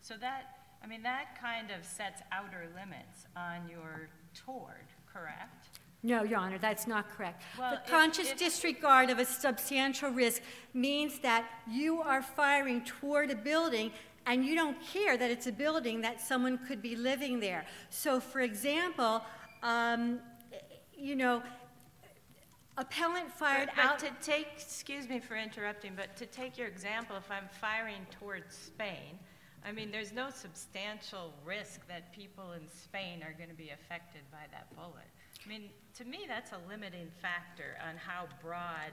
So 0.00 0.14
that, 0.20 0.56
I 0.82 0.86
mean, 0.86 1.02
that 1.02 1.38
kind 1.40 1.70
of 1.70 1.84
sets 1.84 2.22
outer 2.32 2.66
limits 2.74 3.26
on 3.36 3.68
your 3.68 4.08
toward, 4.34 4.86
correct? 5.12 5.68
No, 6.02 6.22
Your 6.22 6.38
Honor, 6.38 6.58
that's 6.58 6.86
not 6.86 7.10
correct. 7.10 7.42
Well, 7.58 7.72
the 7.72 7.80
if- 7.80 7.86
conscious 7.90 8.30
if- 8.30 8.38
disregard 8.38 9.10
of 9.10 9.18
a 9.18 9.24
substantial 9.24 10.10
risk 10.10 10.40
means 10.72 11.18
that 11.20 11.44
you 11.68 12.00
are 12.00 12.22
firing 12.22 12.82
toward 12.84 13.30
a 13.30 13.34
building 13.36 13.90
and 14.24 14.44
you 14.44 14.54
don't 14.54 14.76
care 14.80 15.16
that 15.16 15.30
it's 15.30 15.46
a 15.46 15.52
building 15.52 16.00
that 16.02 16.20
someone 16.20 16.58
could 16.58 16.80
be 16.80 16.94
living 16.94 17.40
there. 17.40 17.66
So, 17.90 18.20
for 18.20 18.40
example, 18.40 19.22
um, 19.62 20.20
you 20.96 21.16
know, 21.16 21.42
appellant 22.78 23.30
fired 23.30 23.70
But- 23.74 23.84
out. 23.84 24.00
But 24.00 24.08
to 24.22 24.24
take, 24.24 24.48
excuse 24.52 25.08
me 25.08 25.20
for 25.20 25.36
interrupting, 25.36 25.94
but 25.94 26.16
to 26.16 26.26
take 26.26 26.56
your 26.56 26.68
example, 26.68 27.16
if 27.16 27.30
I'm 27.30 27.48
firing 27.60 28.06
towards 28.10 28.56
Spain, 28.56 29.18
I 29.64 29.72
mean, 29.72 29.90
there's 29.90 30.12
no 30.12 30.30
substantial 30.30 31.34
risk 31.44 31.86
that 31.88 32.12
people 32.12 32.52
in 32.52 32.66
Spain 32.68 33.22
are 33.22 33.32
going 33.32 33.50
to 33.50 33.56
be 33.56 33.70
affected 33.70 34.22
by 34.30 34.46
that 34.52 34.74
bullet. 34.76 35.08
I 35.44 35.48
mean, 35.48 35.70
to 35.94 36.04
me, 36.04 36.26
that's 36.28 36.52
a 36.52 36.58
limiting 36.68 37.10
factor 37.20 37.76
on 37.86 37.96
how 37.96 38.28
broad 38.40 38.92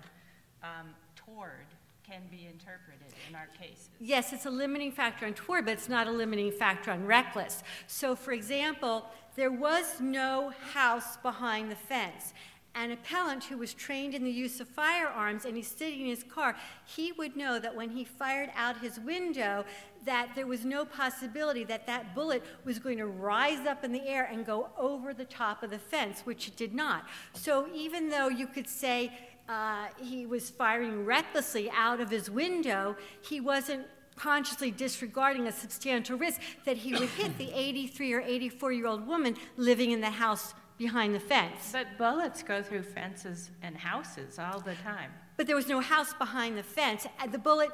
um, 0.63 0.89
toward 1.15 1.67
can 2.05 2.21
be 2.29 2.45
interpreted 2.45 3.13
in 3.29 3.35
our 3.35 3.47
cases. 3.59 3.89
Yes, 3.99 4.31
it's 4.33 4.45
a 4.45 4.49
limiting 4.49 4.91
factor 4.91 5.25
on 5.25 5.33
toward, 5.33 5.65
but 5.65 5.71
it's 5.73 5.89
not 5.89 6.07
a 6.07 6.11
limiting 6.11 6.51
factor 6.51 6.91
on 6.91 7.05
reckless. 7.05 7.63
So, 7.87 8.15
for 8.15 8.31
example, 8.31 9.05
there 9.35 9.51
was 9.51 9.99
no 9.99 10.53
house 10.73 11.17
behind 11.17 11.71
the 11.71 11.75
fence. 11.75 12.33
An 12.75 12.91
appellant 12.91 13.45
who 13.45 13.57
was 13.57 13.73
trained 13.73 14.13
in 14.13 14.25
the 14.25 14.31
use 14.31 14.59
of 14.59 14.67
firearms 14.67 15.45
and 15.45 15.55
he's 15.55 15.67
sitting 15.67 16.01
in 16.01 16.07
his 16.07 16.23
car, 16.23 16.55
he 16.85 17.13
would 17.13 17.37
know 17.37 17.57
that 17.57 17.73
when 17.73 17.89
he 17.89 18.03
fired 18.03 18.49
out 18.55 18.77
his 18.77 18.99
window, 18.99 19.63
that 20.03 20.29
there 20.35 20.45
was 20.45 20.65
no 20.65 20.83
possibility 20.83 21.63
that 21.63 21.87
that 21.87 22.13
bullet 22.13 22.43
was 22.65 22.77
going 22.77 22.97
to 22.97 23.07
rise 23.07 23.65
up 23.65 23.83
in 23.83 23.93
the 23.93 24.05
air 24.05 24.25
and 24.25 24.45
go 24.45 24.69
over 24.77 25.13
the 25.13 25.25
top 25.25 25.63
of 25.63 25.69
the 25.69 25.79
fence, 25.79 26.21
which 26.25 26.49
it 26.49 26.57
did 26.57 26.73
not. 26.73 27.05
So 27.33 27.67
even 27.73 28.09
though 28.09 28.27
you 28.27 28.45
could 28.45 28.67
say 28.67 29.11
uh, 29.47 29.87
he 29.97 30.25
was 30.25 30.49
firing 30.49 31.05
recklessly 31.05 31.71
out 31.71 32.01
of 32.01 32.09
his 32.09 32.29
window, 32.29 32.97
he 33.21 33.39
wasn't 33.39 33.85
consciously 34.15 34.71
disregarding 34.71 35.47
a 35.47 35.51
substantial 35.51 36.17
risk 36.17 36.41
that 36.65 36.77
he 36.77 36.93
would 36.93 37.09
hit 37.09 37.37
the 37.37 37.51
83 37.53 38.13
or 38.13 38.21
84 38.21 38.71
year 38.71 38.87
old 38.87 39.07
woman 39.07 39.35
living 39.57 39.91
in 39.91 40.01
the 40.01 40.09
house 40.09 40.53
behind 40.77 41.15
the 41.15 41.19
fence. 41.19 41.69
But 41.71 41.97
bullets 41.97 42.43
go 42.43 42.61
through 42.61 42.83
fences 42.83 43.51
and 43.61 43.77
houses 43.77 44.39
all 44.39 44.59
the 44.59 44.75
time. 44.75 45.11
But 45.37 45.47
there 45.47 45.55
was 45.55 45.67
no 45.67 45.79
house 45.79 46.13
behind 46.13 46.57
the 46.57 46.63
fence. 46.63 47.07
Uh, 47.19 47.27
The 47.27 47.37
bullet, 47.37 47.71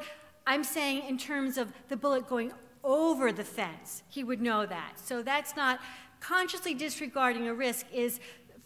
I'm 0.48 0.64
saying 0.64 1.08
in 1.08 1.18
terms 1.18 1.58
of 1.58 1.74
the 1.90 1.98
bullet 1.98 2.28
going 2.28 2.52
over 2.84 3.32
the 3.32 3.44
fence, 3.44 4.04
he 4.10 4.24
would 4.24 4.42
know 4.42 4.66
that. 4.66 4.94
So 4.96 5.22
that's 5.22 5.56
not 5.56 5.80
consciously 6.20 6.74
disregarding 6.74 7.48
a 7.48 7.54
risk 7.54 7.86
is 7.92 8.20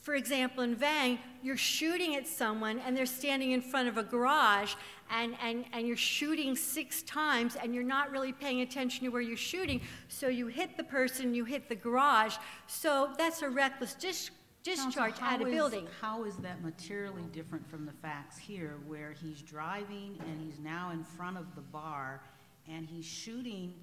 for 0.06 0.14
example, 0.14 0.62
in 0.62 0.76
Vang, 0.76 1.18
you're 1.42 1.58
shooting 1.58 2.16
at 2.16 2.28
someone 2.28 2.78
and 2.86 2.96
they're 2.96 3.08
standing 3.08 3.50
in 3.54 3.62
front 3.64 3.90
of 3.90 3.98
a 3.98 4.04
garage 4.04 4.76
and, 5.10 5.36
and, 5.42 5.66
and 5.74 5.88
you're 5.88 5.96
shooting 5.96 6.56
six 6.56 7.04
times 7.04 7.56
and 7.56 7.74
you're 7.74 7.84
not 7.84 8.12
really 8.12 8.34
paying 8.34 8.62
attention 8.62 9.06
to 9.06 9.10
where 9.10 9.22
you're 9.22 9.38
shooting. 9.38 9.82
So 10.08 10.28
you 10.28 10.48
hit 10.48 10.78
the 10.78 10.84
person, 10.84 11.34
you 11.34 11.46
hit 11.46 11.70
the 11.70 11.76
garage. 11.76 12.36
So 12.68 13.12
that's 13.18 13.42
a 13.42 13.50
reckless 13.50 13.94
dis- 13.94 14.32
discharge 14.64 15.18
how 15.20 15.36
at 15.36 15.42
a 15.42 15.48
is- 15.48 15.54
building. 15.54 15.88
How 16.02 16.24
is 16.24 16.36
that 16.38 16.64
materially 16.64 17.24
different 17.32 17.70
from 17.70 17.86
the 17.86 17.94
facts 17.94 18.38
here, 18.38 18.80
where 18.88 19.12
he's 19.12 19.42
driving 19.42 20.18
and 20.28 20.42
he's 20.42 20.60
now 20.60 20.92
in 20.92 21.04
front 21.04 21.38
of 21.38 21.54
the 21.56 21.62
bar, 21.62 22.22
and 22.68 22.86
he's 22.86 23.06
shooting 23.06 23.74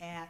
at 0.00 0.28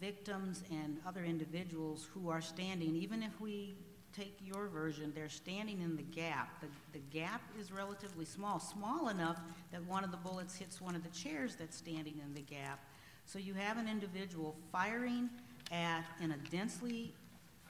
victims 0.00 0.64
and 0.70 0.98
other 1.06 1.24
individuals 1.24 2.08
who 2.12 2.28
are 2.28 2.40
standing, 2.40 2.96
even 2.96 3.22
if 3.22 3.40
we 3.40 3.76
take 4.16 4.38
your 4.40 4.68
version, 4.68 5.12
they're 5.14 5.28
standing 5.28 5.80
in 5.80 5.96
the 5.96 6.02
gap. 6.02 6.60
The, 6.60 6.66
the 6.92 7.04
gap 7.10 7.42
is 7.60 7.72
relatively 7.72 8.24
small, 8.24 8.60
small 8.60 9.08
enough 9.08 9.38
that 9.72 9.84
one 9.84 10.04
of 10.04 10.10
the 10.10 10.16
bullets 10.16 10.56
hits 10.56 10.80
one 10.80 10.94
of 10.94 11.02
the 11.02 11.10
chairs 11.10 11.56
that's 11.56 11.76
standing 11.76 12.20
in 12.24 12.34
the 12.34 12.42
gap. 12.42 12.80
So 13.26 13.38
you 13.38 13.54
have 13.54 13.78
an 13.78 13.88
individual 13.88 14.54
firing 14.70 15.30
at, 15.72 16.04
in 16.20 16.32
a 16.32 16.36
densely 16.50 17.12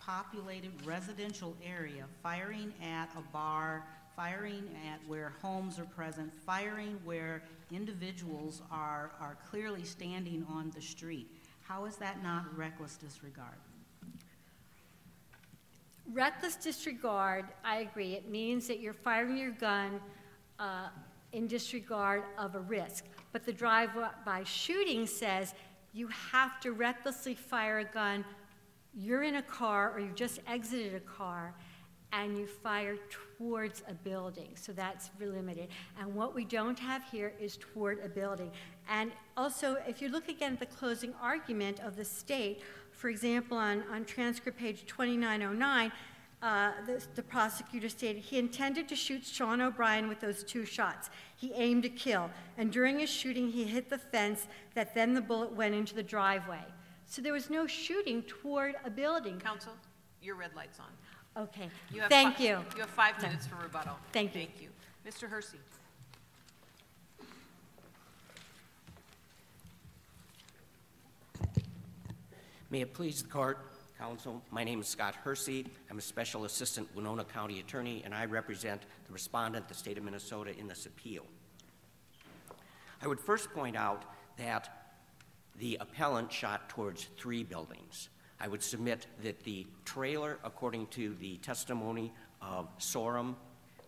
populated 0.01 0.73
residential 0.85 1.57
area, 1.65 2.05
firing 2.23 2.73
at 2.83 3.09
a 3.17 3.23
bar, 3.33 3.87
firing 4.17 4.69
at 4.91 5.01
where 5.09 5.33
homes 5.41 5.79
are 5.79 5.87
present, 5.87 6.31
firing 6.45 6.99
where 7.05 7.43
individuals 7.73 8.63
are, 8.71 9.13
are 9.21 9.37
clearly 9.49 9.85
standing 9.85 10.47
on 10.51 10.71
the 10.75 10.83
street. 10.83 11.29
How 11.63 11.87
is 11.87 11.97
that 11.97 12.23
not 12.23 12.57
reckless 12.57 12.97
disregard? 12.97 13.57
Reckless 16.13 16.57
disregard, 16.57 17.47
I 17.65 17.79
agree. 17.79 18.13
It 18.13 18.29
means 18.29 18.67
that 18.69 18.81
you're 18.81 18.93
firing 18.93 19.37
your 19.37 19.53
gun 19.53 20.01
uh, 20.59 20.89
in 21.33 21.47
disregard 21.47 22.23
of 22.39 22.55
a 22.55 22.61
risk. 22.61 23.05
But 23.33 23.45
the 23.45 23.53
drive-by 23.53 24.45
shooting 24.45 25.07
says 25.07 25.55
you 25.93 26.09
have 26.09 26.61
to 26.61 26.73
recklessly 26.73 27.35
fire 27.35 27.79
a 27.79 27.85
gun. 27.85 28.25
You're 28.95 29.23
in 29.23 29.37
a 29.37 29.43
car 29.43 29.93
or 29.93 30.01
you've 30.01 30.15
just 30.15 30.41
exited 30.47 30.95
a 30.95 31.01
car 31.01 31.55
and 32.13 32.39
you 32.39 32.47
fire 32.47 32.97
towards 33.11 33.83
a 33.89 33.95
building. 33.95 34.51
So 34.55 34.73
that's 34.73 35.11
limited. 35.19 35.69
And 35.99 36.15
what 36.15 36.35
we 36.35 36.45
don't 36.45 36.79
have 36.79 37.03
here 37.11 37.33
is 37.41 37.57
toward 37.57 38.05
a 38.05 38.09
building. 38.09 38.53
And 38.89 39.11
also, 39.37 39.79
if 39.89 40.01
you 40.01 40.09
look 40.09 40.29
again 40.29 40.53
at 40.53 40.61
the 40.61 40.67
closing 40.67 41.13
argument 41.21 41.81
of 41.81 41.97
the 41.97 42.05
state, 42.05 42.63
for 43.05 43.11
example, 43.11 43.59
on, 43.59 43.85
on 43.93 44.03
transcript 44.07 44.59
page 44.59 44.87
2909, 44.87 45.93
uh, 46.41 46.73
the, 46.87 47.05
the 47.17 47.23
prosecutor 47.23 47.87
stated 47.91 48.23
he 48.23 48.39
intended 48.39 48.89
to 48.89 48.97
shoot 48.97 49.27
Sean 49.27 49.61
O'Brien 49.61 50.09
with 50.09 50.21
those 50.21 50.43
two 50.43 50.65
shots. 50.65 51.11
He 51.37 51.53
aimed 51.53 51.83
to 51.83 51.91
kill, 51.91 52.31
and 52.57 52.73
during 52.73 52.99
his 53.01 53.11
shooting, 53.11 53.51
he 53.51 53.65
hit 53.65 53.91
the 53.91 53.99
fence 53.99 54.49
that 54.75 54.95
then 54.95 55.13
the 55.13 55.21
bullet 55.21 55.53
went 55.53 55.75
into 55.75 55.95
the 55.95 56.03
driveway. 56.03 56.65
So 57.07 57.21
there 57.21 57.35
was 57.35 57.51
no 57.51 57.67
shooting 57.67 58.23
toward 58.23 58.77
a 58.87 58.91
building. 58.91 59.39
Counsel, 59.39 59.75
your 60.23 60.37
red 60.37 60.53
light's 60.57 60.79
on. 60.81 61.43
Okay, 61.45 61.69
You 61.93 62.01
have 62.01 62.09
thank 62.09 62.39
fi- 62.39 62.45
you. 62.45 62.59
You 62.75 62.81
have 62.81 62.89
five 62.89 63.21
minutes 63.21 63.47
for 63.47 63.57
rebuttal. 63.57 63.99
Thank 64.13 64.35
you. 64.35 64.47
Thank 64.47 64.63
you. 64.63 64.69
Mr. 65.07 65.29
Hersey. 65.29 65.59
May 72.75 72.81
it 72.81 72.93
please 72.93 73.23
the 73.23 73.29
court, 73.29 73.71
counsel, 74.01 74.43
my 74.51 74.65
name 74.65 74.81
is 74.81 74.89
Scott 74.89 75.15
Hersey. 75.15 75.65
I'm 75.89 75.99
a 75.99 76.01
special 76.01 76.45
assistant 76.45 76.89
Winona 76.97 77.23
County 77.23 77.61
attorney, 77.61 78.03
and 78.05 78.13
I 78.13 78.25
represent 78.25 78.83
the 79.07 79.13
respondent, 79.13 79.69
the 79.69 79.75
state 79.75 79.97
of 79.97 80.03
Minnesota, 80.03 80.59
in 80.59 80.67
this 80.67 80.85
appeal. 80.85 81.23
I 83.01 83.07
would 83.07 83.21
first 83.21 83.53
point 83.53 83.77
out 83.77 84.03
that 84.39 84.89
the 85.61 85.79
appellant 85.81 86.33
shot 86.33 86.69
towards 86.69 87.07
three 87.17 87.45
buildings. 87.45 88.09
I 88.41 88.49
would 88.49 88.61
submit 88.61 89.07
that 89.23 89.45
the 89.45 89.69
trailer, 89.85 90.41
according 90.43 90.89
to 90.89 91.15
the 91.21 91.37
testimony 91.37 92.13
of 92.43 92.77
Sorum 92.81 93.37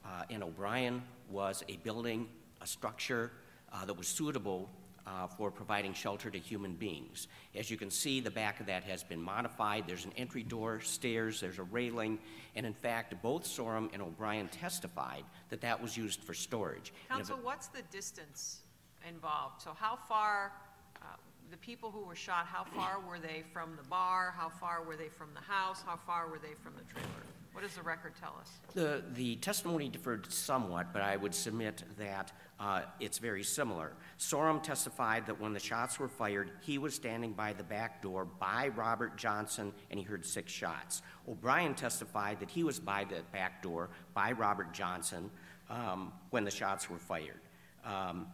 uh, 0.05 0.23
and 0.31 0.45
O'Brien, 0.45 1.03
was 1.29 1.65
a 1.69 1.77
building, 1.79 2.29
a 2.61 2.69
structure 2.69 3.33
uh, 3.73 3.85
that 3.85 3.95
was 3.95 4.07
suitable 4.07 4.71
uh, 5.07 5.27
for 5.27 5.51
providing 5.51 5.95
shelter 5.95 6.31
to 6.31 6.39
human 6.39 6.75
beings. 6.75 7.29
As 7.55 7.71
you 7.71 7.77
can 7.77 7.91
see, 7.91 8.21
the 8.21 8.31
back 8.31 8.61
of 8.61 8.67
that 8.67 8.85
has 8.85 9.05
been 9.05 9.23
modified. 9.23 9.85
There's 9.87 10.05
an 10.05 10.13
entry 10.17 10.43
door, 10.43 10.81
stairs, 10.81 11.41
there's 11.41 11.59
a 11.59 11.63
railing, 11.65 12.19
and 12.55 12.67
in 12.67 12.75
fact, 12.75 13.15
both 13.23 13.45
Sorum 13.45 13.89
and 13.93 14.03
O'Brien 14.03 14.49
testified 14.49 15.25
that 15.51 15.61
that 15.61 15.81
was 15.81 15.97
used 15.97 16.21
for 16.21 16.35
storage. 16.35 16.89
If 16.89 17.05
it- 17.05 17.09
Counsel, 17.09 17.39
what's 17.43 17.69
the 17.69 17.83
distance 17.91 18.61
involved? 19.09 19.63
So 19.63 19.73
how 19.73 19.97
far, 19.97 20.53
uh, 21.01 21.07
the 21.51 21.57
people 21.59 21.91
who 21.91 22.05
were 22.05 22.17
shot, 22.17 22.47
how 22.47 22.65
far 22.65 23.01
were 23.01 23.21
they 23.21 23.45
from 23.53 23.77
the 23.77 23.85
bar? 23.85 24.35
How 24.37 24.49
far 24.49 24.83
were 24.83 24.97
they 24.97 25.09
from 25.09 25.33
the 25.35 25.41
house? 25.41 25.83
How 25.83 25.97
far 25.97 26.29
were 26.29 26.39
they 26.39 26.55
from 26.55 26.75
the 26.77 26.85
trailer? 26.93 27.27
What 27.57 27.63
does 27.63 27.75
the 27.75 27.83
record 27.83 28.13
tell 28.21 28.37
us? 28.39 28.51
The, 28.75 29.03
the 29.15 29.37
testimony 29.37 29.89
differed 29.89 30.31
somewhat, 30.31 30.93
but 30.93 31.01
I 31.01 31.17
would 31.17 31.35
submit 31.35 31.85
that 31.97 32.31
uh, 32.61 32.83
it's 33.01 33.17
very 33.17 33.43
similar. 33.43 33.95
Sorum 34.19 34.63
testified 34.63 35.25
that 35.25 35.41
when 35.41 35.55
the 35.55 35.59
shots 35.59 35.99
were 35.99 36.07
fired, 36.07 36.51
he 36.61 36.77
was 36.77 36.95
standing 36.95 37.33
by 37.33 37.55
the 37.55 37.63
back 37.63 38.03
door 38.03 38.27
by 38.27 38.69
Robert 38.77 39.17
Johnson 39.17 39.73
and 39.91 39.99
he 39.99 40.05
heard 40.05 40.27
six 40.27 40.53
shots. 40.53 41.01
O'Brien 41.27 41.75
testified 41.75 42.41
that 42.41 42.51
he 42.51 42.63
was 42.63 42.79
by 42.79 43.05
the 43.05 43.23
back 43.33 43.63
door 43.63 43.89
by 44.13 44.33
Robert 44.33 44.75
Johnson 44.75 45.31
um, 45.71 46.13
when 46.29 46.45
the 46.45 46.51
shots 46.51 46.91
were 46.91 46.99
fired. 46.99 47.41
Um, 47.87 48.27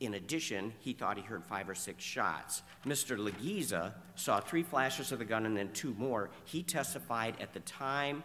in 0.00 0.14
addition, 0.14 0.72
he 0.80 0.94
thought 0.94 1.16
he 1.16 1.22
heard 1.22 1.44
five 1.44 1.68
or 1.68 1.76
six 1.76 2.02
shots. 2.02 2.64
Mr. 2.84 3.16
Legiza 3.16 3.92
saw 4.16 4.40
three 4.40 4.64
flashes 4.64 5.12
of 5.12 5.20
the 5.20 5.24
gun 5.24 5.46
and 5.46 5.56
then 5.56 5.70
two 5.72 5.94
more. 5.96 6.30
He 6.44 6.64
testified 6.64 7.36
at 7.40 7.52
the 7.52 7.60
time 7.60 8.24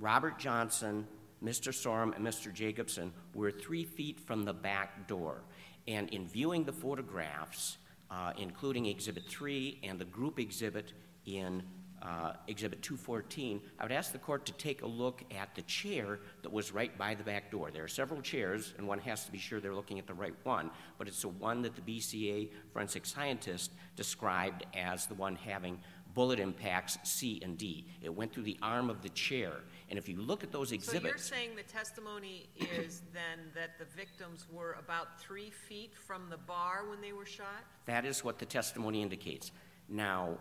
Robert 0.00 0.38
Johnson, 0.38 1.06
Mr. 1.44 1.72
Sorum, 1.72 2.16
and 2.16 2.26
Mr. 2.26 2.52
Jacobson 2.52 3.12
were 3.34 3.50
three 3.50 3.84
feet 3.84 4.18
from 4.18 4.44
the 4.44 4.52
back 4.52 5.06
door. 5.06 5.42
And 5.86 6.08
in 6.08 6.26
viewing 6.26 6.64
the 6.64 6.72
photographs, 6.72 7.76
uh, 8.10 8.32
including 8.38 8.86
Exhibit 8.86 9.24
3 9.28 9.80
and 9.82 9.98
the 9.98 10.04
group 10.06 10.38
exhibit 10.38 10.94
in 11.26 11.62
uh, 12.02 12.32
Exhibit 12.48 12.82
214, 12.82 13.60
I 13.78 13.82
would 13.82 13.92
ask 13.92 14.10
the 14.10 14.18
court 14.18 14.46
to 14.46 14.52
take 14.54 14.80
a 14.80 14.86
look 14.86 15.22
at 15.38 15.54
the 15.54 15.62
chair 15.62 16.20
that 16.42 16.50
was 16.50 16.72
right 16.72 16.96
by 16.96 17.14
the 17.14 17.22
back 17.22 17.50
door. 17.50 17.70
There 17.70 17.84
are 17.84 17.88
several 17.88 18.22
chairs, 18.22 18.72
and 18.78 18.88
one 18.88 19.00
has 19.00 19.26
to 19.26 19.32
be 19.32 19.38
sure 19.38 19.60
they're 19.60 19.74
looking 19.74 19.98
at 19.98 20.06
the 20.06 20.14
right 20.14 20.34
one, 20.44 20.70
but 20.96 21.08
it's 21.08 21.20
the 21.20 21.28
one 21.28 21.60
that 21.62 21.74
the 21.76 21.82
BCA 21.82 22.48
forensic 22.72 23.04
scientist 23.04 23.72
described 23.96 24.64
as 24.74 25.06
the 25.06 25.14
one 25.14 25.36
having 25.36 25.78
bullet 26.14 26.40
impacts 26.40 26.98
C 27.04 27.40
and 27.42 27.56
D. 27.56 27.86
It 28.02 28.14
went 28.14 28.32
through 28.32 28.44
the 28.44 28.58
arm 28.62 28.90
of 28.90 29.02
the 29.02 29.08
chair. 29.10 29.52
And 29.90 29.98
if 29.98 30.08
you 30.08 30.20
look 30.20 30.44
at 30.44 30.52
those 30.52 30.70
exhibits. 30.70 31.02
So 31.02 31.08
you're 31.34 31.42
saying 31.42 31.56
the 31.56 31.64
testimony 31.64 32.48
is 32.56 33.02
then 33.12 33.50
that 33.56 33.76
the 33.78 33.84
victims 33.96 34.46
were 34.50 34.76
about 34.78 35.20
three 35.20 35.50
feet 35.50 35.92
from 35.96 36.30
the 36.30 36.36
bar 36.36 36.84
when 36.88 37.00
they 37.00 37.12
were 37.12 37.26
shot? 37.26 37.64
that 37.86 38.04
is 38.04 38.22
what 38.24 38.38
the 38.38 38.46
testimony 38.46 39.02
indicates. 39.02 39.50
Now, 39.88 40.38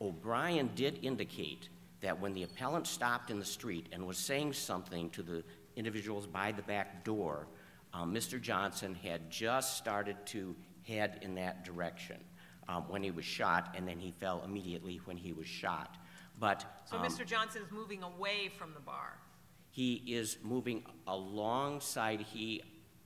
O'Brien 0.00 0.70
did 0.74 0.98
indicate 1.02 1.70
that 2.00 2.20
when 2.20 2.34
the 2.34 2.42
appellant 2.42 2.86
stopped 2.86 3.30
in 3.30 3.38
the 3.38 3.44
street 3.44 3.86
and 3.90 4.06
was 4.06 4.18
saying 4.18 4.52
something 4.52 5.08
to 5.10 5.22
the 5.22 5.42
individuals 5.76 6.26
by 6.26 6.52
the 6.52 6.62
back 6.62 7.04
door, 7.04 7.46
uh, 7.94 8.04
Mr. 8.04 8.40
Johnson 8.40 8.94
had 8.94 9.30
just 9.30 9.78
started 9.78 10.16
to 10.26 10.54
head 10.86 11.18
in 11.22 11.34
that 11.34 11.64
direction 11.64 12.18
um, 12.68 12.84
when 12.88 13.02
he 13.02 13.10
was 13.10 13.24
shot, 13.24 13.74
and 13.76 13.88
then 13.88 13.98
he 13.98 14.12
fell 14.12 14.42
immediately 14.44 15.00
when 15.06 15.16
he 15.16 15.32
was 15.32 15.46
shot. 15.46 15.96
But 16.38 16.64
So 16.84 16.96
um, 16.96 17.04
Mr. 17.04 17.26
Johnson 17.26 17.62
is 17.62 17.72
moving 17.72 18.02
away 18.02 18.50
from 18.56 18.74
the 18.74 18.80
bar? 18.80 19.18
he 19.70 20.02
is 20.06 20.38
moving 20.42 20.82
alongside, 21.06 22.20
he 22.20 22.62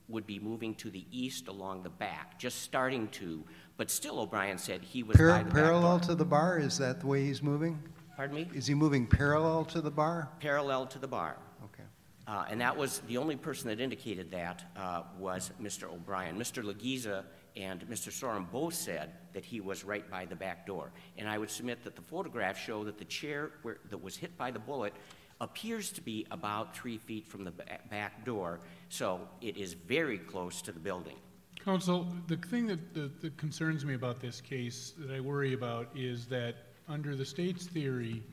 would 0.07 0.25
be 0.25 0.39
moving 0.39 0.73
to 0.75 0.89
the 0.89 1.05
east 1.11 1.47
along 1.47 1.83
the 1.83 1.89
back, 1.89 2.39
just 2.39 2.61
starting 2.63 3.07
to, 3.09 3.43
but 3.77 3.91
still 3.91 4.19
O'Brien 4.19 4.57
said 4.57 4.81
he 4.81 5.03
was 5.03 5.15
by 5.17 5.23
Par- 5.23 5.37
the 5.39 5.43
back 5.45 5.53
Parallel 5.53 5.97
door. 5.99 6.07
to 6.09 6.15
the 6.15 6.25
bar, 6.25 6.57
is 6.57 6.77
that 6.79 6.99
the 6.99 7.05
way 7.07 7.23
he's 7.25 7.43
moving? 7.43 7.77
Pardon 8.15 8.35
me? 8.37 8.47
Is 8.55 8.65
he 8.65 8.73
moving 8.73 9.05
parallel 9.05 9.65
to 9.65 9.81
the 9.81 9.91
bar? 9.91 10.29
Parallel 10.39 10.87
to 10.87 10.99
the 10.99 11.07
bar. 11.07 11.37
Okay. 11.65 11.83
Uh, 12.27 12.45
And 12.49 12.59
that 12.61 12.75
was, 12.75 12.99
the 13.07 13.17
only 13.17 13.35
person 13.35 13.67
that 13.69 13.79
indicated 13.79 14.31
that 14.31 14.63
uh, 14.75 15.03
was 15.19 15.51
Mr. 15.61 15.83
O'Brien. 15.91 16.37
Mr. 16.39 16.63
Legiza 16.63 17.23
and 17.55 17.81
Mr. 17.87 18.09
Sorum 18.09 18.49
both 18.51 18.73
said 18.73 19.11
that 19.33 19.45
he 19.45 19.61
was 19.61 19.83
right 19.83 20.09
by 20.09 20.25
the 20.25 20.35
back 20.35 20.65
door. 20.65 20.91
And 21.17 21.27
I 21.29 21.37
would 21.37 21.49
submit 21.49 21.83
that 21.83 21.95
the 21.95 22.01
photographs 22.01 22.59
show 22.59 22.83
that 22.83 22.97
the 22.97 23.05
chair 23.05 23.51
where, 23.61 23.77
that 23.89 24.01
was 24.01 24.15
hit 24.17 24.37
by 24.37 24.51
the 24.51 24.59
bullet 24.59 24.93
appears 25.41 25.91
to 25.91 26.01
be 26.01 26.25
about 26.31 26.75
three 26.75 26.97
feet 26.97 27.27
from 27.27 27.43
the 27.43 27.51
back 27.89 28.25
door, 28.25 28.59
so 28.89 29.27
it 29.41 29.57
is 29.57 29.73
very 29.73 30.17
close 30.17 30.61
to 30.61 30.71
the 30.71 30.79
building. 30.79 31.17
Counsel, 31.63 32.07
the 32.27 32.37
thing 32.37 32.67
that, 32.67 32.93
that 32.93 33.21
that 33.21 33.37
concerns 33.37 33.85
me 33.85 33.93
about 33.93 34.19
this 34.19 34.41
case, 34.41 34.93
that 34.97 35.11
I 35.11 35.19
worry 35.19 35.53
about, 35.53 35.89
is 35.95 36.25
that 36.27 36.55
under 36.87 37.15
the 37.15 37.25
state's 37.25 37.65
theory, 37.65 38.23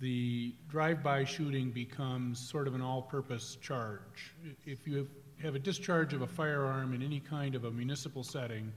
the 0.00 0.54
drive-by 0.68 1.24
shooting 1.24 1.70
becomes 1.70 2.38
sort 2.38 2.66
of 2.66 2.74
an 2.74 2.82
all-purpose 2.82 3.56
charge. 3.56 4.34
If 4.66 4.86
you 4.86 4.98
have- 4.98 5.08
have 5.42 5.54
a 5.54 5.58
discharge 5.58 6.12
of 6.14 6.22
a 6.22 6.26
firearm 6.26 6.94
in 6.94 7.02
any 7.02 7.20
kind 7.20 7.54
of 7.54 7.64
a 7.64 7.70
municipal 7.70 8.22
setting 8.22 8.72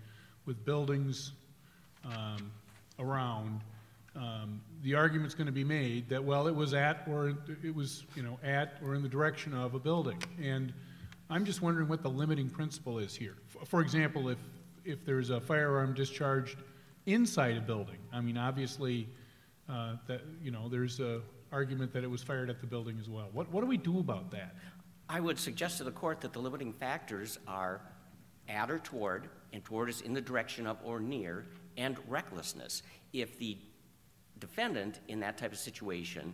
with 0.46 0.64
buildings 0.66 1.34
um, 2.06 2.52
around, 3.00 3.62
um, 4.16 4.62
the 4.82 4.96
argument's 4.96 5.36
going 5.36 5.48
to 5.48 5.52
be 5.54 5.64
made 5.64 6.10
that, 6.10 6.24
well, 6.24 6.48
it 6.48 6.56
was 6.56 6.74
at, 6.74 7.04
or 7.08 7.38
it 7.64 7.74
was, 7.74 8.04
you 8.16 8.24
know, 8.24 8.40
at 8.44 8.78
or 8.84 8.96
in 8.96 9.04
the 9.04 9.10
direction 9.10 9.54
of 9.54 9.76
a 9.76 9.80
building. 9.80 10.18
And 10.42 10.74
I'm 11.30 11.46
just 11.46 11.62
wondering 11.62 11.88
what 11.88 12.02
the 12.02 12.10
limiting 12.10 12.50
principle 12.50 13.00
is 13.00 13.16
here. 13.16 13.36
For 13.66 13.82
example, 13.82 14.30
if, 14.30 14.40
if 14.86 15.06
there's 15.06 15.30
a 15.30 15.40
firearm 15.40 15.94
discharged 15.94 16.58
inside 17.06 17.58
a 17.58 17.62
building, 17.62 18.00
I 18.12 18.22
mean, 18.22 18.38
obviously, 18.38 19.08
uh, 19.70 19.98
that, 20.08 20.22
you 20.42 20.52
know, 20.52 20.70
there's 20.70 21.00
a 21.00 21.22
argument 21.52 21.94
that 21.94 22.04
it 22.04 22.10
was 22.10 22.22
fired 22.22 22.50
at 22.50 22.60
the 22.60 22.68
building 22.68 22.98
as 23.00 23.10
well. 23.10 23.30
What, 23.32 23.52
what 23.52 23.62
do 23.62 23.68
we 23.68 23.78
do 23.78 24.00
about 24.00 24.32
that? 24.32 24.56
I 25.10 25.20
would 25.20 25.40
suggest 25.40 25.78
to 25.78 25.84
the 25.84 25.92
court 25.92 26.22
that 26.22 26.34
the 26.34 26.40
limiting 26.40 26.74
factors 26.74 27.40
are 27.48 27.82
at 28.50 28.70
or 28.70 28.80
toward, 28.80 29.30
and 29.54 29.64
toward 29.64 29.90
is 29.90 30.02
in 30.02 30.14
the 30.14 30.22
direction 30.22 30.68
of 30.68 30.78
or 30.84 31.00
near, 31.00 31.46
and 31.78 31.98
recklessness. 32.08 32.84
If 33.14 33.38
the 33.40 33.58
defendant 34.40 35.00
in 35.08 35.20
that 35.22 35.38
type 35.38 35.52
of 35.52 35.58
situation 35.58 36.34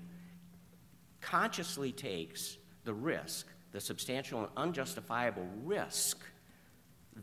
consciously 1.21 1.91
takes 1.91 2.57
the 2.83 2.93
risk, 2.93 3.47
the 3.71 3.79
substantial 3.79 4.39
and 4.39 4.49
unjustifiable 4.57 5.47
risk 5.63 6.19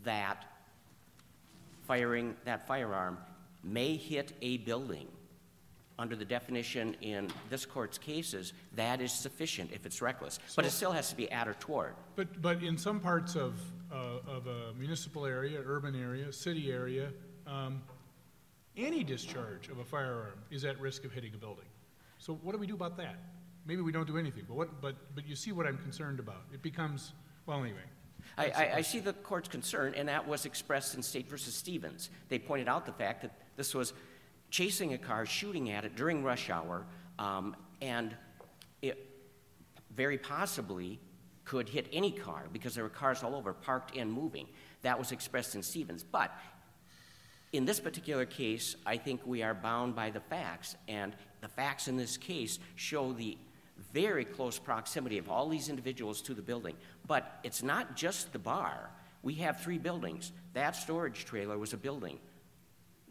that 0.05 0.45
firing 1.87 2.37
that 2.45 2.67
firearm 2.67 3.19
may 3.63 3.97
hit 3.97 4.33
a 4.41 4.59
building, 4.59 5.09
under 6.01 6.17
the 6.17 6.25
definition 6.25 6.97
in 7.03 7.29
this 7.51 7.67
court's 7.67 7.99
cases, 7.99 8.55
that 8.75 9.01
is 9.03 9.13
sufficient 9.13 9.71
if 9.73 9.85
it's 9.85 10.01
reckless. 10.01 10.39
But 10.57 10.65
it 10.65 10.71
still 10.71 10.93
has 10.93 11.11
to 11.11 11.17
be 11.17 11.31
at 11.31 11.47
or 11.47 11.55
toward. 11.55 11.95
But, 12.17 12.41
but 12.41 12.63
in 12.63 12.79
some 12.79 13.01
parts 13.01 13.37
of, 13.37 13.61
uh, 13.93 14.19
of 14.27 14.47
a 14.47 14.73
municipal 14.79 15.27
area, 15.27 15.61
urban 15.65 15.95
area, 15.95 16.33
city 16.33 16.73
area, 16.73 17.11
um, 17.47 17.83
any 18.77 19.05
discharge 19.05 19.69
of 19.69 19.79
a 19.79 19.85
firearm 19.85 20.39
is 20.51 20.65
at 20.65 20.81
risk 20.81 21.05
of 21.05 21.13
hitting 21.13 21.35
a 21.35 21.39
building. 21.39 21.67
So 22.19 22.35
what 22.43 22.53
do 22.53 22.59
we 22.59 22.67
do 22.67 22.75
about 22.75 22.97
that? 22.97 23.17
Maybe 23.67 23.83
we 23.83 23.93
don't 23.93 24.07
do 24.07 24.17
anything, 24.17 24.45
but 24.49 24.57
what, 24.57 24.81
but, 24.81 24.97
but 25.15 25.29
you 25.29 25.37
see 25.37 25.53
what 25.53 25.67
I'm 25.67 25.77
concerned 25.79 26.19
about. 26.19 26.45
It 26.53 26.63
becomes, 26.63 27.13
well, 27.45 27.61
anyway. 27.61 27.79
I, 28.39 28.47
I, 28.47 28.75
I 28.77 28.81
see 28.81 29.01
the 29.01 29.13
court's 29.13 29.49
concern, 29.49 29.95
and 29.95 30.09
that 30.09 30.27
was 30.27 30.47
expressed 30.47 30.95
in 30.95 31.03
State 31.03 31.29
versus 31.29 31.55
Stevens. 31.55 32.11
They 32.29 32.39
pointed 32.39 32.69
out 32.69 32.87
the 32.87 32.93
fact 32.93 33.23
that 33.23 33.33
this 33.57 33.75
was 33.75 33.93
chasing 34.51 34.95
a 34.95 34.99
car, 34.99 35.27
shooting 35.27 35.71
at 35.71 35.85
it 35.85 35.97
during 35.97 36.23
rush 36.23 36.51
hour, 36.51 36.85
um, 37.19 37.57
and 37.81 38.15
it 38.83 39.09
very 39.95 40.19
possibly 40.19 40.99
could 41.45 41.69
hit 41.69 41.87
any 41.93 42.13
car 42.13 42.45
because 42.53 42.75
there 42.75 42.85
were 42.85 42.91
cars 42.91 43.23
all 43.23 43.35
over, 43.35 43.53
parked 43.53 43.97
and 43.97 44.13
moving. 44.13 44.47
That 44.83 44.99
was 44.99 45.13
expressed 45.13 45.55
in 45.55 45.63
Stevens. 45.63 46.03
But 46.05 46.33
in 47.53 47.65
this 47.65 47.81
particular 47.81 48.25
case, 48.25 48.77
I 48.87 48.97
think 48.97 49.27
we 49.27 49.43
are 49.43 49.55
bound 49.55 49.97
by 49.97 50.11
the 50.11 50.21
facts, 50.21 50.77
and 50.87 51.15
the 51.41 51.49
facts 51.49 51.89
in 51.89 51.97
this 51.97 52.17
case 52.17 52.59
show 52.77 53.13
the 53.13 53.37
very 53.93 54.25
close 54.25 54.59
proximity 54.59 55.19
of 55.19 55.29
all 55.29 55.49
these 55.49 55.69
individuals 55.69 56.21
to 56.23 56.35
the 56.35 56.43
building. 56.43 56.77
But 57.07 57.41
it's 57.43 57.63
not 57.63 57.97
just 57.97 58.33
the 58.33 58.39
bar. 58.39 58.91
We 59.23 59.35
have 59.35 59.61
three 59.61 59.79
buildings. 59.79 60.33
That 60.55 60.77
storage 60.77 61.25
trailer 61.25 61.59
was 61.59 61.73
a 61.73 61.77
building. 61.77 62.19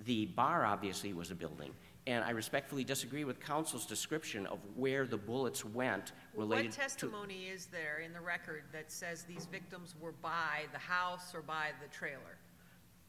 The 0.06 0.28
bar 0.28 0.66
obviously 0.66 1.14
was 1.14 1.32
a 1.32 1.36
building. 1.36 1.72
And 2.08 2.24
I 2.24 2.32
respectfully 2.32 2.84
disagree 2.84 3.24
with 3.24 3.40
counsel's 3.40 3.86
description 3.86 4.48
of 4.48 4.60
where 4.76 5.06
the 5.06 5.18
bullets 5.18 5.64
went 5.64 6.14
related 6.36 6.68
What 6.68 6.72
to. 6.74 6.80
testimony 6.80 7.48
is 7.54 7.68
there 7.68 8.00
in 8.04 8.14
the 8.14 8.22
record 8.22 8.64
that 8.72 8.92
says 8.92 9.24
these 9.24 9.46
victims 9.46 9.94
were 10.00 10.14
by 10.14 10.64
the 10.72 10.80
house 10.80 11.36
or 11.36 11.42
by 11.42 11.68
the 11.82 11.88
trailer? 11.96 12.38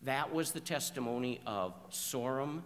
That 0.03 0.35
was 0.35 0.53
the 0.53 0.61
testimony 0.61 1.41
of 1.47 1.75
Sorum, 1.91 2.63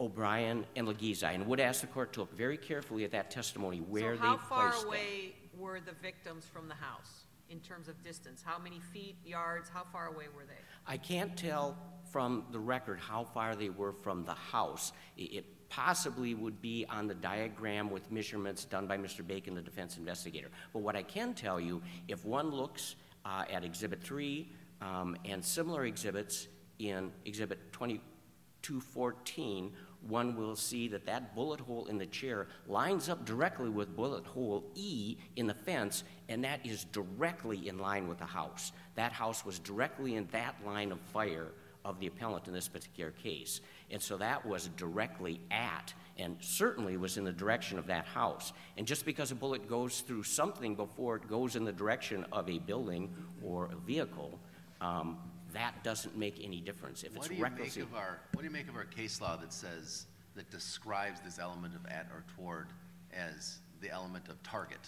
O'Brien, 0.00 0.64
and 0.76 0.88
Legiza, 0.88 1.34
and 1.34 1.46
would 1.46 1.60
ask 1.60 1.80
the 1.80 1.86
court 1.86 2.12
to 2.14 2.20
look 2.20 2.36
very 2.36 2.56
carefully 2.56 3.04
at 3.04 3.12
that 3.12 3.30
testimony 3.30 3.78
where 3.78 4.16
So 4.16 4.22
they 4.22 4.26
how 4.26 4.36
placed 4.36 4.48
far 4.48 4.70
them. 4.72 4.86
away 4.86 5.34
were 5.56 5.80
the 5.80 5.92
victims 6.02 6.46
from 6.46 6.68
the 6.68 6.74
house 6.74 7.26
in 7.48 7.60
terms 7.60 7.88
of 7.88 8.02
distance? 8.02 8.42
How 8.44 8.58
many 8.58 8.80
feet, 8.92 9.16
yards, 9.24 9.68
how 9.68 9.84
far 9.92 10.06
away 10.06 10.24
were 10.34 10.44
they? 10.46 10.54
I 10.86 10.96
can't 10.96 11.36
tell 11.36 11.76
from 12.14 12.44
the 12.52 12.60
record 12.60 13.00
how 13.00 13.24
far 13.24 13.56
they 13.56 13.70
were 13.70 13.92
from 13.92 14.24
the 14.24 14.34
house. 14.34 14.92
It 15.16 15.68
possibly 15.68 16.32
would 16.32 16.62
be 16.62 16.86
on 16.88 17.08
the 17.08 17.14
diagram 17.14 17.90
with 17.90 18.12
measurements 18.12 18.64
done 18.64 18.86
by 18.86 18.96
Mr. 18.96 19.26
Bacon, 19.26 19.56
the 19.56 19.60
defense 19.60 19.96
investigator. 19.96 20.46
But 20.72 20.82
what 20.82 20.94
I 20.94 21.02
can 21.02 21.34
tell 21.34 21.58
you, 21.58 21.82
if 22.06 22.24
one 22.24 22.52
looks 22.52 22.94
uh, 23.24 23.46
at 23.52 23.64
Exhibit 23.64 24.00
3 24.00 24.48
um, 24.80 25.16
and 25.24 25.44
similar 25.44 25.86
exhibits 25.86 26.46
in 26.78 27.10
Exhibit 27.24 27.72
2214, 27.72 29.72
one 30.06 30.36
will 30.36 30.54
see 30.54 30.86
that 30.86 31.04
that 31.06 31.34
bullet 31.34 31.58
hole 31.58 31.86
in 31.86 31.98
the 31.98 32.06
chair 32.06 32.46
lines 32.68 33.08
up 33.08 33.24
directly 33.24 33.70
with 33.70 33.96
bullet 33.96 34.24
hole 34.24 34.70
E 34.76 35.16
in 35.34 35.48
the 35.48 35.54
fence, 35.54 36.04
and 36.28 36.44
that 36.44 36.64
is 36.64 36.84
directly 36.84 37.68
in 37.68 37.78
line 37.78 38.06
with 38.06 38.18
the 38.18 38.24
house. 38.24 38.70
That 38.94 39.10
house 39.10 39.44
was 39.44 39.58
directly 39.58 40.14
in 40.14 40.28
that 40.30 40.54
line 40.64 40.92
of 40.92 41.00
fire 41.00 41.48
of 41.84 42.00
the 42.00 42.06
appellant 42.06 42.48
in 42.48 42.54
this 42.54 42.68
particular 42.68 43.10
case. 43.10 43.60
And 43.90 44.00
so 44.00 44.16
that 44.16 44.44
was 44.44 44.68
directly 44.76 45.40
at, 45.50 45.92
and 46.16 46.36
certainly 46.40 46.96
was 46.96 47.16
in 47.16 47.24
the 47.24 47.32
direction 47.32 47.78
of 47.78 47.86
that 47.88 48.06
house. 48.06 48.52
And 48.76 48.86
just 48.86 49.04
because 49.04 49.30
a 49.30 49.34
bullet 49.34 49.68
goes 49.68 50.00
through 50.00 50.22
something 50.22 50.74
before 50.74 51.16
it 51.16 51.28
goes 51.28 51.56
in 51.56 51.64
the 51.64 51.72
direction 51.72 52.24
of 52.32 52.48
a 52.48 52.58
building 52.58 53.14
or 53.42 53.66
a 53.66 53.76
vehicle, 53.76 54.38
um, 54.80 55.18
that 55.52 55.84
doesn't 55.84 56.16
make 56.16 56.42
any 56.42 56.60
difference. 56.60 57.02
If 57.02 57.12
What 57.12 57.18
it's 57.18 57.28
do 57.28 57.34
you 57.34 57.42
make 57.42 57.52
recklessly. 57.52 57.82
of 57.82 57.94
our, 57.94 58.20
what 58.32 58.40
do 58.40 58.46
you 58.46 58.52
make 58.52 58.68
of 58.68 58.76
our 58.76 58.84
case 58.84 59.20
law 59.20 59.36
that 59.36 59.52
says, 59.52 60.06
that 60.34 60.50
describes 60.50 61.20
this 61.20 61.38
element 61.38 61.74
of 61.74 61.86
at 61.86 62.08
or 62.12 62.24
toward 62.36 62.68
as 63.12 63.58
the 63.80 63.90
element 63.90 64.28
of 64.28 64.42
target? 64.42 64.80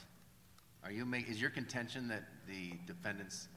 Are 0.83 0.91
you 0.91 1.05
make, 1.05 1.29
is 1.29 1.41
your 1.41 1.51
contention 1.51 2.09
that 2.09 2.25
the 2.49 2.73
defendant's 2.87 3.49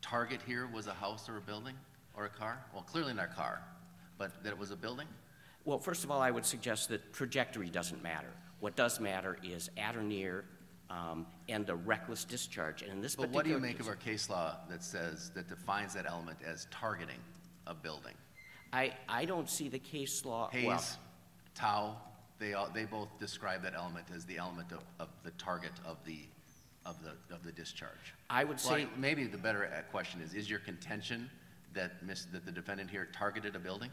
target 0.00 0.40
here 0.46 0.68
was 0.72 0.86
a 0.86 0.94
house 0.94 1.28
or 1.28 1.38
a 1.38 1.40
building 1.40 1.74
or 2.18 2.24
a 2.26 2.28
car? 2.28 2.58
Well, 2.74 2.82
clearly 2.82 3.14
not 3.14 3.26
a 3.26 3.34
car, 3.34 3.62
but 4.18 4.42
that 4.42 4.50
it 4.50 4.58
was 4.58 4.70
a 4.70 4.76
building? 4.76 5.06
Well, 5.64 5.78
first 5.78 6.04
of 6.04 6.10
all, 6.10 6.20
I 6.20 6.30
would 6.30 6.44
suggest 6.44 6.88
that 6.88 7.12
trajectory 7.12 7.70
doesn't 7.70 8.02
matter. 8.02 8.28
What 8.60 8.74
does 8.74 8.98
matter 8.98 9.38
is 9.44 9.70
at 9.76 9.96
or 9.96 10.02
near 10.02 10.44
um, 10.90 11.26
and 11.48 11.66
the 11.66 11.76
reckless 11.76 12.24
discharge. 12.24 12.82
And 12.82 12.90
in 12.90 13.00
this 13.00 13.14
But 13.14 13.30
what 13.30 13.44
do 13.44 13.50
you 13.50 13.58
make 13.58 13.76
case- 13.76 13.80
of 13.82 13.88
our 13.88 13.94
case 13.96 14.30
law 14.30 14.56
that 14.68 14.82
says, 14.82 15.30
that 15.34 15.48
defines 15.48 15.94
that 15.94 16.06
element 16.06 16.38
as 16.44 16.66
targeting 16.70 17.20
a 17.66 17.74
building? 17.74 18.14
I, 18.72 18.94
I 19.08 19.24
don't 19.24 19.48
see 19.48 19.68
the 19.68 19.78
case 19.78 20.24
law. 20.24 20.50
well, 20.52 20.76
Hayes, 20.78 20.96
Tao, 21.54 21.96
they 22.38 22.54
all, 22.54 22.68
they 22.72 22.84
both 22.84 23.08
describe 23.20 23.62
that 23.62 23.74
element 23.74 24.06
as 24.14 24.24
the 24.24 24.38
element 24.38 24.72
of, 24.72 24.80
of 24.98 25.08
the 25.24 25.30
target 25.32 25.72
of 25.84 25.98
the, 26.06 26.20
of 26.86 26.96
the, 27.02 27.34
of 27.34 27.44
the 27.44 27.52
discharge. 27.52 28.14
I 28.30 28.44
would 28.44 28.56
Well, 28.64 28.76
say, 28.76 28.88
maybe 28.96 29.24
the 29.24 29.38
better 29.38 29.70
question 29.90 30.22
is, 30.22 30.32
is 30.34 30.48
your 30.48 30.60
contention 30.60 31.30
that 31.74 32.02
miss, 32.04 32.24
that 32.26 32.44
the 32.44 32.52
defendant 32.52 32.90
here 32.90 33.08
targeted 33.12 33.56
a 33.56 33.58
building? 33.58 33.90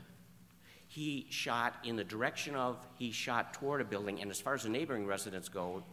he 0.88 1.26
shot 1.32 1.73
in 1.84 1.95
the 1.95 2.03
direction 2.03 2.55
of, 2.55 2.78
he 2.97 3.11
shot 3.11 3.53
toward 3.55 3.82
a 3.82 3.84
building, 3.84 4.21
and 4.21 4.30
as 4.30 4.39
far 4.39 4.53
as 4.53 4.63
the 4.63 4.69
neighboring 4.69 5.05
residents 5.05 5.49
go, 5.49 5.84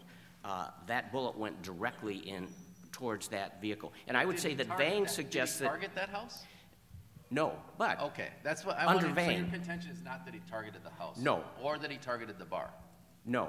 uh, 0.45 0.68
that 0.87 1.11
bullet 1.11 1.37
went 1.37 1.61
directly 1.62 2.16
in 2.18 2.47
towards 2.93 3.28
that 3.28 3.61
vehicle. 3.61 3.93
And 4.07 4.16
I 4.18 4.26
would 4.26 4.37
Did 4.37 4.43
say 4.43 4.49
he 4.51 4.55
that 4.57 4.68
target 4.68 4.87
Vang 4.87 5.03
that- 5.05 5.11
suggests 5.11 5.59
Did 5.59 5.64
he 5.64 5.68
that, 5.68 5.70
target 5.70 5.95
that 5.95 6.09
house? 6.11 6.45
no, 7.30 7.57
but, 7.78 7.99
Okay, 8.01 8.28
that's 8.43 8.66
what, 8.66 8.76
I 8.76 8.85
Under 8.85 9.07
wanted, 9.09 9.24
so 9.24 9.30
your 9.30 9.41
Vang. 9.41 9.51
contention 9.51 9.91
is 9.91 10.03
not 10.03 10.24
that 10.26 10.35
he 10.35 10.41
targeted 10.49 10.85
the 10.85 10.91
house? 10.91 11.16
No. 11.16 11.43
Or 11.62 11.78
that 11.78 11.91
he 11.91 11.97
targeted 11.97 12.39
the 12.39 12.45
bar? 12.45 12.70
no. 13.24 13.49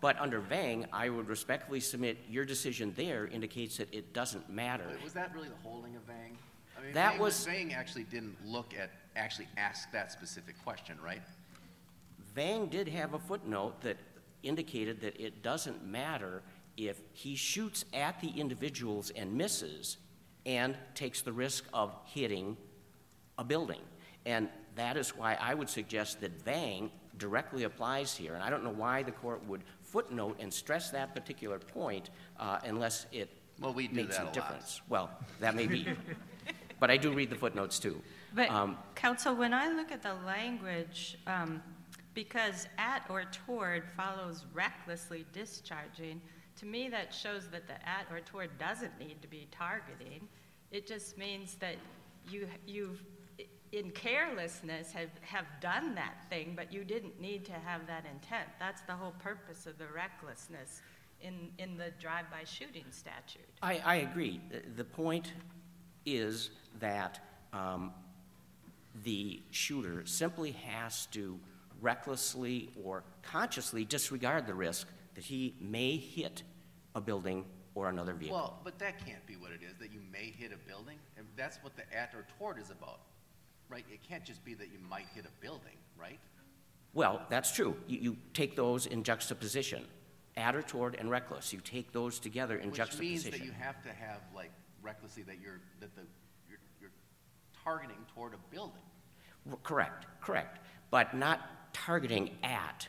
But 0.00 0.18
under 0.18 0.40
Vang, 0.40 0.86
I 0.92 1.10
would 1.10 1.28
respectfully 1.28 1.80
submit, 1.80 2.18
your 2.28 2.44
decision 2.46 2.92
there 2.96 3.26
indicates 3.28 3.76
that 3.76 3.92
it 3.94 4.12
doesn't 4.14 4.48
matter. 4.50 4.88
Wait, 4.88 5.02
Was 5.04 5.12
that 5.12 5.32
really 5.34 5.48
the 5.48 5.56
holding 5.62 5.94
of 5.96 6.02
Vang? 6.02 6.36
I 6.82 6.86
mean, 6.86 6.94
That 6.94 7.18
was- 7.18 7.46
Vang 7.46 7.72
actually 7.72 8.04
didn't 8.04 8.36
look 8.44 8.74
at, 8.74 8.90
actually 9.14 9.48
ask 9.56 9.90
that 9.92 10.10
specific 10.10 10.60
question, 10.64 11.00
right? 11.00 11.22
Vang 12.34 12.66
did 12.66 12.88
have 12.88 13.14
a 13.14 13.18
footnote 13.18 13.80
that 13.82 13.98
indicated 14.42 15.00
that 15.00 15.20
it 15.20 15.42
doesn't 15.42 15.84
matter 15.84 16.42
if 16.76 17.00
he 17.12 17.36
shoots 17.36 17.84
at 17.92 18.20
the 18.20 18.30
individuals 18.30 19.10
and 19.10 19.32
misses 19.32 19.98
and 20.44 20.76
takes 20.94 21.20
the 21.22 21.32
risk 21.32 21.64
of 21.72 21.94
hitting 22.06 22.56
a 23.38 23.44
building. 23.44 23.82
And 24.24 24.48
that 24.74 24.96
is 24.96 25.14
why 25.16 25.34
I 25.34 25.54
would 25.54 25.68
suggest 25.68 26.20
that 26.22 26.42
Vang 26.42 26.90
directly 27.18 27.62
applies 27.64 28.16
here. 28.16 28.34
And 28.34 28.42
I 28.42 28.50
don't 28.50 28.64
know 28.64 28.70
why 28.70 29.04
the 29.04 29.12
court 29.12 29.46
would 29.46 29.62
footnote 29.82 30.36
and 30.40 30.52
stress 30.52 30.90
that 30.90 31.14
particular 31.14 31.58
point 31.60 32.10
uh, 32.40 32.58
unless 32.64 33.06
it 33.12 33.30
Well, 33.60 33.74
we 33.74 33.86
do 33.86 33.94
makes 33.94 34.16
that 34.16 34.26
a 34.26 34.30
a 34.30 34.32
difference. 34.32 34.80
Well, 34.88 35.10
that 35.38 35.54
may 35.54 35.68
be. 35.68 35.86
but 36.82 36.90
I 36.90 36.96
do 36.96 37.12
read 37.12 37.30
the 37.30 37.36
footnotes 37.36 37.78
too. 37.78 38.02
But, 38.34 38.50
Um, 38.50 38.76
counsel, 38.96 39.36
when 39.36 39.54
I 39.54 39.68
look 39.68 39.92
at 39.92 40.02
the 40.02 40.14
language, 40.26 41.16
um, 41.28 41.62
because 42.12 42.66
at 42.76 43.04
or 43.08 43.24
toward 43.26 43.84
follows 43.96 44.46
recklessly 44.52 45.24
discharging, 45.32 46.20
to 46.56 46.66
me, 46.66 46.88
that 46.88 47.14
shows 47.14 47.48
that 47.50 47.68
the 47.68 47.78
at 47.88 48.06
or 48.10 48.18
toward 48.18 48.58
doesn't 48.58 48.98
need 48.98 49.22
to 49.22 49.28
be 49.28 49.46
targeting. 49.52 50.26
It 50.72 50.88
just 50.88 51.16
means 51.16 51.54
that 51.60 51.76
you, 52.28 52.48
you've, 52.66 53.04
in 53.70 53.92
carelessness, 53.92 54.90
have, 54.90 55.10
have 55.20 55.46
done 55.60 55.94
that 55.94 56.16
thing, 56.30 56.54
but 56.56 56.72
you 56.72 56.82
didn't 56.82 57.20
need 57.20 57.44
to 57.44 57.52
have 57.52 57.86
that 57.86 58.04
intent. 58.12 58.48
That's 58.58 58.82
the 58.82 58.94
whole 58.94 59.14
purpose 59.20 59.66
of 59.66 59.78
the 59.78 59.86
recklessness 59.86 60.82
in, 61.20 61.52
in 61.58 61.76
the 61.76 61.92
drive-by 62.00 62.42
shooting 62.42 62.86
statute. 62.90 63.48
I, 63.62 63.80
I 63.84 63.94
agree. 64.08 64.40
The 64.74 64.84
point 64.84 65.32
is 66.06 66.50
that 66.80 67.20
um, 67.52 67.92
the 69.04 69.42
shooter 69.50 70.04
simply 70.06 70.52
has 70.52 71.06
to 71.06 71.38
recklessly 71.80 72.70
or 72.84 73.04
consciously 73.22 73.84
disregard 73.84 74.46
the 74.46 74.54
risk 74.54 74.86
that 75.14 75.24
he 75.24 75.54
may 75.60 75.96
hit 75.96 76.42
a 76.94 77.00
building 77.00 77.44
or 77.74 77.88
another 77.88 78.12
vehicle. 78.12 78.36
Well, 78.36 78.60
but 78.64 78.78
that 78.78 79.04
can't 79.04 79.24
be 79.26 79.36
what 79.36 79.50
it 79.50 79.60
is, 79.62 79.76
that 79.78 79.92
you 79.92 80.00
may 80.12 80.32
hit 80.36 80.52
a 80.52 80.68
building, 80.68 80.98
and 81.16 81.26
that's 81.36 81.58
what 81.62 81.74
the 81.76 81.82
at 81.96 82.14
or 82.14 82.26
toward 82.38 82.58
is 82.58 82.70
about, 82.70 83.00
right? 83.68 83.84
It 83.90 84.00
can't 84.06 84.24
just 84.24 84.44
be 84.44 84.54
that 84.54 84.68
you 84.72 84.78
might 84.88 85.06
hit 85.14 85.24
a 85.24 85.42
building, 85.42 85.76
right? 85.98 86.18
Well, 86.94 87.22
that's 87.30 87.52
true. 87.52 87.76
You, 87.86 87.98
you 87.98 88.16
take 88.34 88.56
those 88.56 88.86
in 88.86 89.02
juxtaposition. 89.02 89.84
At 90.34 90.56
or 90.56 90.62
toward 90.62 90.94
and 90.94 91.10
reckless. 91.10 91.52
You 91.52 91.60
take 91.60 91.92
those 91.92 92.18
together 92.18 92.56
in 92.56 92.68
Which 92.68 92.78
juxtaposition. 92.78 93.10
means 93.10 93.24
that 93.24 93.44
you 93.44 93.52
have 93.52 93.82
to 93.82 93.90
have, 93.90 94.20
like, 94.34 94.50
recklessly, 94.82 95.22
that 95.24 95.40
you're, 95.42 95.60
that 95.80 95.94
the, 95.94 96.02
you're, 96.48 96.58
you're 96.80 96.90
targeting 97.64 97.96
toward 98.14 98.34
a 98.34 98.54
building. 98.54 98.82
R- 99.50 99.58
Correct, 99.62 100.06
correct. 100.20 100.58
But 100.90 101.14
not 101.14 101.40
targeting 101.72 102.30
at, 102.42 102.88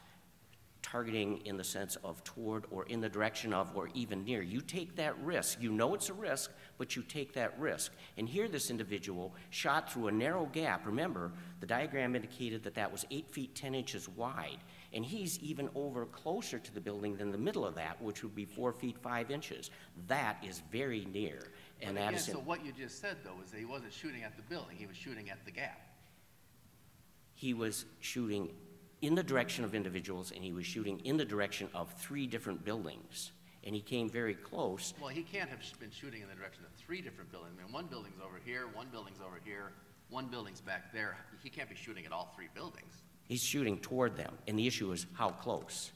targeting 0.82 1.38
in 1.46 1.58
the 1.58 1.64
sense 1.64 1.96
of 2.04 2.24
toward 2.24 2.66
or 2.70 2.86
in 2.86 3.02
the 3.02 3.10
direction 3.10 3.54
of 3.54 3.72
or 3.76 3.90
even 3.96 4.24
near. 4.26 4.42
You 4.44 4.62
take 4.62 4.96
that 4.98 5.18
risk. 5.24 5.60
You 5.62 5.72
know 5.72 5.96
it's 5.96 6.10
a 6.10 6.14
risk, 6.14 6.52
but 6.78 6.96
you 6.96 7.02
take 7.02 7.34
that 7.34 7.58
risk. 7.60 7.92
And 8.18 8.28
here, 8.30 8.48
this 8.48 8.70
individual 8.70 9.34
shot 9.50 9.92
through 9.92 10.10
a 10.10 10.12
narrow 10.12 10.46
gap. 10.52 10.86
Remember, 10.86 11.32
the 11.62 11.66
diagram 11.66 12.16
indicated 12.16 12.64
that 12.64 12.76
that 12.76 12.92
was 12.92 13.06
8 13.10 13.32
feet 13.32 13.56
10 13.56 13.74
inches 13.74 14.08
wide. 14.10 14.60
And 14.92 15.04
he's 15.04 15.40
even 15.40 15.70
over 15.74 16.06
closer 16.06 16.60
to 16.60 16.74
the 16.74 16.82
building 16.82 17.16
than 17.16 17.32
the 17.32 17.38
middle 17.40 17.66
of 17.66 17.74
that, 17.76 18.00
which 18.00 18.22
would 18.22 18.36
be 18.36 18.46
4 18.46 18.72
feet 18.74 18.98
5 19.00 19.32
inches. 19.32 19.72
That 20.08 20.44
is 20.48 20.62
very 20.72 21.08
near. 21.12 21.40
And 21.84 21.96
But 21.96 22.02
again, 22.02 22.14
is. 22.16 22.28
in- 22.30 22.34
so 22.36 22.40
what 22.40 22.66
you 22.66 22.72
just 22.72 23.00
said, 23.02 23.18
though, 23.24 23.36
is 23.44 23.52
that 23.52 23.60
he 23.60 23.66
wasn't 23.66 23.94
shooting 23.94 24.24
at 24.24 24.36
the 24.36 24.42
building, 24.44 24.78
he 24.78 24.86
was 24.88 24.98
shooting 24.98 25.30
at 25.30 25.44
the 25.46 25.52
gap. 25.52 25.80
he 27.36 27.54
was 27.54 27.86
shooting 28.00 28.50
in 29.02 29.16
the 29.16 29.24
direction 29.24 29.66
of 29.66 29.76
individuals 29.76 30.32
and 30.32 30.44
he 30.44 30.54
was 30.54 30.66
shooting 30.66 31.00
in 31.04 31.18
the 31.18 31.26
direction 31.26 31.68
of 31.74 31.92
three 32.00 32.26
different 32.26 32.64
buildings. 32.64 33.32
And 33.66 33.76
he 33.76 33.82
came 33.82 34.10
very 34.10 34.34
close. 34.36 34.94
Well, 35.02 35.10
he 35.10 35.24
can't 35.24 35.50
have 35.50 35.62
sh- 35.62 35.74
been 35.74 35.92
shooting 35.92 36.22
in 36.22 36.30
the 36.30 36.36
direction 36.36 36.64
of 36.66 36.72
three 36.74 37.02
different 37.02 37.32
buildings. 37.32 37.56
I 37.60 37.64
mean, 37.64 37.74
one 37.74 37.88
building's 37.88 38.20
over 38.24 38.40
here, 38.46 38.68
one 38.74 38.88
building's 38.92 39.20
over 39.20 39.40
here, 39.44 39.72
one 40.10 40.28
building's 40.28 40.62
back 40.62 40.94
there. 40.94 41.18
He 41.44 41.50
can't 41.50 41.68
be 41.70 41.76
shooting 41.76 42.06
at 42.06 42.12
all 42.14 42.32
three 42.36 42.48
buildings. 42.54 42.94
He's 43.28 43.42
shooting 43.44 43.78
toward 43.80 44.16
them. 44.16 44.38
And 44.48 44.58
the 44.58 44.68
issue 44.68 44.92
is 44.94 45.06
how 45.14 45.30
close. 45.32 45.92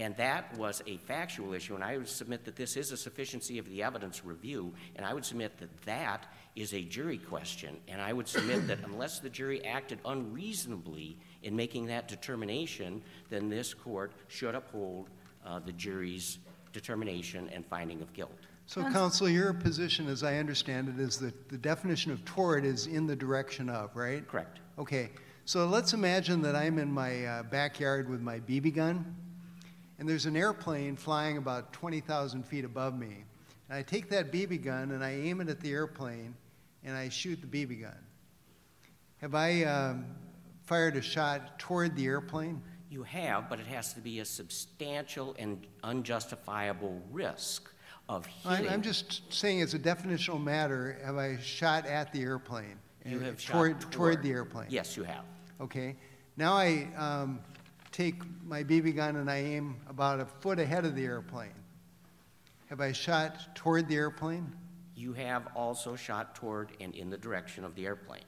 And 0.00 0.16
that 0.16 0.56
was 0.56 0.82
a 0.86 0.96
factual 0.96 1.52
issue. 1.52 1.74
And 1.74 1.84
I 1.84 1.98
would 1.98 2.08
submit 2.08 2.46
that 2.46 2.56
this 2.56 2.78
is 2.78 2.90
a 2.90 2.96
sufficiency 2.96 3.58
of 3.58 3.66
the 3.66 3.82
evidence 3.82 4.24
review. 4.24 4.72
And 4.96 5.04
I 5.04 5.12
would 5.12 5.26
submit 5.26 5.58
that 5.58 5.68
that 5.82 6.24
is 6.56 6.72
a 6.72 6.82
jury 6.82 7.18
question. 7.18 7.76
And 7.86 8.00
I 8.00 8.14
would 8.14 8.26
submit 8.26 8.66
that 8.68 8.78
unless 8.82 9.20
the 9.20 9.28
jury 9.28 9.62
acted 9.62 9.98
unreasonably 10.06 11.18
in 11.42 11.54
making 11.54 11.86
that 11.86 12.08
determination, 12.08 13.02
then 13.28 13.50
this 13.50 13.74
court 13.74 14.12
should 14.28 14.54
uphold 14.54 15.10
uh, 15.44 15.58
the 15.58 15.72
jury's 15.72 16.38
determination 16.72 17.50
and 17.52 17.66
finding 17.66 18.00
of 18.00 18.10
guilt. 18.14 18.32
So, 18.64 18.82
counsel, 18.84 19.28
your 19.28 19.52
position, 19.52 20.08
as 20.08 20.22
I 20.22 20.36
understand 20.36 20.88
it, 20.88 20.98
is 20.98 21.18
that 21.18 21.48
the 21.48 21.58
definition 21.58 22.12
of 22.12 22.24
toward 22.24 22.64
is 22.64 22.86
in 22.86 23.06
the 23.06 23.16
direction 23.16 23.68
of, 23.68 23.94
right? 23.96 24.26
Correct. 24.28 24.60
Okay, 24.78 25.10
so 25.44 25.66
let's 25.66 25.92
imagine 25.92 26.40
that 26.42 26.54
I'm 26.54 26.78
in 26.78 26.90
my 26.90 27.24
uh, 27.26 27.42
backyard 27.42 28.08
with 28.08 28.20
my 28.20 28.38
BB 28.38 28.76
gun, 28.76 29.16
and 30.00 30.08
there's 30.08 30.24
an 30.24 30.34
airplane 30.34 30.96
flying 30.96 31.36
about 31.36 31.74
20,000 31.74 32.42
feet 32.44 32.64
above 32.64 32.98
me. 32.98 33.18
And 33.68 33.78
I 33.78 33.82
take 33.82 34.08
that 34.08 34.32
BB 34.32 34.64
gun 34.64 34.92
and 34.92 35.04
I 35.04 35.12
aim 35.12 35.42
it 35.42 35.48
at 35.50 35.60
the 35.60 35.70
airplane, 35.70 36.34
and 36.82 36.96
I 36.96 37.10
shoot 37.10 37.38
the 37.40 37.46
BB 37.46 37.82
gun. 37.82 37.98
Have 39.18 39.34
I 39.34 39.62
um, 39.64 40.06
fired 40.64 40.96
a 40.96 41.02
shot 41.02 41.58
toward 41.58 41.94
the 41.96 42.06
airplane? 42.06 42.62
You 42.88 43.02
have, 43.02 43.50
but 43.50 43.60
it 43.60 43.66
has 43.66 43.92
to 43.92 44.00
be 44.00 44.20
a 44.20 44.24
substantial 44.24 45.36
and 45.38 45.66
unjustifiable 45.84 47.02
risk 47.12 47.70
of 48.08 48.26
I'm, 48.46 48.56
hitting. 48.56 48.72
I'm 48.72 48.82
just 48.82 49.30
saying, 49.32 49.60
as 49.60 49.74
a 49.74 49.78
definitional 49.78 50.42
matter, 50.42 50.98
have 51.04 51.18
I 51.18 51.36
shot 51.36 51.86
at 51.86 52.10
the 52.10 52.22
airplane? 52.22 52.78
You 53.04 53.20
have 53.20 53.38
shot 53.38 53.52
toward, 53.52 53.80
toward. 53.80 53.92
toward 53.92 54.22
the 54.22 54.30
airplane? 54.30 54.66
Yes, 54.70 54.96
you 54.96 55.04
have. 55.04 55.24
Okay. 55.60 55.94
Now 56.38 56.54
I 56.54 56.88
um, 56.96 57.40
take 57.92 58.14
my 58.44 58.62
BB 58.62 58.96
gun 58.96 59.16
and 59.16 59.30
I 59.30 59.38
aim 59.38 59.76
about 59.88 60.20
a 60.20 60.26
foot 60.26 60.58
ahead 60.58 60.84
of 60.84 60.94
the 60.94 61.04
airplane. 61.04 61.54
Have 62.68 62.80
I 62.80 62.92
shot 62.92 63.54
toward 63.54 63.88
the 63.88 63.96
airplane? 63.96 64.52
You 64.94 65.12
have 65.14 65.48
also 65.56 65.96
shot 65.96 66.34
toward 66.34 66.70
and 66.80 66.94
in 66.94 67.10
the 67.10 67.18
direction 67.18 67.64
of 67.64 67.74
the 67.74 67.86
airplane. 67.86 68.22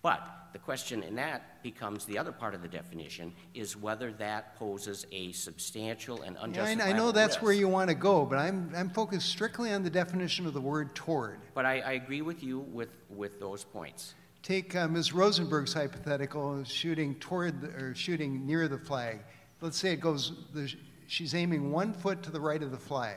But 0.00 0.48
the 0.52 0.58
question 0.58 1.02
in 1.02 1.16
that 1.16 1.62
becomes 1.62 2.04
the 2.04 2.18
other 2.18 2.32
part 2.32 2.54
of 2.54 2.62
the 2.62 2.68
definition 2.68 3.32
is 3.52 3.76
whether 3.76 4.12
that 4.12 4.56
poses 4.56 5.06
a 5.10 5.32
substantial 5.32 6.22
and 6.22 6.36
Yeah, 6.54 6.64
I, 6.64 6.90
I 6.90 6.92
know 6.92 7.10
that's 7.10 7.42
where 7.42 7.52
you 7.52 7.68
want 7.68 7.90
to 7.90 7.94
go, 7.94 8.24
but 8.24 8.38
I'm, 8.38 8.72
I'm 8.76 8.90
focused 8.90 9.28
strictly 9.28 9.72
on 9.72 9.82
the 9.82 9.90
definition 9.90 10.46
of 10.46 10.54
the 10.54 10.60
word 10.60 10.94
toward. 10.94 11.40
But 11.52 11.66
I, 11.66 11.80
I 11.80 11.92
agree 11.92 12.22
with 12.22 12.42
you 12.42 12.60
with, 12.60 12.90
with 13.10 13.40
those 13.40 13.64
points. 13.64 14.14
Take 14.48 14.74
uh, 14.74 14.88
Ms. 14.88 15.12
Rosenberg's 15.12 15.74
hypothetical, 15.74 16.64
shooting 16.64 17.16
toward 17.16 17.60
the, 17.60 17.68
or 17.68 17.94
shooting 17.94 18.46
near 18.46 18.66
the 18.66 18.78
flag. 18.78 19.18
Let's 19.60 19.76
say 19.76 19.92
it 19.92 20.00
goes, 20.00 20.32
the, 20.54 20.72
she's 21.06 21.34
aiming 21.34 21.70
one 21.70 21.92
foot 21.92 22.22
to 22.22 22.30
the 22.30 22.40
right 22.40 22.62
of 22.62 22.70
the 22.70 22.78
flag, 22.78 23.16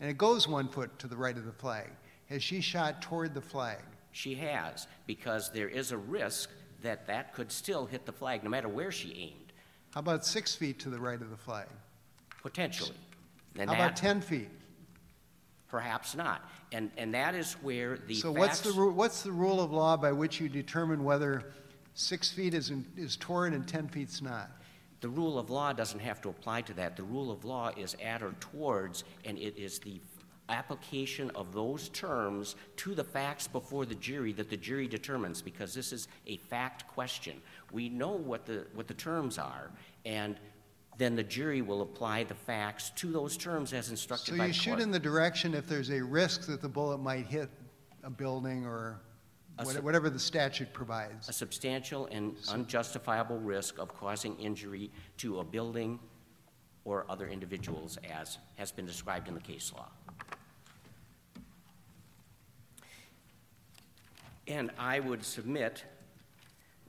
and 0.00 0.10
it 0.10 0.18
goes 0.18 0.48
one 0.48 0.66
foot 0.66 0.98
to 0.98 1.06
the 1.06 1.16
right 1.16 1.36
of 1.36 1.44
the 1.44 1.52
flag. 1.52 1.86
Has 2.28 2.42
she 2.42 2.60
shot 2.60 3.00
toward 3.00 3.34
the 3.34 3.40
flag? 3.40 3.78
She 4.10 4.34
has, 4.34 4.88
because 5.06 5.52
there 5.52 5.68
is 5.68 5.92
a 5.92 5.96
risk 5.96 6.50
that 6.82 7.06
that 7.06 7.34
could 7.34 7.52
still 7.52 7.86
hit 7.86 8.04
the 8.04 8.12
flag 8.12 8.42
no 8.42 8.50
matter 8.50 8.68
where 8.68 8.90
she 8.90 9.12
aimed, 9.12 9.52
How 9.94 10.00
about 10.00 10.26
six 10.26 10.56
feet 10.56 10.80
to 10.80 10.90
the 10.90 10.98
right 10.98 11.22
of 11.22 11.30
the 11.30 11.36
flag? 11.36 11.68
potentially. 12.42 12.96
And 13.56 13.70
How 13.70 13.76
about 13.76 13.94
10 13.94 14.20
feet? 14.22 14.48
Perhaps 15.68 16.14
not. 16.14 16.48
And, 16.72 16.90
and 16.96 17.14
that 17.14 17.34
is 17.34 17.54
where 17.62 17.98
the 17.98 18.14
So 18.14 18.32
what's 18.32 18.60
the, 18.60 18.72
ru- 18.72 18.92
what's 18.92 19.22
the 19.22 19.32
rule 19.32 19.60
of 19.60 19.70
law 19.70 19.96
by 19.96 20.12
which 20.12 20.40
you 20.40 20.48
determine 20.48 21.04
whether 21.04 21.52
six 21.94 22.30
feet 22.32 22.54
is, 22.54 22.70
in- 22.70 22.86
is 22.96 23.16
toward 23.16 23.52
and 23.52 23.66
10 23.66 23.88
feet's 23.88 24.22
not? 24.22 24.50
The 25.00 25.08
rule 25.08 25.38
of 25.38 25.50
law 25.50 25.72
doesn't 25.72 26.00
have 26.00 26.20
to 26.22 26.28
apply 26.28 26.62
to 26.62 26.74
that. 26.74 26.96
The 26.96 27.04
rule 27.04 27.30
of 27.30 27.44
law 27.44 27.70
is 27.76 27.96
at 28.02 28.22
or 28.22 28.32
towards, 28.40 29.04
and 29.24 29.38
it 29.38 29.56
is 29.56 29.78
the 29.78 30.00
application 30.48 31.30
of 31.34 31.52
those 31.52 31.90
terms 31.90 32.56
to 32.76 32.94
the 32.94 33.04
facts 33.04 33.46
before 33.46 33.84
the 33.84 33.94
jury 33.94 34.32
that 34.32 34.48
the 34.48 34.56
jury 34.56 34.88
determines, 34.88 35.42
because 35.42 35.74
this 35.74 35.92
is 35.92 36.08
a 36.26 36.38
fact 36.38 36.88
question. 36.88 37.40
We 37.70 37.88
know 37.90 38.12
what 38.12 38.46
the, 38.46 38.66
what 38.74 38.88
the 38.88 38.94
terms 38.94 39.38
are, 39.38 39.70
and 40.04 40.36
then 40.98 41.14
the 41.14 41.22
jury 41.22 41.62
will 41.62 41.82
apply 41.82 42.24
the 42.24 42.34
facts 42.34 42.90
to 42.96 43.10
those 43.12 43.36
terms 43.36 43.72
as 43.72 43.88
instructed 43.88 44.32
So 44.32 44.36
by 44.36 44.46
you 44.46 44.52
the 44.52 44.58
shoot 44.58 44.80
in 44.80 44.90
the 44.90 44.98
direction 44.98 45.54
if 45.54 45.66
there's 45.68 45.90
a 45.90 46.02
risk 46.02 46.46
that 46.46 46.60
the 46.60 46.68
bullet 46.68 46.98
might 46.98 47.26
hit 47.26 47.48
a 48.02 48.10
building 48.10 48.66
or 48.66 49.00
sub- 49.64 49.84
whatever 49.84 50.10
the 50.10 50.18
statute 50.18 50.72
provides. 50.72 51.28
a 51.28 51.32
substantial 51.32 52.06
and 52.06 52.36
unjustifiable 52.48 53.38
risk 53.38 53.78
of 53.78 53.94
causing 53.94 54.36
injury 54.40 54.90
to 55.18 55.38
a 55.38 55.44
building 55.44 56.00
or 56.84 57.06
other 57.08 57.28
individuals 57.28 57.96
as 58.10 58.38
has 58.56 58.72
been 58.72 58.86
described 58.86 59.28
in 59.28 59.34
the 59.34 59.40
case 59.40 59.72
law. 59.74 59.88
And 64.48 64.70
I 64.78 64.98
would 64.98 65.24
submit 65.24 65.84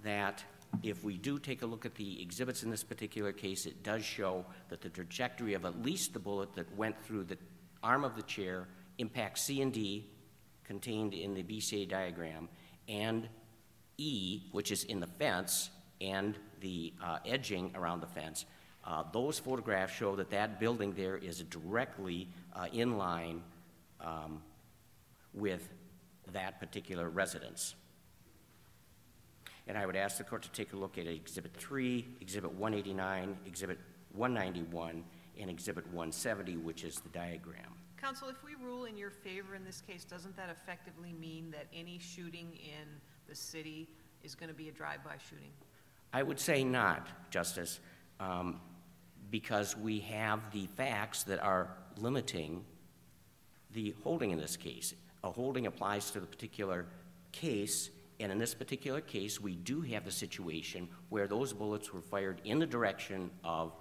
that 0.03 0.43
if 0.83 1.03
we 1.03 1.17
do 1.17 1.39
take 1.39 1.61
a 1.61 1.65
look 1.65 1.85
at 1.85 1.95
the 1.95 2.21
exhibits 2.21 2.63
in 2.63 2.69
this 2.69 2.83
particular 2.83 3.31
case, 3.31 3.65
it 3.65 3.83
does 3.83 4.03
show 4.03 4.45
that 4.69 4.81
the 4.81 4.89
trajectory 4.89 5.53
of 5.53 5.65
at 5.65 5.81
least 5.81 6.13
the 6.13 6.19
bullet 6.19 6.53
that 6.55 6.73
went 6.75 7.01
through 7.03 7.25
the 7.25 7.37
arm 7.83 8.03
of 8.03 8.15
the 8.15 8.21
chair 8.23 8.67
impacts 8.97 9.43
C 9.43 9.61
and 9.61 9.73
D 9.73 10.09
contained 10.63 11.13
in 11.13 11.33
the 11.33 11.43
BCA 11.43 11.89
diagram, 11.89 12.47
and 12.87 13.27
E, 13.97 14.43
which 14.51 14.71
is 14.71 14.83
in 14.83 14.99
the 14.99 15.07
fence, 15.07 15.71
and 15.99 16.37
the 16.61 16.93
uh, 17.03 17.17
edging 17.25 17.71
around 17.75 18.01
the 18.01 18.07
fence. 18.07 18.45
Uh, 18.85 19.03
Those 19.11 19.39
photographs 19.39 19.93
show 19.93 20.15
that 20.15 20.29
that 20.29 20.59
building 20.59 20.93
there 20.93 21.17
is 21.17 21.41
directly 21.43 22.29
uh, 22.53 22.67
in 22.71 22.97
line 22.97 23.41
um, 23.99 24.41
with 25.33 25.67
that 26.31 26.59
particular 26.59 27.09
residence. 27.09 27.75
And 29.69 29.77
I 29.77 29.85
would 29.85 29.95
ask 29.95 30.17
the 30.17 30.23
court 30.23 30.41
to 30.41 30.49
take 30.49 30.73
a 30.73 30.75
look 30.75 30.97
at 30.97 31.05
Exhibit 31.05 31.53
3, 31.55 32.03
Exhibit 32.21 32.51
189, 32.51 33.37
Exhibit 33.45 33.77
191, 34.13 35.03
and 35.39 35.49
Exhibit 35.49 35.85
170, 35.85 36.57
which 36.57 36.83
is 36.83 36.95
the 36.95 37.09
diagram. 37.09 37.75
Counsel, 38.01 38.29
if 38.29 38.43
we 38.43 38.55
rule 38.65 38.85
in 38.85 38.97
your 38.97 39.11
favor 39.11 39.53
in 39.53 39.63
this 39.63 39.81
case, 39.81 40.03
doesn't 40.03 40.35
that 40.35 40.49
effectively 40.49 41.13
mean 41.13 41.51
that 41.51 41.67
any 41.71 41.99
shooting 41.99 42.47
in 42.53 42.87
the 43.27 43.35
city 43.35 43.87
is 44.23 44.33
going 44.33 44.49
to 44.49 44.55
be 44.55 44.69
a 44.69 44.71
drive-by 44.71 45.17
shooting? 45.29 45.51
I 46.13 46.23
would 46.23 46.39
say 46.39 46.63
not, 46.63 47.07
Justice, 47.29 47.79
um, 48.19 48.59
because 49.29 49.77
we 49.77 49.99
have 49.99 50.51
the 50.51 50.65
facts 50.77 51.21
that 51.23 51.39
are 51.43 51.77
limiting 51.95 52.65
the 53.73 53.93
holding 54.03 54.31
in 54.31 54.39
this 54.39 54.57
case. 54.57 54.95
A 55.23 55.29
holding 55.29 55.67
applies 55.67 56.09
to 56.09 56.19
the 56.19 56.25
particular 56.25 56.87
case, 57.31 57.91
and 58.19 58.31
in 58.31 58.37
this 58.37 58.53
particular 58.53 58.99
case, 58.99 59.39
we 59.39 59.55
do 59.55 59.81
have 59.81 60.05
a 60.05 60.11
situation 60.11 60.89
where 61.09 61.27
those 61.27 61.53
bullets 61.53 61.93
were 61.93 62.01
fired 62.01 62.41
in 62.43 62.59
the 62.59 62.65
direction 62.65 63.31
of 63.43 63.73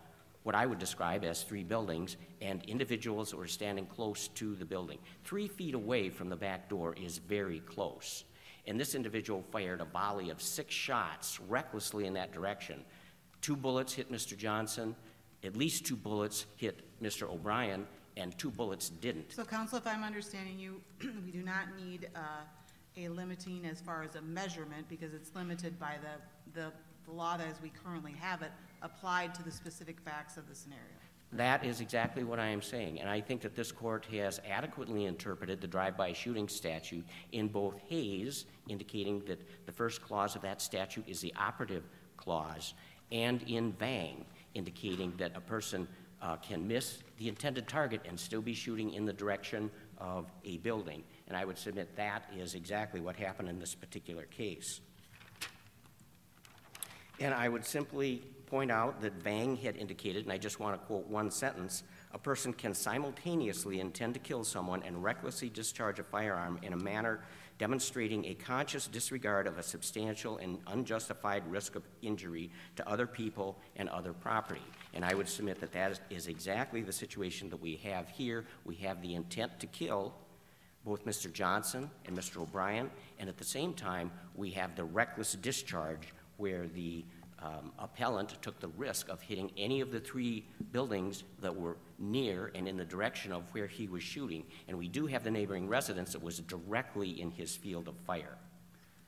what 0.45 0.55
I 0.55 0.65
would 0.65 0.79
describe 0.79 1.25
as 1.25 1.43
three 1.43 1.65
buildings, 1.65 2.17
and 2.41 2.63
individuals 2.65 3.35
were 3.35 3.49
standing 3.49 3.87
close 3.87 4.29
to 4.29 4.55
the 4.55 4.65
building. 4.65 4.99
Three 5.25 5.49
feet 5.49 5.75
away 5.75 6.09
from 6.09 6.29
the 6.29 6.37
back 6.37 6.69
door 6.69 6.95
is 6.95 7.19
very 7.19 7.61
close. 7.61 8.25
And 8.67 8.79
this 8.79 8.95
individual 8.95 9.45
fired 9.51 9.81
a 9.81 9.85
volley 9.85 10.31
of 10.31 10.41
six 10.41 10.73
shots 10.73 11.41
recklessly 11.49 12.07
in 12.07 12.15
that 12.15 12.33
direction. 12.33 12.85
Two 13.41 13.57
bullets 13.57 13.93
hit 13.93 14.11
Mr. 14.13 14.37
Johnson, 14.37 14.95
at 15.45 15.57
least 15.57 15.85
two 15.85 15.97
bullets 15.97 16.47
hit 16.57 16.81
Mr. 17.03 17.31
O'Brien, 17.31 17.87
and 18.17 18.37
two 18.39 18.51
bullets 18.51 18.89
didn't. 18.89 19.33
So 19.33 19.45
counsel, 19.45 19.79
if 19.79 19.87
I'm 19.87 20.03
understanding 20.03 20.59
you, 20.59 20.81
we 21.25 21.31
do 21.31 21.43
not 21.43 21.77
need 21.77 22.11
uh, 22.15 22.21
a 22.99 23.09
limiting 23.09 23.65
as 23.67 23.81
far 23.81 24.03
as 24.03 24.15
a 24.17 24.23
measurement 24.23 24.89
because 24.89 25.15
it's 25.15 25.35
limited 25.35 25.79
by 25.79 25.95
the, 26.03 26.61
the 26.61 26.73
the 27.09 27.15
law 27.15 27.37
that 27.37 27.49
as 27.49 27.61
we 27.63 27.73
currently 27.85 28.13
have 28.13 28.43
it 28.43 28.53
applied 28.83 29.35
to 29.35 29.43
the 29.43 29.51
specific 29.51 30.01
facts 30.01 30.37
of 30.37 30.49
the 30.49 30.55
scenario. 30.55 30.85
That 31.33 31.65
is 31.65 31.81
exactly 31.81 32.25
what 32.25 32.39
I 32.39 32.47
am 32.47 32.63
saying, 32.63 33.01
and 33.01 33.11
I 33.11 33.21
think 33.21 33.43
that 33.43 33.55
this 33.55 33.71
court 33.71 34.07
has 34.13 34.41
adequately 34.49 35.05
interpreted 35.05 35.61
the 35.61 35.67
drive-by 35.67 36.15
shooting 36.15 36.49
statute 36.49 37.05
in 37.33 37.49
both 37.49 37.79
Hayes, 37.89 38.47
indicating 38.69 39.23
that 39.27 39.39
the 39.67 39.73
first 39.73 40.01
clause 40.01 40.37
of 40.37 40.43
that 40.43 40.63
statute 40.63 41.07
is 41.07 41.21
the 41.21 41.35
operative 41.37 41.85
clause, 42.17 42.73
and 43.13 43.43
in 43.43 43.73
Vang, 43.73 44.25
indicating 44.55 45.13
that 45.19 45.37
a 45.37 45.41
person 45.41 45.87
uh, 46.23 46.37
can 46.37 46.67
miss 46.67 47.03
the 47.19 47.29
intended 47.29 47.69
target 47.69 48.01
and 48.09 48.19
still 48.19 48.41
be 48.41 48.55
shooting 48.55 48.95
in 48.95 49.05
the 49.05 49.13
direction 49.13 49.71
of 50.01 50.31
a 50.45 50.59
building. 50.59 51.03
And 51.27 51.37
I 51.37 51.45
would 51.45 51.59
submit 51.59 51.97
that 51.97 52.25
is 52.37 52.55
exactly 52.55 53.01
what 53.01 53.17
happened 53.17 53.49
in 53.49 53.59
this 53.59 53.75
particular 53.75 54.25
case. 54.25 54.81
And 57.21 57.35
I 57.35 57.49
would 57.49 57.65
simply 57.65 58.23
point 58.47 58.71
out 58.71 59.01
that 59.03 59.13
Vang 59.23 59.57
had 59.57 59.77
indicated, 59.77 60.25
and 60.25 60.33
I 60.33 60.39
just 60.39 60.61
want 60.61 60.81
to 60.81 60.87
quote 60.87 61.07
one 61.07 61.31
sentence 61.31 61.83
a 62.13 62.19
person 62.19 62.55
can 62.55 62.73
simultaneously 62.73 63.81
intend 63.81 64.15
to 64.15 64.21
kill 64.21 64.43
someone 64.43 64.83
and 64.83 65.03
recklessly 65.03 65.51
discharge 65.51 65.99
a 65.99 66.03
firearm 66.03 66.59
in 66.63 66.73
a 66.73 66.77
manner 66.77 67.21
demonstrating 67.59 68.25
a 68.25 68.35
conscious 68.35 68.87
disregard 68.87 69.47
of 69.47 69.59
a 69.59 69.63
substantial 69.63 70.39
and 70.39 70.59
unjustified 70.69 71.43
risk 71.51 71.75
of 71.75 71.83
injury 72.03 72.51
to 72.77 72.89
other 72.89 73.07
people 73.07 73.59
and 73.77 73.89
other 73.89 74.13
property. 74.13 74.63
And 74.99 75.05
I 75.05 75.15
would 75.15 75.29
submit 75.29 75.61
that 75.61 75.71
that 75.75 76.01
is 76.11 76.27
exactly 76.27 76.83
the 76.83 76.93
situation 76.93 77.49
that 77.51 77.63
we 77.63 77.77
have 77.85 78.09
here. 78.09 78.45
We 78.65 78.75
have 78.79 79.01
the 79.01 79.15
intent 79.15 79.61
to 79.61 79.69
kill 79.69 80.13
both 80.85 81.07
Mr. 81.07 81.33
Johnson 81.33 81.89
and 82.07 82.19
Mr. 82.19 82.39
O'Brien, 82.39 82.91
and 83.21 83.29
at 83.29 83.39
the 83.39 83.45
same 83.45 83.75
time, 83.75 84.11
we 84.35 84.51
have 84.51 84.75
the 84.75 84.83
reckless 84.83 85.35
discharge 85.35 86.13
where 86.37 86.67
the 86.67 87.05
um, 87.39 87.71
appellant 87.79 88.43
took 88.43 88.59
the 88.59 88.67
risk 88.77 89.09
of 89.09 89.21
hitting 89.21 89.53
any 89.57 89.81
of 89.81 89.93
the 89.93 90.01
three 90.01 90.45
buildings 90.73 91.23
that 91.43 91.55
were 91.55 91.77
near 92.01 92.51
and 92.57 92.67
in 92.67 92.77
the 92.77 92.85
direction 92.85 93.31
of 93.31 93.45
where 93.55 93.69
he 93.69 93.87
was 93.87 94.03
shooting. 94.03 94.43
And 94.67 94.77
we 94.77 94.89
do 94.89 95.07
have 95.07 95.23
the 95.23 95.31
neighboring 95.31 95.69
residence 95.69 96.11
that 96.11 96.23
was 96.25 96.41
directly 96.41 97.21
in 97.21 97.31
his 97.31 97.55
field 97.55 97.87
of 97.87 97.95
fire. 98.05 98.37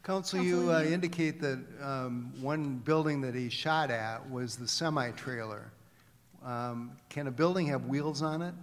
Counsel, 0.05 0.41
you 0.41 0.71
uh, 0.71 0.85
indicate 0.85 1.41
that 1.41 1.59
um, 1.83 2.33
one 2.41 2.77
building 2.77 3.21
that 3.23 3.35
he 3.35 3.49
shot 3.49 3.91
at 3.91 4.31
was 4.31 4.55
the 4.55 4.69
semi-trailer. 4.69 5.73
Um, 6.45 6.93
Can 7.09 7.27
a 7.27 7.31
building 7.31 7.67
have 7.67 7.87
wheels 7.87 8.23
on 8.23 8.43
it? 8.43 8.55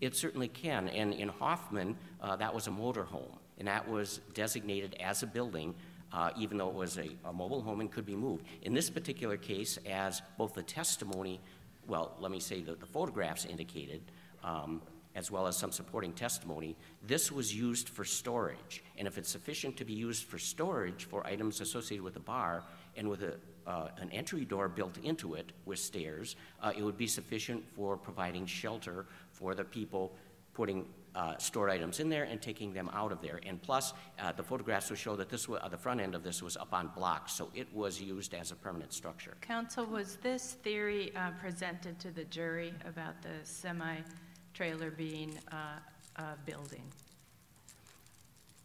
It 0.00 0.14
certainly 0.14 0.48
can. 0.48 0.88
And 0.88 1.12
in 1.12 1.28
Hoffman, 1.28 1.96
uh, 2.20 2.36
that 2.36 2.54
was 2.54 2.66
a 2.66 2.70
motorhome, 2.70 3.36
and 3.58 3.66
that 3.66 3.88
was 3.88 4.20
designated 4.34 4.96
as 5.00 5.22
a 5.22 5.26
building 5.26 5.74
uh, 6.12 6.30
even 6.36 6.58
though 6.58 6.68
it 6.68 6.74
was 6.74 6.98
a, 6.98 7.10
a 7.24 7.32
mobile 7.32 7.60
home 7.60 7.80
and 7.80 7.90
could 7.90 8.06
be 8.06 8.16
moved. 8.16 8.44
In 8.62 8.74
this 8.74 8.90
particular 8.90 9.36
case, 9.36 9.78
as 9.86 10.22
both 10.36 10.54
the 10.54 10.62
testimony, 10.62 11.40
well, 11.86 12.16
let 12.18 12.30
me 12.30 12.40
say 12.40 12.62
that 12.62 12.80
the 12.80 12.86
photographs 12.86 13.44
indicated, 13.44 14.02
um, 14.42 14.82
as 15.14 15.30
well 15.30 15.46
as 15.46 15.56
some 15.56 15.72
supporting 15.72 16.12
testimony, 16.12 16.76
this 17.06 17.32
was 17.32 17.54
used 17.54 17.88
for 17.88 18.04
storage. 18.04 18.82
And 18.96 19.06
if 19.06 19.18
it's 19.18 19.30
sufficient 19.30 19.76
to 19.78 19.84
be 19.84 19.94
used 19.94 20.24
for 20.24 20.38
storage 20.38 21.04
for 21.04 21.26
items 21.26 21.60
associated 21.60 22.04
with 22.04 22.16
a 22.16 22.20
bar 22.20 22.62
and 22.96 23.08
with 23.08 23.22
a, 23.22 23.34
uh, 23.68 23.88
an 23.98 24.10
entry 24.10 24.44
door 24.44 24.68
built 24.68 24.96
into 25.04 25.34
it 25.34 25.52
with 25.66 25.78
stairs, 25.78 26.34
uh, 26.62 26.72
it 26.76 26.82
would 26.82 26.96
be 26.96 27.06
sufficient 27.06 27.62
for 27.76 27.96
providing 27.96 28.46
shelter 28.46 29.06
for 29.30 29.54
the 29.54 29.64
people 29.64 30.12
putting 30.54 30.86
uh, 31.14 31.36
stored 31.36 31.70
items 31.70 32.00
in 32.00 32.08
there 32.08 32.24
and 32.24 32.40
taking 32.40 32.72
them 32.72 32.90
out 32.92 33.12
of 33.12 33.20
there. 33.20 33.40
And 33.46 33.60
plus, 33.62 33.92
uh, 34.18 34.32
the 34.32 34.42
photographs 34.42 34.88
will 34.88 34.96
show 34.96 35.16
that 35.16 35.28
this 35.28 35.48
was, 35.48 35.60
uh, 35.62 35.68
the 35.68 35.76
front 35.76 36.00
end 36.00 36.14
of 36.14 36.22
this 36.22 36.42
was 36.42 36.56
up 36.56 36.72
on 36.72 36.90
blocks, 36.96 37.32
so 37.32 37.50
it 37.54 37.72
was 37.74 38.00
used 38.00 38.34
as 38.34 38.50
a 38.50 38.56
permanent 38.56 38.92
structure. 38.92 39.36
Counsel, 39.40 39.84
was 39.86 40.16
this 40.16 40.54
theory 40.62 41.14
uh, 41.14 41.30
presented 41.40 41.98
to 42.00 42.10
the 42.10 42.24
jury 42.24 42.72
about 42.86 43.20
the 43.22 43.44
semi-trailer 43.44 44.90
being 44.90 45.38
uh, 45.52 45.78
a 46.16 46.24
building? 46.46 46.82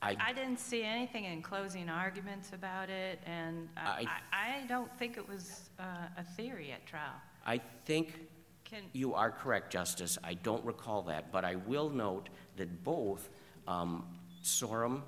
I, 0.04 0.18
I 0.20 0.34
didn't 0.34 0.60
see 0.60 0.84
anything 0.84 1.24
in 1.26 1.42
closing 1.42 1.88
arguments 1.90 2.52
about 2.54 2.90
it, 2.90 3.20
and 3.26 3.70
I, 3.78 4.06
I- 4.34 4.64
I 4.64 4.68
don't 4.68 4.94
think 4.98 5.18
it 5.18 5.28
was 5.28 5.70
uh, 5.80 5.84
a 6.18 6.24
theory 6.24 6.72
at 6.72 6.86
trial. 6.86 7.16
I 7.46 7.60
think 7.86 8.28
Can, 8.66 8.84
you 8.92 9.14
are 9.14 9.32
correct, 9.32 9.72
Justice. 9.72 10.18
I 10.24 10.34
don't 10.36 10.64
recall 10.66 11.02
that, 11.04 11.32
but 11.32 11.46
I 11.46 11.56
will 11.56 11.90
note 11.90 12.30
that 12.58 12.84
both 12.84 13.30
um, 13.68 14.06
Sorum 14.44 15.02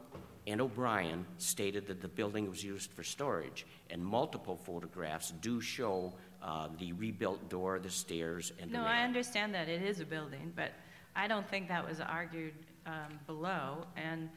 and 0.48 0.62
O'Brien 0.62 1.26
stated 1.38 1.88
that 1.88 2.02
the 2.02 2.08
building 2.08 2.50
was 2.50 2.64
used 2.64 2.92
for 2.94 3.04
storage, 3.04 3.66
and 3.90 4.04
multiple 4.04 4.56
photographs 4.56 5.32
do 5.42 5.60
show 5.60 6.14
uh, 6.42 6.70
the 6.80 6.94
rebuilt 6.94 7.50
door, 7.50 7.80
the 7.80 7.90
stairs, 7.90 8.54
and 8.62 8.72
the 8.72 8.78
no, 8.78 8.84
I 8.86 9.04
understand 9.04 9.54
that 9.56 9.68
it 9.68 9.82
is 9.82 10.00
a 10.00 10.06
building, 10.06 10.54
but 10.56 10.72
I 11.16 11.28
don't 11.28 11.48
think 11.50 11.68
that 11.70 11.86
was 11.88 12.00
argued 12.00 12.54
um, 12.86 13.20
below. 13.26 13.86
And 13.96 14.30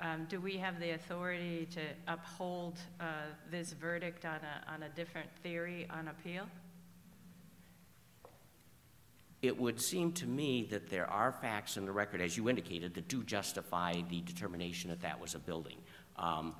um, 0.00 0.26
do 0.28 0.40
we 0.40 0.56
have 0.58 0.78
the 0.80 0.90
authority 0.90 1.66
to 1.72 1.80
uphold 2.06 2.78
uh, 3.00 3.04
this 3.50 3.72
verdict 3.72 4.24
on 4.24 4.40
a, 4.40 4.72
on 4.72 4.82
a 4.82 4.88
different 4.90 5.28
theory 5.42 5.86
on 5.90 6.08
appeal? 6.08 6.46
It 9.40 9.58
would 9.58 9.80
seem 9.80 10.12
to 10.12 10.26
me 10.26 10.66
that 10.70 10.88
there 10.88 11.08
are 11.08 11.32
facts 11.32 11.76
in 11.76 11.84
the 11.84 11.92
record, 11.92 12.20
as 12.20 12.36
you 12.36 12.48
indicated, 12.48 12.94
that 12.94 13.08
do 13.08 13.22
justify 13.22 13.94
the 14.08 14.20
determination 14.22 14.90
that 14.90 15.00
that 15.02 15.20
was 15.20 15.34
a 15.34 15.38
building. 15.38 15.78
Um, 16.16 16.54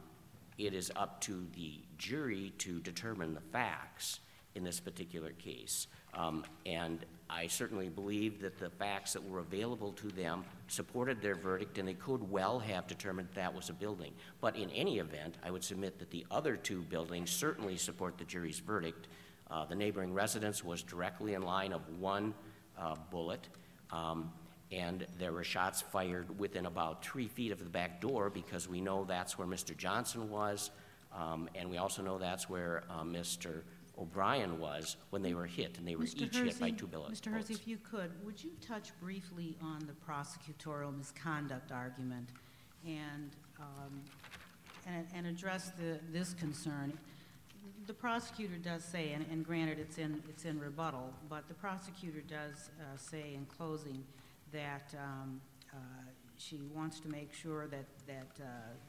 It 0.59 0.75
is 0.75 0.91
up 0.97 1.21
to 1.21 1.47
the 1.55 1.79
jury 1.99 2.53
to 2.59 2.81
determine 2.81 3.35
the 3.35 3.41
facts 3.53 4.21
in 4.57 4.65
this 4.65 4.81
particular 4.81 5.33
case. 5.33 5.87
Um, 6.15 6.45
And 6.67 7.05
I 7.31 7.47
certainly 7.47 7.91
believe 7.91 8.41
that 8.41 8.59
the 8.59 8.71
facts 8.71 9.13
that 9.13 9.29
were 9.29 9.41
available 9.41 9.93
to 9.93 10.09
them 10.09 10.45
supported 10.67 11.21
their 11.21 11.35
verdict, 11.35 11.77
and 11.77 11.87
they 11.87 11.95
could 11.95 12.31
well 12.31 12.59
have 12.59 12.87
determined 12.87 13.29
that 13.35 13.55
was 13.55 13.69
a 13.69 13.75
building. 13.75 14.13
But 14.41 14.57
in 14.57 14.71
any 14.71 14.99
event, 14.99 15.37
I 15.45 15.51
would 15.51 15.63
submit 15.63 15.99
that 15.99 16.11
the 16.11 16.25
other 16.31 16.57
two 16.57 16.81
buildings 16.83 17.31
certainly 17.31 17.77
support 17.77 18.17
the 18.17 18.25
jury's 18.25 18.61
verdict. 18.61 19.09
Uh, 19.51 19.67
The 19.67 19.75
neighboring 19.75 20.15
residence 20.15 20.65
was 20.65 20.83
directly 20.83 21.35
in 21.35 21.43
line 21.43 21.73
of 21.75 21.83
one 22.01 22.35
uh, 22.79 22.95
bullet, 23.11 23.49
um, 23.91 24.33
and 24.73 25.07
there 25.19 25.33
were 25.33 25.45
shots 25.45 25.83
fired 25.83 26.39
within 26.39 26.67
about 26.67 27.05
three 27.05 27.29
feet 27.29 27.53
of 27.53 27.59
the 27.59 27.71
back 27.71 28.01
door 28.01 28.31
because 28.31 28.69
we 28.69 28.81
know 28.81 29.05
that's 29.05 29.39
where 29.39 29.47
Mr. 29.49 29.77
Johnson 29.77 30.31
was. 30.31 30.71
Um, 31.13 31.49
And 31.55 31.71
we 31.71 31.79
also 31.79 32.03
know 32.03 32.19
that's 32.19 32.49
where 32.49 32.85
uh, 32.91 33.03
Mr. 33.03 33.63
O'Brien 34.01 34.59
was 34.59 34.97
when 35.11 35.23
they 35.23 35.35
were 35.35 35.47
hit, 35.47 35.77
and 35.79 35.87
they 35.87 35.97
were 35.97 36.05
Mr. 36.05 36.23
each 36.23 36.37
hit 36.37 36.61
by 36.61 36.71
two 36.71 36.87
bullets. 36.87 37.21
Mr. 37.21 37.33
Hersey, 37.33 37.55
if 37.55 37.67
you 37.67 37.79
could, 37.79 38.13
would 38.25 38.43
you 38.43 38.51
touch 38.61 38.91
briefly 39.01 39.57
on 39.61 39.81
the 39.81 39.93
prosecutorial 39.93 40.97
misconduct 40.97 41.73
argument 41.73 42.29
and, 42.87 43.31
um, 43.59 44.01
and, 44.87 45.07
and 45.15 45.27
address 45.27 45.71
the, 45.71 45.99
this 46.13 46.35
concern? 46.35 46.93
The 47.87 47.95
prosecutor 47.95 48.57
does 48.57 48.85
say, 48.85 49.13
and, 49.13 49.27
and 49.31 49.45
granted, 49.45 49.79
it's 49.79 49.99
in, 49.99 50.23
it's 50.29 50.45
in 50.45 50.61
rebuttal, 50.61 51.13
but 51.29 51.49
the 51.49 51.55
prosecutor 51.55 52.21
does 52.21 52.71
uh, 52.81 52.97
say 52.97 53.35
in 53.35 53.47
closing 53.47 54.05
that 54.53 54.95
um, 54.95 55.41
uh, 55.73 55.77
she 56.39 56.61
wants 56.75 57.01
to 57.01 57.09
make 57.09 57.33
sure 57.33 57.67
that, 57.67 57.85
that 58.07 58.43
uh, 58.43 58.47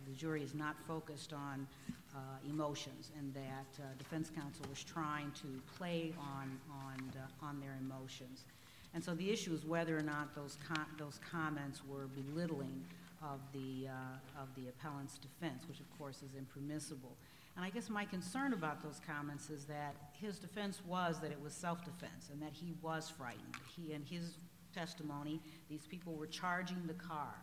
the 0.07 0.13
jury 0.13 0.43
is 0.43 0.53
not 0.53 0.75
focused 0.87 1.33
on 1.33 1.67
uh, 2.15 2.19
emotions 2.47 3.11
and 3.17 3.33
that 3.33 3.81
uh, 3.81 3.85
defense 3.97 4.31
counsel 4.35 4.65
was 4.69 4.83
trying 4.83 5.31
to 5.31 5.47
play 5.77 6.13
on, 6.19 6.57
on, 6.71 7.11
uh, 7.15 7.45
on 7.45 7.59
their 7.59 7.75
emotions. 7.79 8.45
And 8.93 9.03
so 9.03 9.13
the 9.13 9.29
issue 9.29 9.53
is 9.53 9.65
whether 9.65 9.97
or 9.97 10.01
not 10.01 10.33
those, 10.35 10.57
com- 10.67 10.87
those 10.97 11.19
comments 11.31 11.81
were 11.87 12.07
belittling 12.07 12.83
of 13.21 13.39
the, 13.53 13.87
uh, 13.87 14.41
of 14.41 14.47
the 14.55 14.69
appellant's 14.69 15.17
defense, 15.17 15.63
which 15.67 15.79
of 15.79 15.97
course 15.97 16.17
is 16.17 16.35
impermissible. 16.37 17.15
And 17.55 17.65
I 17.65 17.69
guess 17.69 17.89
my 17.89 18.05
concern 18.05 18.53
about 18.53 18.81
those 18.81 19.01
comments 19.05 19.49
is 19.49 19.65
that 19.65 19.93
his 20.13 20.39
defense 20.39 20.81
was 20.87 21.19
that 21.19 21.31
it 21.31 21.41
was 21.43 21.53
self-defense 21.53 22.29
and 22.31 22.41
that 22.41 22.53
he 22.53 22.73
was 22.81 23.09
frightened. 23.09 23.55
He, 23.75 23.91
in 23.91 24.03
his 24.03 24.37
testimony, 24.73 25.41
these 25.69 25.85
people 25.87 26.13
were 26.13 26.27
charging 26.27 26.85
the 26.87 26.93
car. 26.93 27.33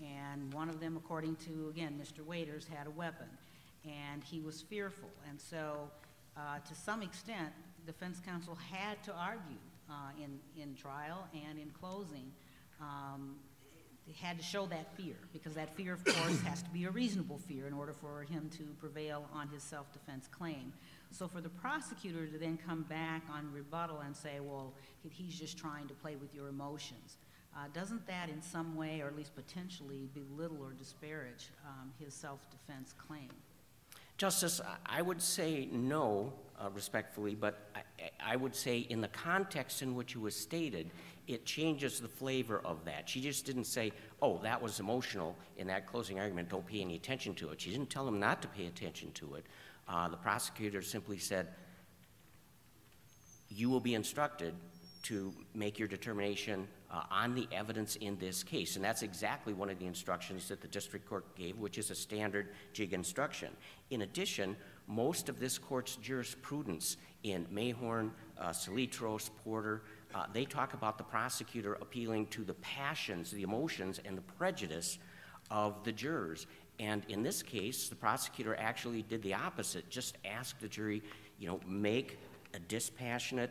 And 0.00 0.52
one 0.54 0.68
of 0.68 0.80
them, 0.80 0.96
according 0.96 1.36
to, 1.46 1.68
again, 1.70 2.00
Mr. 2.00 2.24
Waiters, 2.24 2.66
had 2.72 2.86
a 2.86 2.90
weapon. 2.90 3.26
And 3.84 4.22
he 4.22 4.40
was 4.40 4.62
fearful. 4.62 5.10
And 5.28 5.40
so, 5.40 5.90
uh, 6.36 6.58
to 6.60 6.74
some 6.74 7.02
extent, 7.02 7.52
defense 7.86 8.20
counsel 8.24 8.56
had 8.70 9.02
to 9.04 9.12
argue 9.12 9.56
uh, 9.90 10.10
in, 10.22 10.38
in 10.60 10.74
trial 10.74 11.26
and 11.32 11.58
in 11.58 11.70
closing 11.70 12.30
um, 12.80 13.36
had 14.20 14.38
to 14.38 14.44
show 14.44 14.66
that 14.66 14.96
fear, 14.96 15.16
because 15.32 15.54
that 15.54 15.74
fear, 15.76 15.92
of 15.92 16.04
course, 16.04 16.40
has 16.42 16.62
to 16.62 16.70
be 16.70 16.84
a 16.84 16.90
reasonable 16.90 17.38
fear 17.38 17.66
in 17.66 17.72
order 17.72 17.92
for 17.92 18.22
him 18.22 18.50
to 18.56 18.64
prevail 18.80 19.28
on 19.34 19.48
his 19.48 19.62
self-defense 19.62 20.28
claim. 20.28 20.72
So 21.10 21.26
for 21.26 21.40
the 21.40 21.48
prosecutor 21.48 22.26
to 22.26 22.38
then 22.38 22.58
come 22.64 22.82
back 22.82 23.22
on 23.32 23.50
rebuttal 23.52 24.00
and 24.00 24.14
say, 24.16 24.40
well, 24.40 24.72
he's 25.10 25.38
just 25.38 25.56
trying 25.56 25.88
to 25.88 25.94
play 25.94 26.16
with 26.16 26.34
your 26.34 26.48
emotions, 26.48 27.16
uh, 27.56 27.60
doesn't 27.72 28.06
that 28.06 28.28
in 28.28 28.42
some 28.42 28.76
way, 28.76 29.00
or 29.00 29.08
at 29.08 29.16
least 29.16 29.34
potentially, 29.34 30.08
belittle 30.14 30.62
or 30.62 30.72
disparage 30.72 31.48
um, 31.66 31.92
his 31.98 32.14
self-defense 32.14 32.94
claim? 32.98 33.30
Justice, 34.16 34.60
I- 34.60 34.98
I 34.98 35.02
would 35.02 35.22
say 35.22 35.66
no, 35.66 36.32
uh, 36.58 36.70
respectfully, 36.70 37.34
but 37.34 37.70
I- 37.74 38.10
I 38.20 38.36
would 38.36 38.54
say 38.54 38.80
in 38.80 39.00
the 39.00 39.08
context 39.08 39.80
in 39.80 39.94
which 39.94 40.14
it 40.14 40.18
was 40.18 40.36
stated, 40.36 40.90
it 41.26 41.44
changes 41.46 42.00
the 42.00 42.08
flavor 42.08 42.58
of 42.60 42.84
that. 42.84 43.08
She 43.08 43.20
just 43.20 43.46
didn't 43.46 43.64
say, 43.64 43.92
oh, 44.20 44.38
that 44.38 44.60
was 44.60 44.80
emotional 44.80 45.36
in 45.56 45.66
that 45.68 45.86
closing 45.86 46.18
argument, 46.18 46.48
don't 46.48 46.66
pay 46.66 46.80
any 46.80 46.96
attention 46.96 47.34
to 47.36 47.50
it. 47.50 47.60
She 47.60 47.70
didn't 47.70 47.90
tell 47.90 48.06
him 48.06 48.18
not 48.18 48.42
to 48.42 48.48
pay 48.48 48.66
attention 48.66 49.12
to 49.12 49.36
it. 49.36 49.46
Uh, 49.88 50.08
The 50.08 50.16
prosecutor 50.16 50.82
simply 50.82 51.18
said, 51.18 51.48
you 53.48 53.70
will 53.70 53.80
be 53.80 53.94
instructed 53.94 54.54
to 55.04 55.32
make 55.54 55.78
your 55.78 55.88
determination 55.88 56.68
uh, 56.90 57.02
on 57.10 57.34
the 57.34 57.48
evidence 57.52 57.96
in 57.96 58.18
this 58.18 58.42
case. 58.42 58.76
And 58.76 58.84
that's 58.84 59.02
exactly 59.02 59.54
one 59.54 59.70
of 59.70 59.78
the 59.78 59.86
instructions 59.86 60.48
that 60.48 60.60
the 60.60 60.68
district 60.68 61.08
court 61.08 61.34
gave, 61.36 61.58
which 61.58 61.78
is 61.78 61.90
a 61.90 61.94
standard 61.94 62.48
JIG 62.72 62.92
instruction. 62.92 63.48
In 63.90 64.02
addition, 64.02 64.56
most 64.86 65.28
of 65.28 65.38
this 65.38 65.56
court's 65.56 65.96
jurisprudence 65.96 66.96
in 67.22 67.46
Mayhorn, 67.46 68.10
uh, 68.38 68.50
Salitros, 68.50 69.30
Porter, 69.44 69.82
uh, 70.14 70.26
they 70.32 70.44
talk 70.44 70.74
about 70.74 70.98
the 70.98 71.04
prosecutor 71.04 71.74
appealing 71.74 72.26
to 72.28 72.44
the 72.44 72.54
passions, 72.54 73.30
the 73.30 73.42
emotions, 73.42 74.00
and 74.04 74.16
the 74.16 74.22
prejudice 74.22 74.98
of 75.50 75.82
the 75.84 75.92
jurors. 75.92 76.46
And 76.80 77.04
in 77.08 77.22
this 77.22 77.42
case, 77.42 77.88
the 77.88 77.96
prosecutor 77.96 78.56
actually 78.58 79.02
did 79.02 79.22
the 79.22 79.34
opposite, 79.34 79.90
just 79.90 80.16
asked 80.24 80.60
the 80.60 80.68
jury, 80.68 81.02
you 81.38 81.48
know, 81.48 81.60
make 81.66 82.18
a 82.54 82.58
dispassionate 82.58 83.50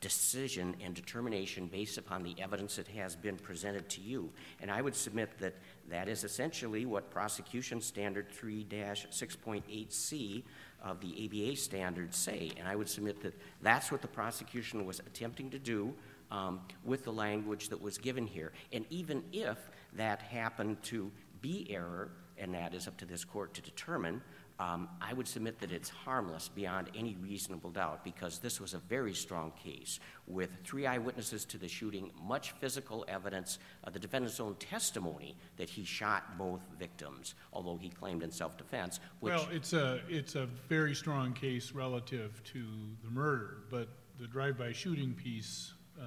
decision 0.00 0.76
and 0.84 0.94
determination 0.94 1.66
based 1.66 1.96
upon 1.96 2.22
the 2.22 2.36
evidence 2.38 2.76
that 2.76 2.86
has 2.86 3.16
been 3.16 3.36
presented 3.36 3.88
to 3.88 4.02
you. 4.02 4.30
And 4.60 4.70
I 4.70 4.82
would 4.82 4.94
submit 4.94 5.38
that 5.38 5.54
that 5.88 6.06
is 6.08 6.22
essentially 6.22 6.84
what 6.84 7.10
prosecution 7.10 7.80
standard 7.80 8.26
3-6.8C 8.30 10.42
of 10.82 11.00
the 11.00 11.24
ABA 11.24 11.56
standards 11.56 12.14
say. 12.16 12.52
And 12.58 12.68
I 12.68 12.76
would 12.76 12.88
submit 12.88 13.22
that 13.22 13.32
that's 13.62 13.90
what 13.90 14.02
the 14.02 14.08
prosecution 14.08 14.84
was 14.84 15.00
attempting 15.00 15.48
to 15.50 15.58
do 15.58 15.94
um, 16.30 16.60
with 16.84 17.04
the 17.04 17.12
language 17.12 17.70
that 17.70 17.80
was 17.80 17.96
given 17.98 18.26
here. 18.26 18.52
And 18.72 18.84
even 18.90 19.24
if 19.32 19.70
that 19.94 20.20
happened 20.20 20.82
to 20.84 21.10
be 21.40 21.66
error, 21.70 22.10
and 22.38 22.54
that 22.54 22.74
is 22.74 22.86
up 22.86 22.96
to 22.98 23.04
this 23.04 23.24
court 23.24 23.54
to 23.54 23.62
determine, 23.62 24.20
um, 24.58 24.88
I 25.02 25.12
would 25.12 25.28
submit 25.28 25.58
that 25.60 25.70
it's 25.70 25.90
harmless 25.90 26.48
beyond 26.48 26.88
any 26.94 27.14
reasonable 27.16 27.70
doubt 27.70 28.02
because 28.04 28.38
this 28.38 28.58
was 28.58 28.72
a 28.72 28.78
very 28.78 29.12
strong 29.12 29.52
case 29.62 30.00
with 30.26 30.50
three 30.64 30.86
eyewitnesses 30.86 31.44
to 31.46 31.58
the 31.58 31.68
shooting, 31.68 32.10
much 32.22 32.52
physical 32.52 33.04
evidence, 33.06 33.58
the 33.92 33.98
defendant's 33.98 34.40
own 34.40 34.54
testimony 34.54 35.36
that 35.58 35.68
he 35.68 35.84
shot 35.84 36.38
both 36.38 36.60
victims, 36.78 37.34
although 37.52 37.76
he 37.76 37.90
claimed 37.90 38.22
in 38.22 38.30
self-defense, 38.30 38.98
which 39.20 39.34
Well, 39.34 39.48
it's 39.52 39.74
a, 39.74 40.00
it's 40.08 40.36
a 40.36 40.46
very 40.68 40.94
strong 40.94 41.34
case 41.34 41.72
relative 41.72 42.42
to 42.44 42.64
the 43.04 43.10
murder, 43.10 43.58
but 43.70 43.88
the 44.18 44.26
drive-by 44.26 44.72
shooting 44.72 45.12
piece 45.12 45.74
uh, 46.00 46.04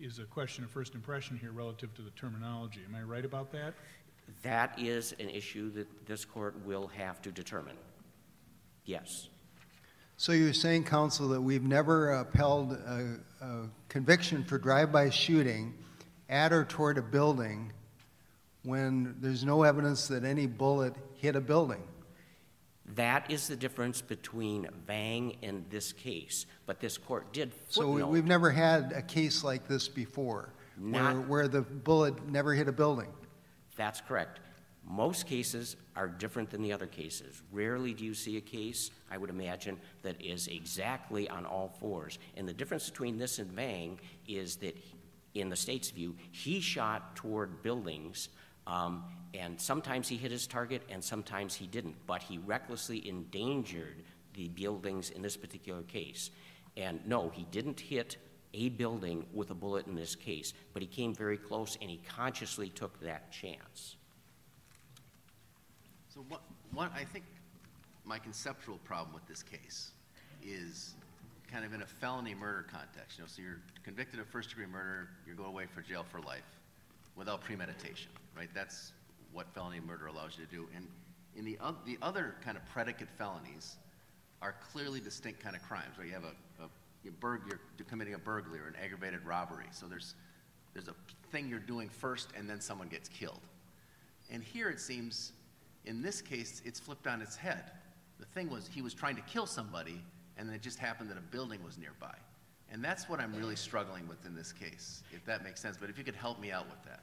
is 0.00 0.20
a 0.20 0.24
question 0.24 0.62
of 0.62 0.70
first 0.70 0.94
impression 0.94 1.36
here 1.36 1.50
relative 1.50 1.92
to 1.94 2.02
the 2.02 2.10
terminology. 2.10 2.80
Am 2.88 2.94
I 2.94 3.02
right 3.02 3.24
about 3.24 3.50
that? 3.52 3.74
That 4.42 4.78
is 4.78 5.14
an 5.18 5.28
issue 5.28 5.70
that 5.72 6.06
this 6.06 6.24
court 6.24 6.54
will 6.64 6.86
have 6.88 7.20
to 7.22 7.30
determine. 7.30 7.76
Yes. 8.84 9.28
So 10.16 10.32
you're 10.32 10.52
saying, 10.52 10.84
counsel, 10.84 11.28
that 11.28 11.40
we've 11.40 11.64
never 11.64 12.12
upheld 12.12 12.72
a, 12.72 13.18
a 13.40 13.68
conviction 13.88 14.44
for 14.44 14.58
drive-by 14.58 15.10
shooting 15.10 15.74
at 16.28 16.52
or 16.52 16.64
toward 16.64 16.98
a 16.98 17.02
building 17.02 17.72
when 18.62 19.16
there's 19.20 19.44
no 19.44 19.62
evidence 19.62 20.08
that 20.08 20.24
any 20.24 20.46
bullet 20.46 20.94
hit 21.16 21.36
a 21.36 21.40
building? 21.40 21.82
That 22.94 23.30
is 23.30 23.48
the 23.48 23.56
difference 23.56 24.02
between 24.02 24.68
Vang 24.86 25.36
and 25.42 25.64
this 25.70 25.92
case. 25.92 26.46
But 26.66 26.80
this 26.80 26.98
court 26.98 27.32
did 27.32 27.52
So 27.68 27.82
footnote. 27.82 28.08
we've 28.08 28.24
never 28.24 28.50
had 28.50 28.92
a 28.92 29.02
case 29.02 29.42
like 29.42 29.66
this 29.66 29.88
before, 29.88 30.52
where, 30.78 31.14
where 31.14 31.48
the 31.48 31.62
bullet 31.62 32.28
never 32.28 32.54
hit 32.54 32.68
a 32.68 32.72
building? 32.72 33.08
That's 33.76 34.00
correct. 34.00 34.40
Most 34.86 35.26
cases 35.26 35.76
are 35.96 36.08
different 36.08 36.50
than 36.50 36.60
the 36.62 36.72
other 36.72 36.86
cases. 36.86 37.42
Rarely 37.50 37.94
do 37.94 38.04
you 38.04 38.12
see 38.12 38.36
a 38.36 38.40
case, 38.40 38.90
I 39.10 39.16
would 39.16 39.30
imagine, 39.30 39.78
that 40.02 40.22
is 40.22 40.46
exactly 40.48 41.28
on 41.28 41.46
all 41.46 41.74
fours. 41.80 42.18
And 42.36 42.46
the 42.46 42.52
difference 42.52 42.90
between 42.90 43.16
this 43.16 43.38
and 43.38 43.50
Vang 43.50 43.98
is 44.28 44.56
that, 44.56 44.76
in 45.34 45.48
the 45.48 45.56
state's 45.56 45.90
view, 45.90 46.14
he 46.30 46.60
shot 46.60 47.16
toward 47.16 47.62
buildings, 47.62 48.28
um, 48.66 49.04
and 49.32 49.60
sometimes 49.60 50.06
he 50.08 50.16
hit 50.16 50.30
his 50.30 50.46
target 50.46 50.82
and 50.88 51.02
sometimes 51.02 51.54
he 51.54 51.66
didn't. 51.66 51.96
But 52.06 52.22
he 52.22 52.38
recklessly 52.38 53.08
endangered 53.08 54.04
the 54.34 54.48
buildings 54.48 55.10
in 55.10 55.22
this 55.22 55.36
particular 55.36 55.82
case. 55.82 56.30
And 56.76 57.00
no, 57.06 57.30
he 57.30 57.46
didn't 57.50 57.80
hit 57.80 58.16
a 58.54 58.70
building 58.70 59.26
with 59.34 59.50
a 59.50 59.54
bullet 59.54 59.86
in 59.86 59.94
this 59.94 60.14
case, 60.14 60.54
but 60.72 60.80
he 60.80 60.88
came 60.88 61.12
very 61.12 61.36
close 61.36 61.76
and 61.80 61.90
he 61.90 62.00
consciously 62.08 62.70
took 62.70 62.98
that 63.00 63.30
chance. 63.32 63.96
So 66.08 66.24
what, 66.28 66.40
what, 66.72 66.92
I 66.94 67.04
think 67.04 67.24
my 68.04 68.18
conceptual 68.18 68.78
problem 68.84 69.12
with 69.12 69.26
this 69.26 69.42
case 69.42 69.90
is 70.42 70.94
kind 71.50 71.64
of 71.64 71.74
in 71.74 71.82
a 71.82 71.86
felony 71.86 72.34
murder 72.34 72.66
context. 72.70 73.18
You 73.18 73.24
know, 73.24 73.28
so 73.28 73.42
you're 73.42 73.60
convicted 73.82 74.20
of 74.20 74.26
first-degree 74.28 74.66
murder, 74.66 75.08
you 75.26 75.34
go 75.34 75.44
away 75.44 75.66
for 75.66 75.80
jail 75.82 76.04
for 76.08 76.20
life 76.20 76.44
without 77.16 77.40
premeditation, 77.40 78.10
right? 78.36 78.48
That's 78.54 78.92
what 79.32 79.52
felony 79.54 79.80
murder 79.80 80.06
allows 80.06 80.38
you 80.38 80.44
to 80.44 80.50
do. 80.50 80.68
And 80.74 80.86
in 81.36 81.44
the, 81.44 81.58
the 81.84 81.98
other 82.00 82.36
kind 82.44 82.56
of 82.56 82.64
predicate 82.66 83.08
felonies 83.18 83.76
are 84.40 84.54
clearly 84.72 85.00
distinct 85.00 85.40
kind 85.42 85.56
of 85.56 85.62
crimes, 85.62 85.96
where 85.96 86.06
you 86.06 86.12
have 86.12 86.24
a, 86.24 86.32
a 87.04 87.06
you 87.06 87.12
burg, 87.12 87.42
you're 87.46 87.86
committing 87.86 88.14
a 88.14 88.18
burglary 88.18 88.60
or 88.60 88.66
an 88.66 88.76
aggravated 88.82 89.24
robbery. 89.24 89.66
So 89.70 89.86
there's, 89.86 90.14
there's 90.72 90.88
a 90.88 90.94
thing 91.30 91.48
you're 91.48 91.58
doing 91.58 91.88
first 91.88 92.30
and 92.36 92.48
then 92.48 92.60
someone 92.60 92.88
gets 92.88 93.08
killed. 93.08 93.40
And 94.30 94.42
here 94.42 94.70
it 94.70 94.80
seems, 94.80 95.32
in 95.84 96.02
this 96.02 96.22
case, 96.22 96.62
it's 96.64 96.80
flipped 96.80 97.06
on 97.06 97.20
its 97.20 97.36
head. 97.36 97.72
The 98.18 98.26
thing 98.26 98.48
was, 98.48 98.68
he 98.72 98.80
was 98.82 98.94
trying 98.94 99.16
to 99.16 99.22
kill 99.22 99.46
somebody, 99.46 100.02
and 100.36 100.48
then 100.48 100.54
it 100.54 100.62
just 100.62 100.78
happened 100.78 101.10
that 101.10 101.18
a 101.18 101.22
building 101.22 101.62
was 101.62 101.76
nearby. 101.76 102.14
And 102.72 102.82
that's 102.82 103.08
what 103.08 103.20
I'm 103.20 103.34
really 103.34 103.56
struggling 103.56 104.08
with 104.08 104.24
in 104.24 104.34
this 104.34 104.52
case, 104.52 105.02
if 105.12 105.24
that 105.26 105.44
makes 105.44 105.60
sense. 105.60 105.76
But 105.76 105.90
if 105.90 105.98
you 105.98 106.04
could 106.04 106.16
help 106.16 106.40
me 106.40 106.50
out 106.50 106.66
with 106.68 106.82
that. 106.84 107.00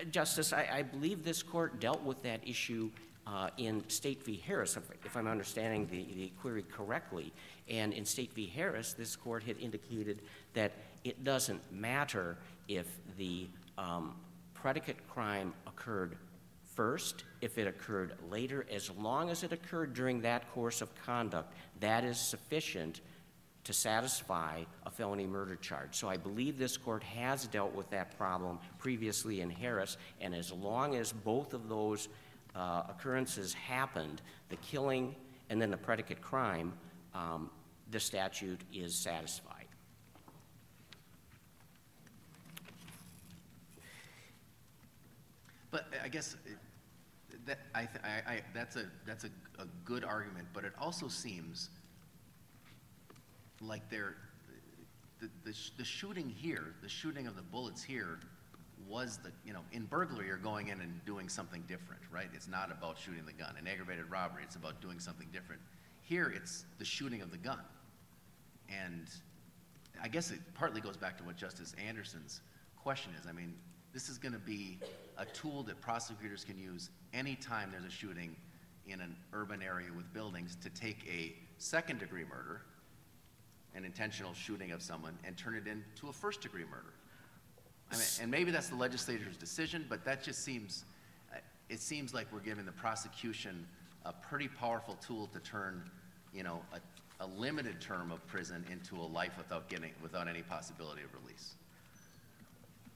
Uh, 0.00 0.04
Justice, 0.04 0.52
I, 0.52 0.68
I 0.72 0.82
believe 0.82 1.24
this 1.24 1.42
court 1.42 1.80
dealt 1.80 2.02
with 2.02 2.22
that 2.22 2.46
issue 2.46 2.90
uh, 3.28 3.50
in 3.58 3.86
State 3.88 4.22
v. 4.24 4.36
Harris, 4.46 4.76
if- 4.76 4.90
if 5.04 5.16
I'm 5.16 5.28
understanding 5.28 5.86
the 5.86 6.04
the 6.14 6.28
query 6.40 6.62
correctly. 6.62 7.32
And 7.68 7.92
in 7.92 8.04
State 8.04 8.32
v. 8.32 8.46
Harris, 8.46 8.94
this 8.94 9.16
court 9.16 9.42
had 9.42 9.58
indicated 9.58 10.22
that 10.54 10.72
it 11.04 11.24
doesn't 11.24 11.60
matter 11.70 12.38
if 12.68 12.86
the 13.16 13.46
um, 13.76 14.16
predicate 14.54 15.06
crime 15.08 15.52
occurred 15.66 16.16
first, 16.74 17.24
if 17.40 17.58
it 17.58 17.66
occurred 17.66 18.14
later, 18.30 18.66
as 18.70 18.90
long 18.90 19.30
as 19.30 19.42
it 19.42 19.52
occurred 19.52 19.94
during 19.94 20.20
that 20.22 20.50
course 20.52 20.80
of 20.80 20.94
conduct, 20.94 21.52
that 21.80 22.04
is 22.04 22.18
sufficient 22.18 23.00
to 23.64 23.72
satisfy 23.72 24.62
a 24.86 24.90
felony 24.90 25.26
murder 25.26 25.56
charge. 25.56 25.94
So 25.94 26.08
I 26.08 26.16
believe 26.16 26.56
this 26.56 26.76
court 26.76 27.02
has 27.02 27.46
dealt 27.46 27.74
with 27.74 27.90
that 27.90 28.16
problem 28.16 28.58
previously 28.78 29.42
in 29.42 29.50
Harris, 29.50 29.98
and 30.20 30.34
as 30.34 30.50
long 30.52 30.94
as 30.94 31.12
both 31.12 31.52
of 31.52 31.68
those 31.68 32.08
uh, 32.58 32.82
occurrences 32.88 33.54
happened, 33.54 34.20
the 34.48 34.56
killing 34.56 35.14
and 35.48 35.62
then 35.62 35.70
the 35.70 35.76
predicate 35.76 36.20
crime, 36.20 36.72
um, 37.14 37.50
the 37.90 38.00
statute 38.00 38.60
is 38.72 38.94
satisfied. 38.94 39.54
But 45.70 45.86
I 46.02 46.08
guess 46.08 46.36
that, 47.46 47.58
I, 47.74 47.84
th- 47.84 48.04
I, 48.04 48.32
I, 48.32 48.40
that's 48.54 48.76
a, 48.76 48.86
that's 49.06 49.24
a, 49.24 49.30
a 49.58 49.66
good 49.84 50.04
argument, 50.04 50.48
but 50.52 50.64
it 50.64 50.72
also 50.78 51.08
seems 51.08 51.70
like 53.60 53.88
they're, 53.90 54.16
the, 55.20 55.28
the, 55.44 55.52
sh- 55.52 55.70
the 55.76 55.84
shooting 55.84 56.28
here, 56.28 56.74
the 56.82 56.88
shooting 56.88 57.26
of 57.26 57.36
the 57.36 57.42
bullets 57.42 57.82
here 57.82 58.18
was 58.88 59.18
the, 59.22 59.30
you 59.44 59.52
know, 59.52 59.60
in 59.72 59.84
burglary, 59.84 60.26
you're 60.26 60.36
going 60.36 60.68
in 60.68 60.80
and 60.80 61.04
doing 61.04 61.28
something 61.28 61.62
different, 61.68 62.02
right? 62.10 62.28
It's 62.32 62.48
not 62.48 62.70
about 62.70 62.98
shooting 62.98 63.24
the 63.26 63.32
gun. 63.32 63.54
In 63.58 63.66
aggravated 63.66 64.10
robbery, 64.10 64.42
it's 64.44 64.56
about 64.56 64.80
doing 64.80 64.98
something 64.98 65.28
different. 65.32 65.60
Here, 66.00 66.32
it's 66.34 66.64
the 66.78 66.84
shooting 66.84 67.20
of 67.20 67.30
the 67.30 67.36
gun. 67.36 67.60
And 68.68 69.08
I 70.02 70.08
guess 70.08 70.30
it 70.30 70.40
partly 70.54 70.80
goes 70.80 70.96
back 70.96 71.18
to 71.18 71.24
what 71.24 71.36
Justice 71.36 71.74
Anderson's 71.86 72.40
question 72.76 73.12
is. 73.20 73.26
I 73.26 73.32
mean, 73.32 73.54
this 73.92 74.08
is 74.08 74.18
going 74.18 74.32
to 74.32 74.38
be 74.38 74.78
a 75.16 75.24
tool 75.26 75.62
that 75.64 75.80
prosecutors 75.80 76.44
can 76.44 76.58
use 76.58 76.90
anytime 77.12 77.70
there's 77.70 77.84
a 77.84 77.90
shooting 77.90 78.36
in 78.86 79.00
an 79.00 79.16
urban 79.32 79.62
area 79.62 79.88
with 79.94 80.10
buildings 80.12 80.56
to 80.62 80.70
take 80.70 80.98
a 81.08 81.34
second 81.58 81.98
degree 81.98 82.24
murder, 82.24 82.62
an 83.74 83.84
intentional 83.84 84.32
shooting 84.32 84.70
of 84.72 84.80
someone, 84.82 85.18
and 85.24 85.36
turn 85.36 85.54
it 85.54 85.66
into 85.66 86.08
a 86.08 86.12
first 86.12 86.40
degree 86.40 86.64
murder. 86.64 86.94
I 87.90 87.94
mean, 87.94 88.04
and 88.22 88.30
maybe 88.30 88.50
that's 88.50 88.68
the 88.68 88.76
legislature's 88.76 89.36
decision, 89.36 89.86
but 89.88 90.04
that 90.04 90.22
just 90.22 90.44
seems, 90.44 90.84
uh, 91.32 91.38
it 91.68 91.80
seems 91.80 92.12
like 92.12 92.26
we're 92.32 92.40
giving 92.40 92.66
the 92.66 92.72
prosecution 92.72 93.66
a 94.04 94.12
pretty 94.12 94.48
powerful 94.48 94.96
tool 95.06 95.28
to 95.32 95.40
turn, 95.40 95.82
you 96.34 96.42
know, 96.42 96.60
a, 96.72 97.24
a 97.24 97.26
limited 97.26 97.80
term 97.80 98.12
of 98.12 98.24
prison 98.26 98.64
into 98.70 98.96
a 98.96 99.04
life 99.06 99.32
without 99.38 99.68
getting, 99.68 99.92
without 100.02 100.28
any 100.28 100.42
possibility 100.42 101.02
of 101.02 101.08
release. 101.22 101.54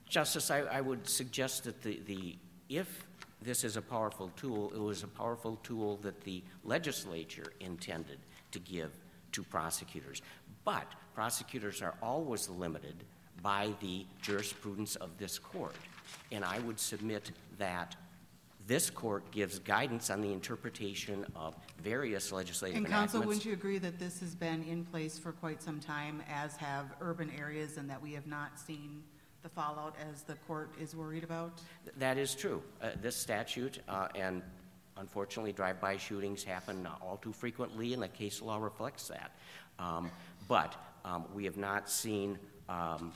Justice, 0.09 0.51
I, 0.51 0.61
I 0.61 0.81
would 0.81 1.09
suggest 1.09 1.65
that 1.65 1.83
the, 1.83 2.01
the, 2.07 2.37
if 2.69 3.07
this 3.41 3.65
is 3.65 3.77
a 3.77 3.83
powerful 3.83 4.31
tool, 4.37 4.71
it 4.75 4.81
was 4.81 5.03
a 5.03 5.09
powerful 5.09 5.59
tool 5.63 5.97
that 6.03 6.21
the 6.23 6.43
legislature 6.65 7.53
intended 7.61 8.19
to 8.53 8.59
give 8.59 8.91
to 9.33 9.43
prosecutors. 9.43 10.21
But 10.65 10.87
prosecutors 11.15 11.83
are 11.83 11.95
always 12.03 12.49
limited 12.49 12.95
by 13.41 13.71
the 13.81 14.07
jurisprudence 14.21 14.97
of 14.97 15.17
this 15.19 15.39
court. 15.39 15.75
And 16.31 16.45
I 16.45 16.59
would 16.61 16.79
submit 16.79 17.33
that 17.59 17.97
this 18.67 18.91
court 18.91 19.29
gives 19.33 19.59
guidance 19.59 20.11
on 20.11 20.21
the 20.21 20.33
interpretation 20.33 21.27
of 21.35 21.57
various 21.83 22.31
legislative 22.31 22.77
And 22.77 22.87
counsel, 22.87 23.23
wouldn't 23.23 23.45
you 23.45 23.53
agree 23.53 23.79
that 23.79 23.99
this 23.99 24.21
has 24.21 24.35
been 24.35 24.63
in 24.65 24.85
place 24.85 25.19
for 25.19 25.33
quite 25.33 25.61
some 25.63 25.81
time, 25.81 26.23
as 26.31 26.57
have 26.57 26.95
urban 27.01 27.31
areas, 27.37 27.77
and 27.77 27.91
that 27.91 28.01
we 28.01 28.13
have 28.13 28.27
not 28.27 28.59
seen 28.59 29.03
the 29.43 29.49
fallout 29.49 29.97
as 30.09 30.23
the 30.23 30.35
court 30.47 30.71
is 30.81 30.95
worried 30.95 31.25
about? 31.25 31.61
That 31.99 32.19
is 32.19 32.35
true. 32.35 32.63
Uh, 32.81 32.91
This 33.01 33.17
statute, 33.17 33.81
uh, 33.89 34.09
and 34.15 34.43
unfortunately, 34.97 35.53
drive-by 35.53 35.97
shootings 35.97 36.45
happen 36.45 36.87
all 37.01 37.17
too 37.17 37.33
frequently, 37.33 37.95
and 37.95 38.03
the 38.03 38.09
case 38.09 38.41
law 38.41 38.59
reflects 38.59 39.09
that. 39.09 39.33
Um, 39.81 40.11
But 40.47 40.77
um, 41.05 41.25
we 41.35 41.45
have 41.45 41.57
not 41.57 41.91
seen 41.91 42.39
um, 42.69 43.13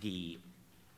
the 0.00 0.38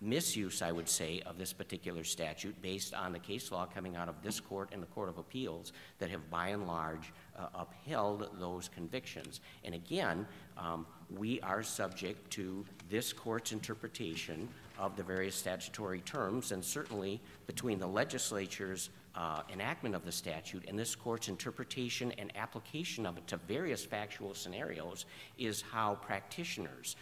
misuse, 0.01 0.61
I 0.61 0.71
would 0.71 0.89
say, 0.89 1.23
of 1.25 1.39
this 1.39 1.53
particular 1.53 2.05
statute 2.05 2.61
based 2.61 2.95
on 2.95 3.13
the 3.13 3.19
case 3.19 3.51
law 3.51 3.67
coming 3.67 3.97
out 3.97 4.09
of 4.09 4.23
this 4.23 4.39
court 4.39 4.69
and 4.73 4.83
the 4.83 4.87
Court 4.87 5.09
of 5.09 5.19
Appeals 5.19 5.73
that 5.99 6.11
have 6.11 6.31
by 6.31 6.49
and 6.49 6.67
large 6.67 7.13
uh, 7.39 7.47
upheld 7.55 8.29
those 8.39 8.69
convictions. 8.69 9.41
And 9.65 9.75
again, 9.75 10.27
um, 10.59 10.87
we 11.17 11.41
are 11.41 11.63
subject 11.63 12.31
to 12.33 12.65
this 12.91 13.13
court's 13.13 13.53
interpretation 13.53 14.49
of 14.79 14.97
the 14.97 15.03
various 15.03 15.37
statutory 15.37 16.01
terms, 16.01 16.53
and 16.53 16.65
certainly 16.65 17.21
between 17.47 17.79
the 17.79 17.87
legislature's 17.87 18.91
uh, 19.15 19.43
enactment 19.53 19.95
of 19.95 20.05
the 20.05 20.13
statute 20.13 20.65
and 20.67 20.77
this 20.79 20.95
court's 20.95 21.29
interpretation 21.29 22.13
and 22.19 22.37
application 22.37 23.07
of 23.07 23.17
it 23.17 23.27
to 23.29 23.37
various 23.37 23.85
factual 23.85 24.35
scenarios 24.35 25.07
is 25.39 25.63
how 25.63 25.95
practitioners, 25.97 26.97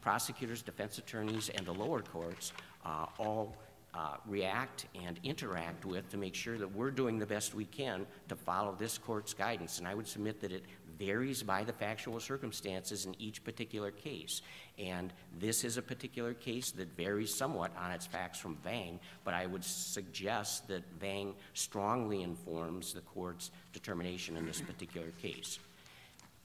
prosecutors, 0.00 0.62
defense 0.62 0.98
attorneys, 0.98 1.48
and 1.50 1.66
the 1.66 1.72
lower 1.72 2.02
courts 2.02 2.52
uh, 2.84 3.06
all 3.18 3.56
uh, 3.94 4.16
react 4.26 4.86
and 4.94 5.18
interact 5.24 5.84
with 5.84 6.08
to 6.10 6.16
make 6.16 6.34
sure 6.34 6.58
that 6.58 6.72
we're 6.74 6.90
doing 6.90 7.18
the 7.18 7.26
best 7.26 7.54
we 7.54 7.64
can 7.64 8.06
to 8.28 8.36
follow 8.36 8.74
this 8.78 8.98
court's 8.98 9.34
guidance. 9.34 9.78
And 9.78 9.88
I 9.88 9.94
would 9.94 10.06
submit 10.06 10.40
that 10.40 10.52
it 10.52 10.64
varies 10.98 11.42
by 11.42 11.64
the 11.64 11.72
factual 11.72 12.20
circumstances 12.20 13.06
in 13.06 13.14
each 13.18 13.42
particular 13.44 13.90
case. 13.90 14.42
And 14.78 15.12
this 15.38 15.64
is 15.64 15.76
a 15.76 15.82
particular 15.82 16.34
case 16.34 16.70
that 16.72 16.96
varies 16.96 17.34
somewhat 17.34 17.72
on 17.76 17.90
its 17.92 18.06
facts 18.06 18.38
from 18.38 18.56
Vang, 18.64 19.00
but 19.24 19.34
I 19.34 19.46
would 19.46 19.64
suggest 19.64 20.68
that 20.68 20.82
Vang 21.00 21.34
strongly 21.54 22.22
informs 22.22 22.92
the 22.92 23.00
court's 23.00 23.50
determination 23.72 24.36
in 24.36 24.46
this 24.46 24.60
particular 24.60 25.08
case. 25.22 25.58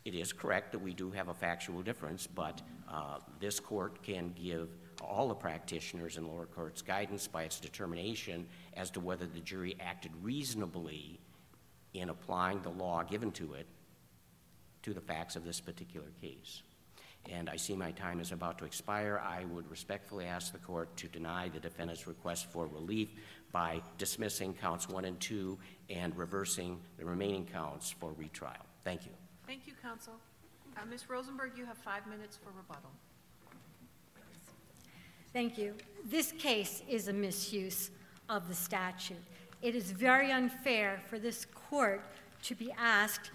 It 0.05 0.15
is 0.15 0.33
correct 0.33 0.71
that 0.73 0.79
we 0.79 0.93
do 0.93 1.11
have 1.11 1.29
a 1.29 1.33
factual 1.33 1.81
difference, 1.81 2.27
but 2.27 2.61
uh, 2.91 3.19
this 3.39 3.59
court 3.59 4.03
can 4.03 4.33
give 4.41 4.69
all 5.01 5.27
the 5.27 5.35
practitioners 5.35 6.17
in 6.17 6.27
lower 6.27 6.45
courts 6.45 6.81
guidance 6.81 7.27
by 7.27 7.43
its 7.43 7.59
determination 7.59 8.45
as 8.75 8.89
to 8.91 8.99
whether 8.99 9.25
the 9.25 9.39
jury 9.39 9.75
acted 9.79 10.11
reasonably 10.21 11.19
in 11.93 12.09
applying 12.09 12.61
the 12.61 12.69
law 12.69 13.03
given 13.03 13.31
to 13.31 13.53
it 13.53 13.67
to 14.81 14.93
the 14.93 15.01
facts 15.01 15.35
of 15.35 15.45
this 15.45 15.61
particular 15.61 16.07
case. 16.21 16.61
And 17.31 17.49
I 17.49 17.55
see 17.55 17.73
my 17.73 17.91
time 17.91 18.19
is 18.19 18.33
about 18.33 18.57
to 18.57 18.65
expire. 18.65 19.21
I 19.23 19.45
would 19.45 19.69
respectfully 19.71 20.25
ask 20.25 20.51
the 20.51 20.59
court 20.59 20.95
to 20.97 21.07
deny 21.07 21.47
the 21.47 21.59
defendant's 21.59 22.05
request 22.05 22.51
for 22.51 22.67
relief 22.67 23.09
by 23.53 23.81
dismissing 23.97 24.53
counts 24.53 24.89
one 24.89 25.05
and 25.05 25.17
two 25.21 25.57
and 25.89 26.15
reversing 26.17 26.81
the 26.97 27.05
remaining 27.05 27.45
counts 27.45 27.91
for 27.91 28.11
retrial. 28.13 28.65
Thank 28.83 29.05
you. 29.05 29.11
Thank 29.45 29.67
you, 29.67 29.73
counsel. 29.81 30.13
Uh, 30.77 30.85
Ms. 30.89 31.09
Rosenberg, 31.09 31.51
you 31.57 31.65
have 31.65 31.77
five 31.77 32.07
minutes 32.07 32.37
for 32.37 32.49
rebuttal. 32.55 32.89
Thank 35.33 35.57
you. 35.57 35.73
This 36.05 36.31
case 36.33 36.83
is 36.87 37.07
a 37.07 37.13
misuse 37.13 37.91
of 38.29 38.47
the 38.47 38.55
statute. 38.55 39.17
It 39.61 39.75
is 39.75 39.91
very 39.91 40.31
unfair 40.31 41.01
for 41.07 41.19
this 41.19 41.45
court 41.69 42.03
to 42.43 42.55
be 42.55 42.71
asked 42.77 43.31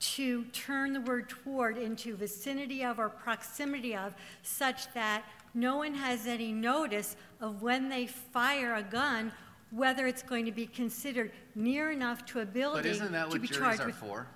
to 0.00 0.44
turn 0.46 0.92
the 0.92 1.00
word 1.00 1.28
toward 1.28 1.76
into 1.76 2.14
vicinity 2.16 2.84
of 2.84 2.98
or 2.98 3.08
proximity 3.08 3.96
of, 3.96 4.14
such 4.42 4.92
that 4.94 5.24
no 5.54 5.76
one 5.78 5.94
has 5.94 6.26
any 6.26 6.52
notice 6.52 7.16
of 7.40 7.62
when 7.62 7.88
they 7.88 8.06
fire 8.06 8.76
a 8.76 8.82
gun, 8.82 9.32
whether 9.70 10.06
it's 10.06 10.22
going 10.22 10.44
to 10.44 10.52
be 10.52 10.66
considered 10.66 11.32
near 11.54 11.90
enough 11.90 12.24
to 12.26 12.40
a 12.40 12.46
building 12.46 12.82
But 12.82 12.86
isn't 12.90 13.12
that 13.12 13.24
to 13.24 13.30
what 13.30 13.42
be 13.42 13.48
juries 13.48 13.60
charged 13.60 13.80
are 13.82 13.86
with. 13.86 13.96
for? 13.96 14.26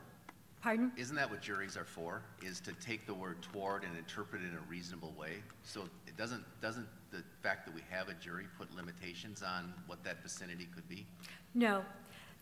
Pardon? 0.63 0.93
Isn't 0.97 1.17
that 1.17 1.29
what 1.29 1.43
juries 1.43 1.77
are 1.77 1.85
for? 1.85 2.23
Is 2.41 2.61
to 2.61 2.73
take 2.75 3.05
the 3.05 3.15
word 3.15 3.43
toward 3.43 3.83
and 3.83 3.97
interpret 3.99 4.43
it 4.43 4.47
in 4.47 4.55
a 4.55 4.71
reasonable 4.71 5.13
way? 5.19 5.43
So 5.65 5.83
it 6.07 6.17
doesn't, 6.17 6.45
doesn't 6.61 6.87
the 7.11 7.23
fact 7.43 7.67
that 7.67 7.75
we 7.75 7.83
have 7.91 8.09
a 8.09 8.15
jury 8.15 8.47
put 8.57 8.73
limitations 8.75 9.43
on 9.43 9.75
what 9.89 10.05
that 10.05 10.23
vicinity 10.23 10.69
could 10.73 10.89
be? 10.89 11.05
No, 11.55 11.85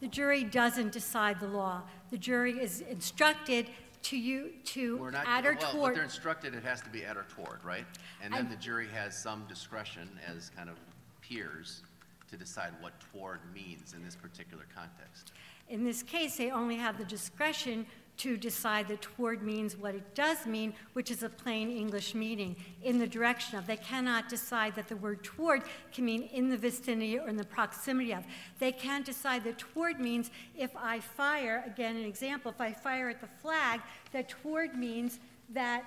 the 0.00 0.06
jury 0.06 0.44
doesn't 0.44 0.92
decide 0.92 1.40
the 1.40 1.48
law. 1.48 1.82
The 2.10 2.18
jury 2.18 2.60
is 2.60 2.82
instructed 2.82 3.70
to 4.02 4.18
you, 4.18 4.50
to 4.64 4.98
We're 4.98 5.10
not, 5.10 5.26
add 5.26 5.46
or 5.46 5.54
well, 5.54 5.86
but 5.86 5.94
they're 5.94 6.04
instructed 6.04 6.54
it 6.54 6.62
has 6.62 6.82
to 6.82 6.90
be 6.90 7.04
at 7.04 7.16
or 7.16 7.24
toward, 7.34 7.64
right? 7.64 7.86
And 8.22 8.34
then 8.34 8.46
I- 8.46 8.50
the 8.50 8.56
jury 8.56 8.88
has 8.88 9.16
some 9.16 9.46
discretion 9.46 10.08
as 10.26 10.50
kind 10.50 10.68
of 10.68 10.76
peers 11.22 11.82
to 12.30 12.36
decide 12.36 12.72
what 12.80 12.92
toward 13.12 13.40
means 13.52 13.94
in 13.94 14.04
this 14.04 14.14
particular 14.14 14.64
context. 14.74 15.32
In 15.68 15.84
this 15.84 16.02
case, 16.02 16.36
they 16.36 16.50
only 16.50 16.76
have 16.76 16.98
the 16.98 17.04
discretion 17.04 17.86
to 18.20 18.36
decide 18.36 18.86
that 18.88 19.00
toward 19.00 19.42
means 19.42 19.76
what 19.76 19.94
it 19.94 20.14
does 20.14 20.44
mean, 20.44 20.74
which 20.92 21.10
is 21.10 21.22
a 21.22 21.28
plain 21.28 21.70
English 21.70 22.14
meaning, 22.14 22.54
in 22.82 22.98
the 22.98 23.06
direction 23.06 23.58
of. 23.58 23.66
They 23.66 23.78
cannot 23.78 24.28
decide 24.28 24.74
that 24.74 24.88
the 24.88 24.96
word 24.96 25.24
toward 25.24 25.62
can 25.90 26.04
mean 26.04 26.24
in 26.24 26.50
the 26.50 26.56
vicinity 26.58 27.18
or 27.18 27.28
in 27.28 27.36
the 27.36 27.44
proximity 27.44 28.12
of. 28.12 28.24
They 28.58 28.72
can't 28.72 29.06
decide 29.06 29.42
that 29.44 29.58
toward 29.58 30.00
means 30.00 30.30
if 30.54 30.70
I 30.76 31.00
fire, 31.00 31.64
again, 31.66 31.96
an 31.96 32.04
example, 32.04 32.50
if 32.50 32.60
I 32.60 32.72
fire 32.72 33.08
at 33.08 33.22
the 33.22 33.28
flag, 33.40 33.80
that 34.12 34.28
toward 34.28 34.76
means 34.76 35.18
that 35.50 35.84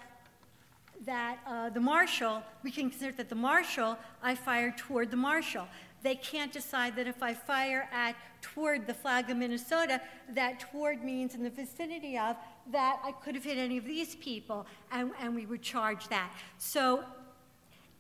that 1.05 1.39
uh, 1.45 1.69
the 1.69 1.81
marshal, 1.81 2.41
we 2.63 2.71
can 2.71 2.89
consider 2.89 3.11
that 3.17 3.27
the 3.27 3.35
marshal, 3.35 3.97
I 4.21 4.35
fired 4.35 4.77
toward 4.77 5.11
the 5.11 5.17
marshal. 5.17 5.67
They 6.03 6.15
can't 6.15 6.51
decide 6.51 6.95
that 6.97 7.07
if 7.07 7.23
I 7.23 7.33
fire 7.33 7.89
at 7.91 8.15
toward 8.41 8.85
the 8.85 8.93
flag 8.93 9.29
of 9.29 9.37
Minnesota, 9.37 10.01
that 10.29 10.59
toward 10.59 11.03
means 11.03 11.33
in 11.33 11.43
the 11.43 11.49
vicinity 11.49 12.17
of, 12.17 12.35
that 12.71 12.99
I 13.03 13.13
could 13.13 13.35
have 13.35 13.43
hit 13.43 13.57
any 13.57 13.77
of 13.77 13.85
these 13.85 14.15
people, 14.15 14.67
and, 14.91 15.11
and 15.21 15.33
we 15.33 15.45
would 15.45 15.61
charge 15.61 16.09
that. 16.09 16.29
So 16.57 17.03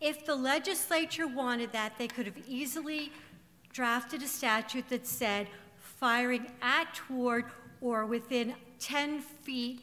if 0.01 0.25
the 0.25 0.35
legislature 0.35 1.27
wanted 1.27 1.71
that, 1.71 1.97
they 1.97 2.07
could 2.07 2.25
have 2.25 2.37
easily 2.45 3.11
drafted 3.71 4.21
a 4.21 4.27
statute 4.27 4.89
that 4.89 5.07
said 5.07 5.47
firing 5.77 6.47
at, 6.61 6.93
toward, 6.93 7.45
or 7.79 8.05
within 8.05 8.53
10 8.79 9.21
feet 9.21 9.81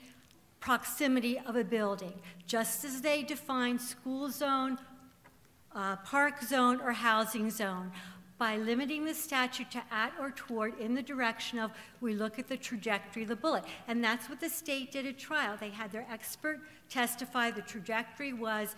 proximity 0.61 1.39
of 1.47 1.57
a 1.57 1.65
building, 1.65 2.13
just 2.47 2.85
as 2.85 3.01
they 3.01 3.23
define 3.23 3.79
school 3.79 4.29
zone, 4.29 4.79
uh, 5.75 5.97
park 5.97 6.43
zone, 6.43 6.81
or 6.81 6.93
housing 6.93 7.51
zone. 7.51 7.93
By 8.39 8.57
limiting 8.57 9.05
the 9.05 9.13
statute 9.13 9.71
to 9.73 9.83
at 9.91 10.13
or 10.19 10.31
toward 10.31 10.79
in 10.81 10.95
the 10.95 11.03
direction 11.03 11.59
of, 11.59 11.73
we 12.01 12.15
look 12.15 12.39
at 12.39 12.49
the 12.49 12.57
trajectory 12.57 13.25
of 13.25 13.29
the 13.29 13.37
bullet. 13.37 13.65
And 13.87 14.03
that's 14.03 14.31
what 14.31 14.41
the 14.41 14.49
state 14.49 14.93
did 14.93 15.07
at 15.07 15.19
trial. 15.19 15.59
They 15.61 15.69
had 15.69 15.93
their 15.93 16.07
expert 16.11 16.61
testify 16.89 17.51
the 17.51 17.61
trajectory 17.61 18.33
was 18.33 18.77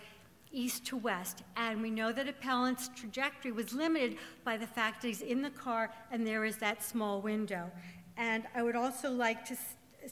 east 0.51 0.85
to 0.87 0.97
west. 0.97 1.43
And 1.55 1.81
we 1.81 1.89
know 1.89 2.11
that 2.11 2.27
appellant's 2.27 2.89
trajectory 2.89 3.51
was 3.51 3.73
limited 3.73 4.17
by 4.43 4.57
the 4.57 4.67
fact 4.67 5.01
that 5.01 5.07
he's 5.07 5.21
in 5.21 5.41
the 5.41 5.49
car 5.49 5.91
and 6.11 6.27
there 6.27 6.45
is 6.45 6.57
that 6.57 6.83
small 6.83 7.21
window. 7.21 7.71
And 8.17 8.43
I 8.53 8.61
would 8.61 8.75
also 8.75 9.11
like 9.11 9.45
to, 9.45 9.57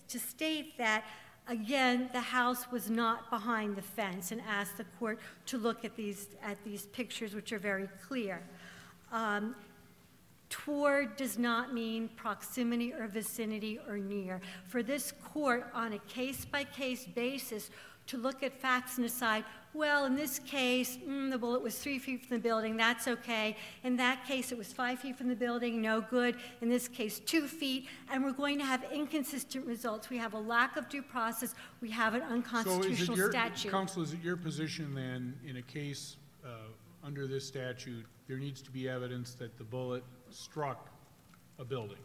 to 0.08 0.20
state 0.20 0.78
that 0.78 1.04
Again, 1.52 2.10
the 2.14 2.22
house 2.22 2.72
was 2.72 2.90
not 2.90 3.30
behind 3.30 3.76
the 3.76 3.82
fence 3.82 4.32
and 4.32 4.42
asked 4.48 4.78
the 4.78 4.86
court 4.98 5.20
to 5.48 5.58
look 5.58 5.84
at 5.84 5.98
these, 5.98 6.30
at 6.42 6.64
these 6.64 6.86
pictures, 6.86 7.36
which 7.36 7.52
are 7.52 7.60
very 7.60 7.90
clear. 8.08 8.42
Um, 9.12 9.54
toward 10.50 11.18
does 11.18 11.38
not 11.38 11.74
mean 11.74 12.10
proximity 12.16 12.94
or 12.94 13.06
vicinity 13.08 13.82
or 13.86 13.98
near. 13.98 14.40
For 14.66 14.82
this 14.82 15.12
court, 15.26 15.70
on 15.74 15.92
a 15.92 16.00
case 16.00 16.46
by 16.46 16.64
case 16.64 17.04
basis, 17.04 17.70
to 18.08 18.18
look 18.18 18.44
at 18.44 18.54
facts 18.54 18.98
and 18.98 19.06
decide, 19.06 19.44
well, 19.74 20.06
in 20.06 20.16
this 20.16 20.40
case, 20.40 20.98
mm, 20.98 21.32
the 21.32 21.38
bullet 21.38 21.62
was 21.62 21.78
three 21.78 21.98
feet 21.98 22.26
from 22.26 22.38
the 22.38 22.42
building, 22.42 22.76
that's 22.76 23.08
okay. 23.08 23.56
In 23.84 23.96
that 23.98 24.26
case, 24.26 24.52
it 24.52 24.58
was 24.58 24.74
five 24.74 25.00
feet 25.00 25.18
from 25.18 25.30
the 25.30 25.36
building, 25.36 25.82
no 25.82 26.02
good. 26.02 26.36
In 26.62 26.70
this 26.70 26.88
case, 26.88 27.20
two 27.20 27.48
feet, 27.48 27.88
and 28.12 28.24
we're 28.24 28.34
going 28.34 28.58
to 28.60 28.66
have 28.66 28.84
inconsistent 28.92 29.66
results. 29.66 30.10
We 30.10 30.18
have 30.18 30.34
a 30.34 30.40
lack 30.40 30.76
of 30.76 30.90
due 30.90 31.02
process, 31.02 31.56
we 31.80 31.90
have 31.92 32.16
an 32.16 32.22
So 32.22 32.28
is 32.28 32.32
it 32.32 32.34
unconstitutional 32.34 33.18
your, 33.18 33.32
statute. 33.32 33.72
counsel, 33.72 34.04
is 34.04 34.14
it 34.14 34.22
your 34.22 34.36
position 34.36 34.94
then, 34.94 35.36
in 35.48 35.58
a 35.58 35.62
case 35.62 36.18
uh, 36.46 36.50
under 37.04 37.26
this 37.26 37.46
statute, 37.46 38.06
there 38.28 38.38
needs 38.38 38.62
to 38.62 38.72
be 38.72 38.90
evidence 38.90 39.36
that 39.36 39.58
the 39.58 39.64
bullet 39.64 40.04
struck 40.30 40.90
a 41.60 41.64
building? 41.64 41.98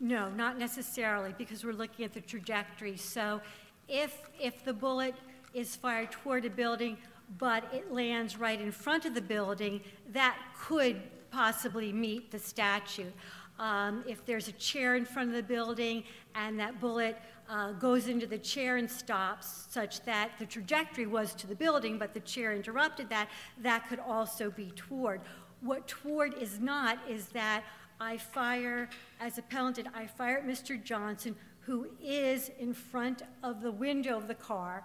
No, 0.00 0.30
not 0.30 0.58
necessarily, 0.58 1.34
because 1.36 1.64
we're 1.64 1.72
looking 1.72 2.04
at 2.04 2.12
the 2.12 2.20
trajectory. 2.20 2.96
So 2.96 3.40
if, 3.88 4.22
if 4.40 4.64
the 4.64 4.72
bullet 4.72 5.14
is 5.56 5.74
fired 5.74 6.12
toward 6.12 6.44
a 6.44 6.50
building, 6.50 6.98
but 7.38 7.64
it 7.72 7.90
lands 7.90 8.36
right 8.36 8.60
in 8.60 8.70
front 8.70 9.06
of 9.06 9.14
the 9.14 9.22
building, 9.22 9.80
that 10.12 10.36
could 10.56 11.00
possibly 11.30 11.92
meet 11.92 12.30
the 12.30 12.38
statute. 12.38 13.12
Um, 13.58 14.04
if 14.06 14.24
there's 14.26 14.48
a 14.48 14.52
chair 14.52 14.96
in 14.96 15.06
front 15.06 15.30
of 15.30 15.34
the 15.34 15.42
building 15.42 16.04
and 16.34 16.60
that 16.60 16.78
bullet 16.78 17.16
uh, 17.48 17.72
goes 17.72 18.06
into 18.06 18.26
the 18.26 18.36
chair 18.36 18.76
and 18.76 18.90
stops, 18.90 19.66
such 19.70 20.04
that 20.04 20.32
the 20.38 20.44
trajectory 20.44 21.06
was 21.06 21.32
to 21.34 21.46
the 21.46 21.54
building, 21.54 21.96
but 21.98 22.12
the 22.12 22.20
chair 22.20 22.52
interrupted 22.52 23.08
that, 23.08 23.28
that 23.62 23.88
could 23.88 24.00
also 24.00 24.50
be 24.50 24.70
toward. 24.76 25.22
What 25.62 25.88
toward 25.88 26.34
is 26.34 26.60
not 26.60 26.98
is 27.08 27.28
that 27.28 27.64
I 27.98 28.18
fire, 28.18 28.90
as 29.20 29.38
appellant 29.38 29.76
did, 29.76 29.88
I 29.94 30.06
fire 30.06 30.36
at 30.36 30.46
Mr. 30.46 30.82
Johnson, 30.82 31.34
who 31.60 31.88
is 32.00 32.50
in 32.58 32.74
front 32.74 33.22
of 33.42 33.62
the 33.62 33.72
window 33.72 34.16
of 34.18 34.28
the 34.28 34.34
car, 34.34 34.84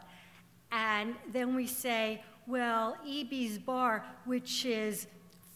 and 0.72 1.15
then 1.32 1.55
we 1.55 1.67
say, 1.67 2.24
well, 2.47 2.97
EB's 3.07 3.57
bar, 3.57 4.05
which 4.26 4.65
is 4.65 5.07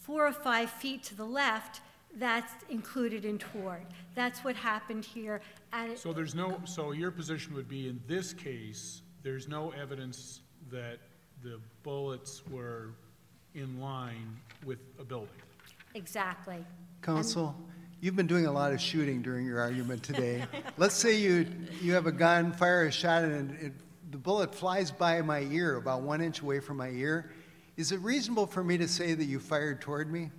four 0.01 0.27
or 0.27 0.31
five 0.31 0.69
feet 0.69 1.03
to 1.03 1.15
the 1.15 1.25
left, 1.25 1.81
that's 2.17 2.53
included 2.69 3.25
in 3.25 3.37
toward. 3.37 3.85
That's 4.13 4.43
what 4.43 4.55
happened 4.55 5.03
here. 5.03 5.41
And 5.73 5.91
it- 5.93 5.99
So 5.99 6.13
there's 6.13 6.35
no, 6.35 6.61
so 6.65 6.91
your 6.91 7.11
position 7.11 7.53
would 7.55 7.67
be, 7.67 7.89
in 7.89 7.99
this 8.07 8.33
case, 8.33 9.01
there's 9.23 9.47
no 9.47 9.71
evidence 9.71 10.41
that 10.71 10.99
the 11.43 11.59
bullets 11.83 12.43
were 12.49 12.91
in 13.53 13.79
line 13.79 14.37
with 14.65 14.79
a 14.99 15.03
building? 15.03 15.29
exactly. 15.93 16.57
Counsel, 17.01 17.55
you've 18.01 18.15
been 18.17 18.27
doing 18.27 18.47
a 18.47 18.51
lot 18.51 18.73
of 18.73 18.81
shooting 18.81 19.21
during 19.21 19.45
your 19.45 19.59
argument 19.61 20.03
today. 20.03 20.43
Let's 20.77 20.95
say 20.95 21.15
you, 21.17 21.45
you 21.81 21.93
have 21.93 22.05
a 22.05 22.11
gun, 22.11 22.51
fire 22.51 22.85
a 22.85 22.91
shot, 22.91 23.23
and 23.23 23.51
it, 23.61 23.73
the 24.15 24.21
bullet 24.21 24.55
flies 24.55 24.91
by 24.91 25.21
my 25.21 25.41
ear, 25.41 25.75
about 25.75 26.01
one 26.01 26.21
inch 26.21 26.39
away 26.39 26.61
from 26.61 26.77
my 26.77 26.87
ear. 26.87 27.33
Is 27.75 27.91
it 27.91 27.99
reasonable 27.99 28.47
for 28.47 28.63
me 28.63 28.77
to 28.77 28.87
say 28.87 29.13
that 29.13 29.25
you 29.25 29.39
fired 29.41 29.81
toward 29.81 30.09
me? 30.09 30.31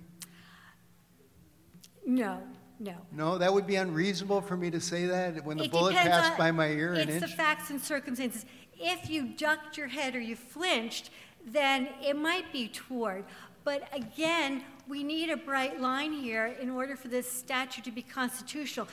No, 2.03 2.41
no. 2.79 2.95
No, 3.11 3.37
that 3.37 3.53
would 3.53 3.67
be 3.67 3.75
unreasonable 3.75 4.41
for 4.41 4.57
me 4.57 4.71
to 4.71 4.81
say 4.81 5.05
that 5.05 5.45
when 5.45 5.57
the 5.57 5.65
It 5.65 5.71
bullet 5.71 5.93
passed 5.93 6.31
on- 6.31 6.37
by 6.39 6.49
my 6.51 6.69
ear 6.69 6.93
an 6.93 7.01
It's 7.07 7.19
the 7.19 7.25
inch? 7.27 7.35
facts 7.35 7.69
and 7.69 7.79
circumstances. 7.79 8.47
If 8.79 9.11
you 9.11 9.25
ducked 9.37 9.77
your 9.77 9.89
head 9.89 10.15
or 10.15 10.21
you 10.21 10.35
flinched, 10.35 11.11
then 11.45 11.89
it 12.01 12.17
might 12.17 12.51
be 12.51 12.67
toward. 12.69 13.25
But 13.63 13.87
again, 13.93 14.63
we 14.87 15.03
need 15.03 15.29
a 15.29 15.37
bright 15.37 15.79
line 15.79 16.13
here 16.13 16.47
in 16.47 16.71
order 16.71 16.95
for 16.95 17.09
this 17.09 17.31
statute 17.31 17.83
to 17.83 17.91
be 17.91 18.01
constitutional. 18.01 18.87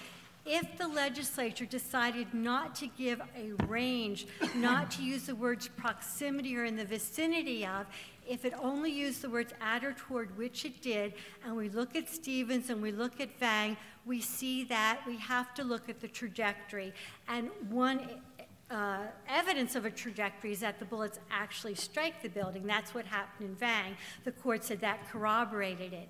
If 0.47 0.76
the 0.76 0.88
legislature 0.88 1.64
decided 1.64 2.34
not 2.34 2.74
to 2.76 2.86
give 2.86 3.20
a 3.36 3.53
range, 3.64 4.26
not 4.55 4.90
to 4.92 5.03
use 5.03 5.24
the 5.24 5.34
words 5.34 5.68
proximity 5.68 6.57
or 6.57 6.64
in 6.64 6.76
the 6.76 6.84
vicinity 6.84 7.64
of, 7.64 7.86
if 8.28 8.45
it 8.45 8.53
only 8.61 8.90
used 8.90 9.22
the 9.22 9.30
words 9.30 9.53
at 9.61 9.84
or 9.84 9.92
toward, 9.92 10.36
which 10.36 10.64
it 10.64 10.82
did, 10.82 11.14
and 11.45 11.57
we 11.57 11.68
look 11.68 11.97
at 11.97 12.09
Stevens 12.09 12.68
and 12.68 12.82
we 12.82 12.92
look 12.92 13.20
at 13.20 13.38
Vang, 13.38 13.76
we 14.05 14.20
see 14.20 14.64
that 14.64 15.01
we 15.07 15.16
have 15.16 15.55
to 15.55 15.64
look 15.64 15.88
at 15.88 16.01
the 16.01 16.09
trajectory. 16.09 16.92
And 17.26 17.51
one 17.70 18.01
uh, 18.70 19.05
evidence 19.28 19.76
of 19.76 19.84
a 19.84 19.90
trajectory 19.90 20.53
is 20.53 20.61
that 20.61 20.78
the 20.78 20.84
bullets 20.84 21.20
actually 21.30 21.74
strike 21.74 22.22
the 22.22 22.28
building. 22.28 22.66
That's 22.66 22.95
what 22.95 23.07
happened 23.07 23.51
in 23.51 23.55
Vang. 23.57 23.97
The 24.24 24.32
court 24.32 24.64
said 24.64 24.80
that 24.80 25.09
corroborated 25.11 25.92
it. 25.92 26.09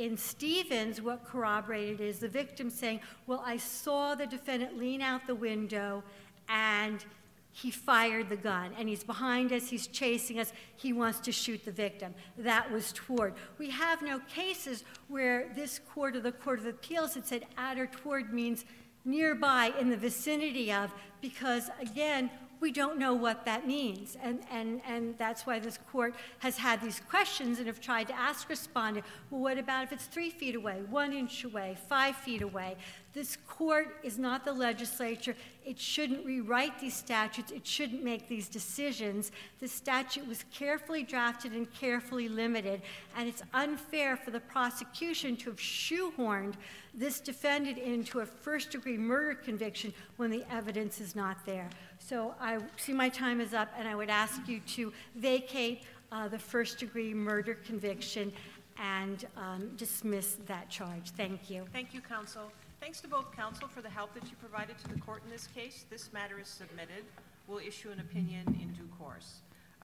In 0.00 0.16
Stevens, 0.16 1.02
what 1.02 1.26
corroborated 1.26 2.00
is 2.00 2.20
the 2.20 2.28
victim 2.28 2.70
saying, 2.70 3.00
Well, 3.26 3.42
I 3.44 3.58
saw 3.58 4.14
the 4.14 4.24
defendant 4.24 4.78
lean 4.78 5.02
out 5.02 5.26
the 5.26 5.34
window 5.34 6.02
and 6.48 7.04
he 7.52 7.70
fired 7.70 8.30
the 8.30 8.36
gun 8.36 8.70
and 8.78 8.88
he's 8.88 9.04
behind 9.04 9.52
us, 9.52 9.68
he's 9.68 9.86
chasing 9.86 10.40
us, 10.40 10.54
he 10.74 10.94
wants 10.94 11.20
to 11.20 11.32
shoot 11.32 11.66
the 11.66 11.70
victim. 11.70 12.14
That 12.38 12.72
was 12.72 12.92
toward. 12.92 13.34
We 13.58 13.68
have 13.68 14.00
no 14.00 14.20
cases 14.20 14.84
where 15.08 15.52
this 15.54 15.78
court 15.92 16.16
or 16.16 16.20
the 16.20 16.32
Court 16.32 16.60
of 16.60 16.64
Appeals 16.64 17.12
had 17.12 17.26
said 17.26 17.44
at 17.58 17.78
or 17.78 17.86
toward 17.86 18.32
means 18.32 18.64
nearby 19.04 19.74
in 19.78 19.90
the 19.90 19.98
vicinity 19.98 20.72
of, 20.72 20.94
because 21.20 21.68
again, 21.78 22.30
we 22.60 22.70
don't 22.70 22.98
know 22.98 23.14
what 23.14 23.44
that 23.46 23.66
means. 23.66 24.16
And, 24.22 24.40
and, 24.50 24.82
and 24.86 25.16
that's 25.16 25.46
why 25.46 25.58
this 25.58 25.78
court 25.90 26.14
has 26.40 26.58
had 26.58 26.80
these 26.82 27.00
questions 27.08 27.58
and 27.58 27.66
have 27.66 27.80
tried 27.80 28.08
to 28.08 28.14
ask 28.14 28.48
respondent, 28.48 29.06
well, 29.30 29.40
what 29.40 29.58
about 29.58 29.84
if 29.84 29.92
it's 29.92 30.04
three 30.04 30.30
feet 30.30 30.54
away, 30.54 30.82
one 30.90 31.12
inch 31.12 31.44
away, 31.44 31.76
five 31.88 32.16
feet 32.16 32.42
away? 32.42 32.76
This 33.12 33.36
court 33.48 33.96
is 34.04 34.18
not 34.18 34.44
the 34.44 34.52
legislature. 34.52 35.34
It 35.64 35.78
shouldn't 35.78 36.24
rewrite 36.24 36.78
these 36.78 36.94
statutes. 36.94 37.50
It 37.50 37.66
shouldn't 37.66 38.04
make 38.04 38.28
these 38.28 38.48
decisions. 38.48 39.32
The 39.58 39.66
statute 39.66 40.28
was 40.28 40.44
carefully 40.52 41.02
drafted 41.02 41.52
and 41.52 41.72
carefully 41.74 42.28
limited, 42.28 42.82
and 43.16 43.28
it's 43.28 43.42
unfair 43.52 44.16
for 44.16 44.30
the 44.30 44.38
prosecution 44.38 45.36
to 45.38 45.50
have 45.50 45.58
shoehorned 45.58 46.54
this 46.94 47.20
defendant 47.20 47.78
into 47.78 48.20
a 48.20 48.26
first 48.26 48.70
degree 48.70 48.96
murder 48.96 49.34
conviction 49.34 49.92
when 50.16 50.30
the 50.30 50.44
evidence 50.50 51.00
is 51.00 51.16
not 51.16 51.44
there. 51.44 51.68
So 52.10 52.34
I 52.40 52.58
see 52.76 52.92
my 52.92 53.08
time 53.08 53.40
is 53.40 53.54
up, 53.54 53.72
and 53.78 53.86
I 53.86 53.94
would 53.94 54.10
ask 54.10 54.48
you 54.48 54.58
to 54.74 54.92
vacate 55.14 55.84
uh, 56.10 56.26
the 56.26 56.40
first 56.40 56.80
degree 56.80 57.14
murder 57.14 57.54
conviction 57.64 58.32
and 58.78 59.28
um, 59.36 59.70
dismiss 59.76 60.36
that 60.48 60.68
charge. 60.68 61.10
Thank 61.10 61.48
you. 61.48 61.66
Thank 61.72 61.94
you, 61.94 62.00
counsel. 62.00 62.50
Thanks 62.80 63.00
to 63.02 63.06
both 63.06 63.30
counsel 63.30 63.68
for 63.68 63.80
the 63.80 63.88
help 63.88 64.12
that 64.14 64.24
you 64.24 64.32
provided 64.40 64.76
to 64.78 64.88
the 64.88 64.98
court 64.98 65.22
in 65.24 65.30
this 65.30 65.46
case. 65.54 65.84
This 65.88 66.12
matter 66.12 66.40
is 66.40 66.48
submitted. 66.48 67.04
We'll 67.46 67.60
issue 67.60 67.92
an 67.92 68.00
opinion 68.00 68.44
in 68.60 68.72
due 68.72 68.90
course. 68.98 69.42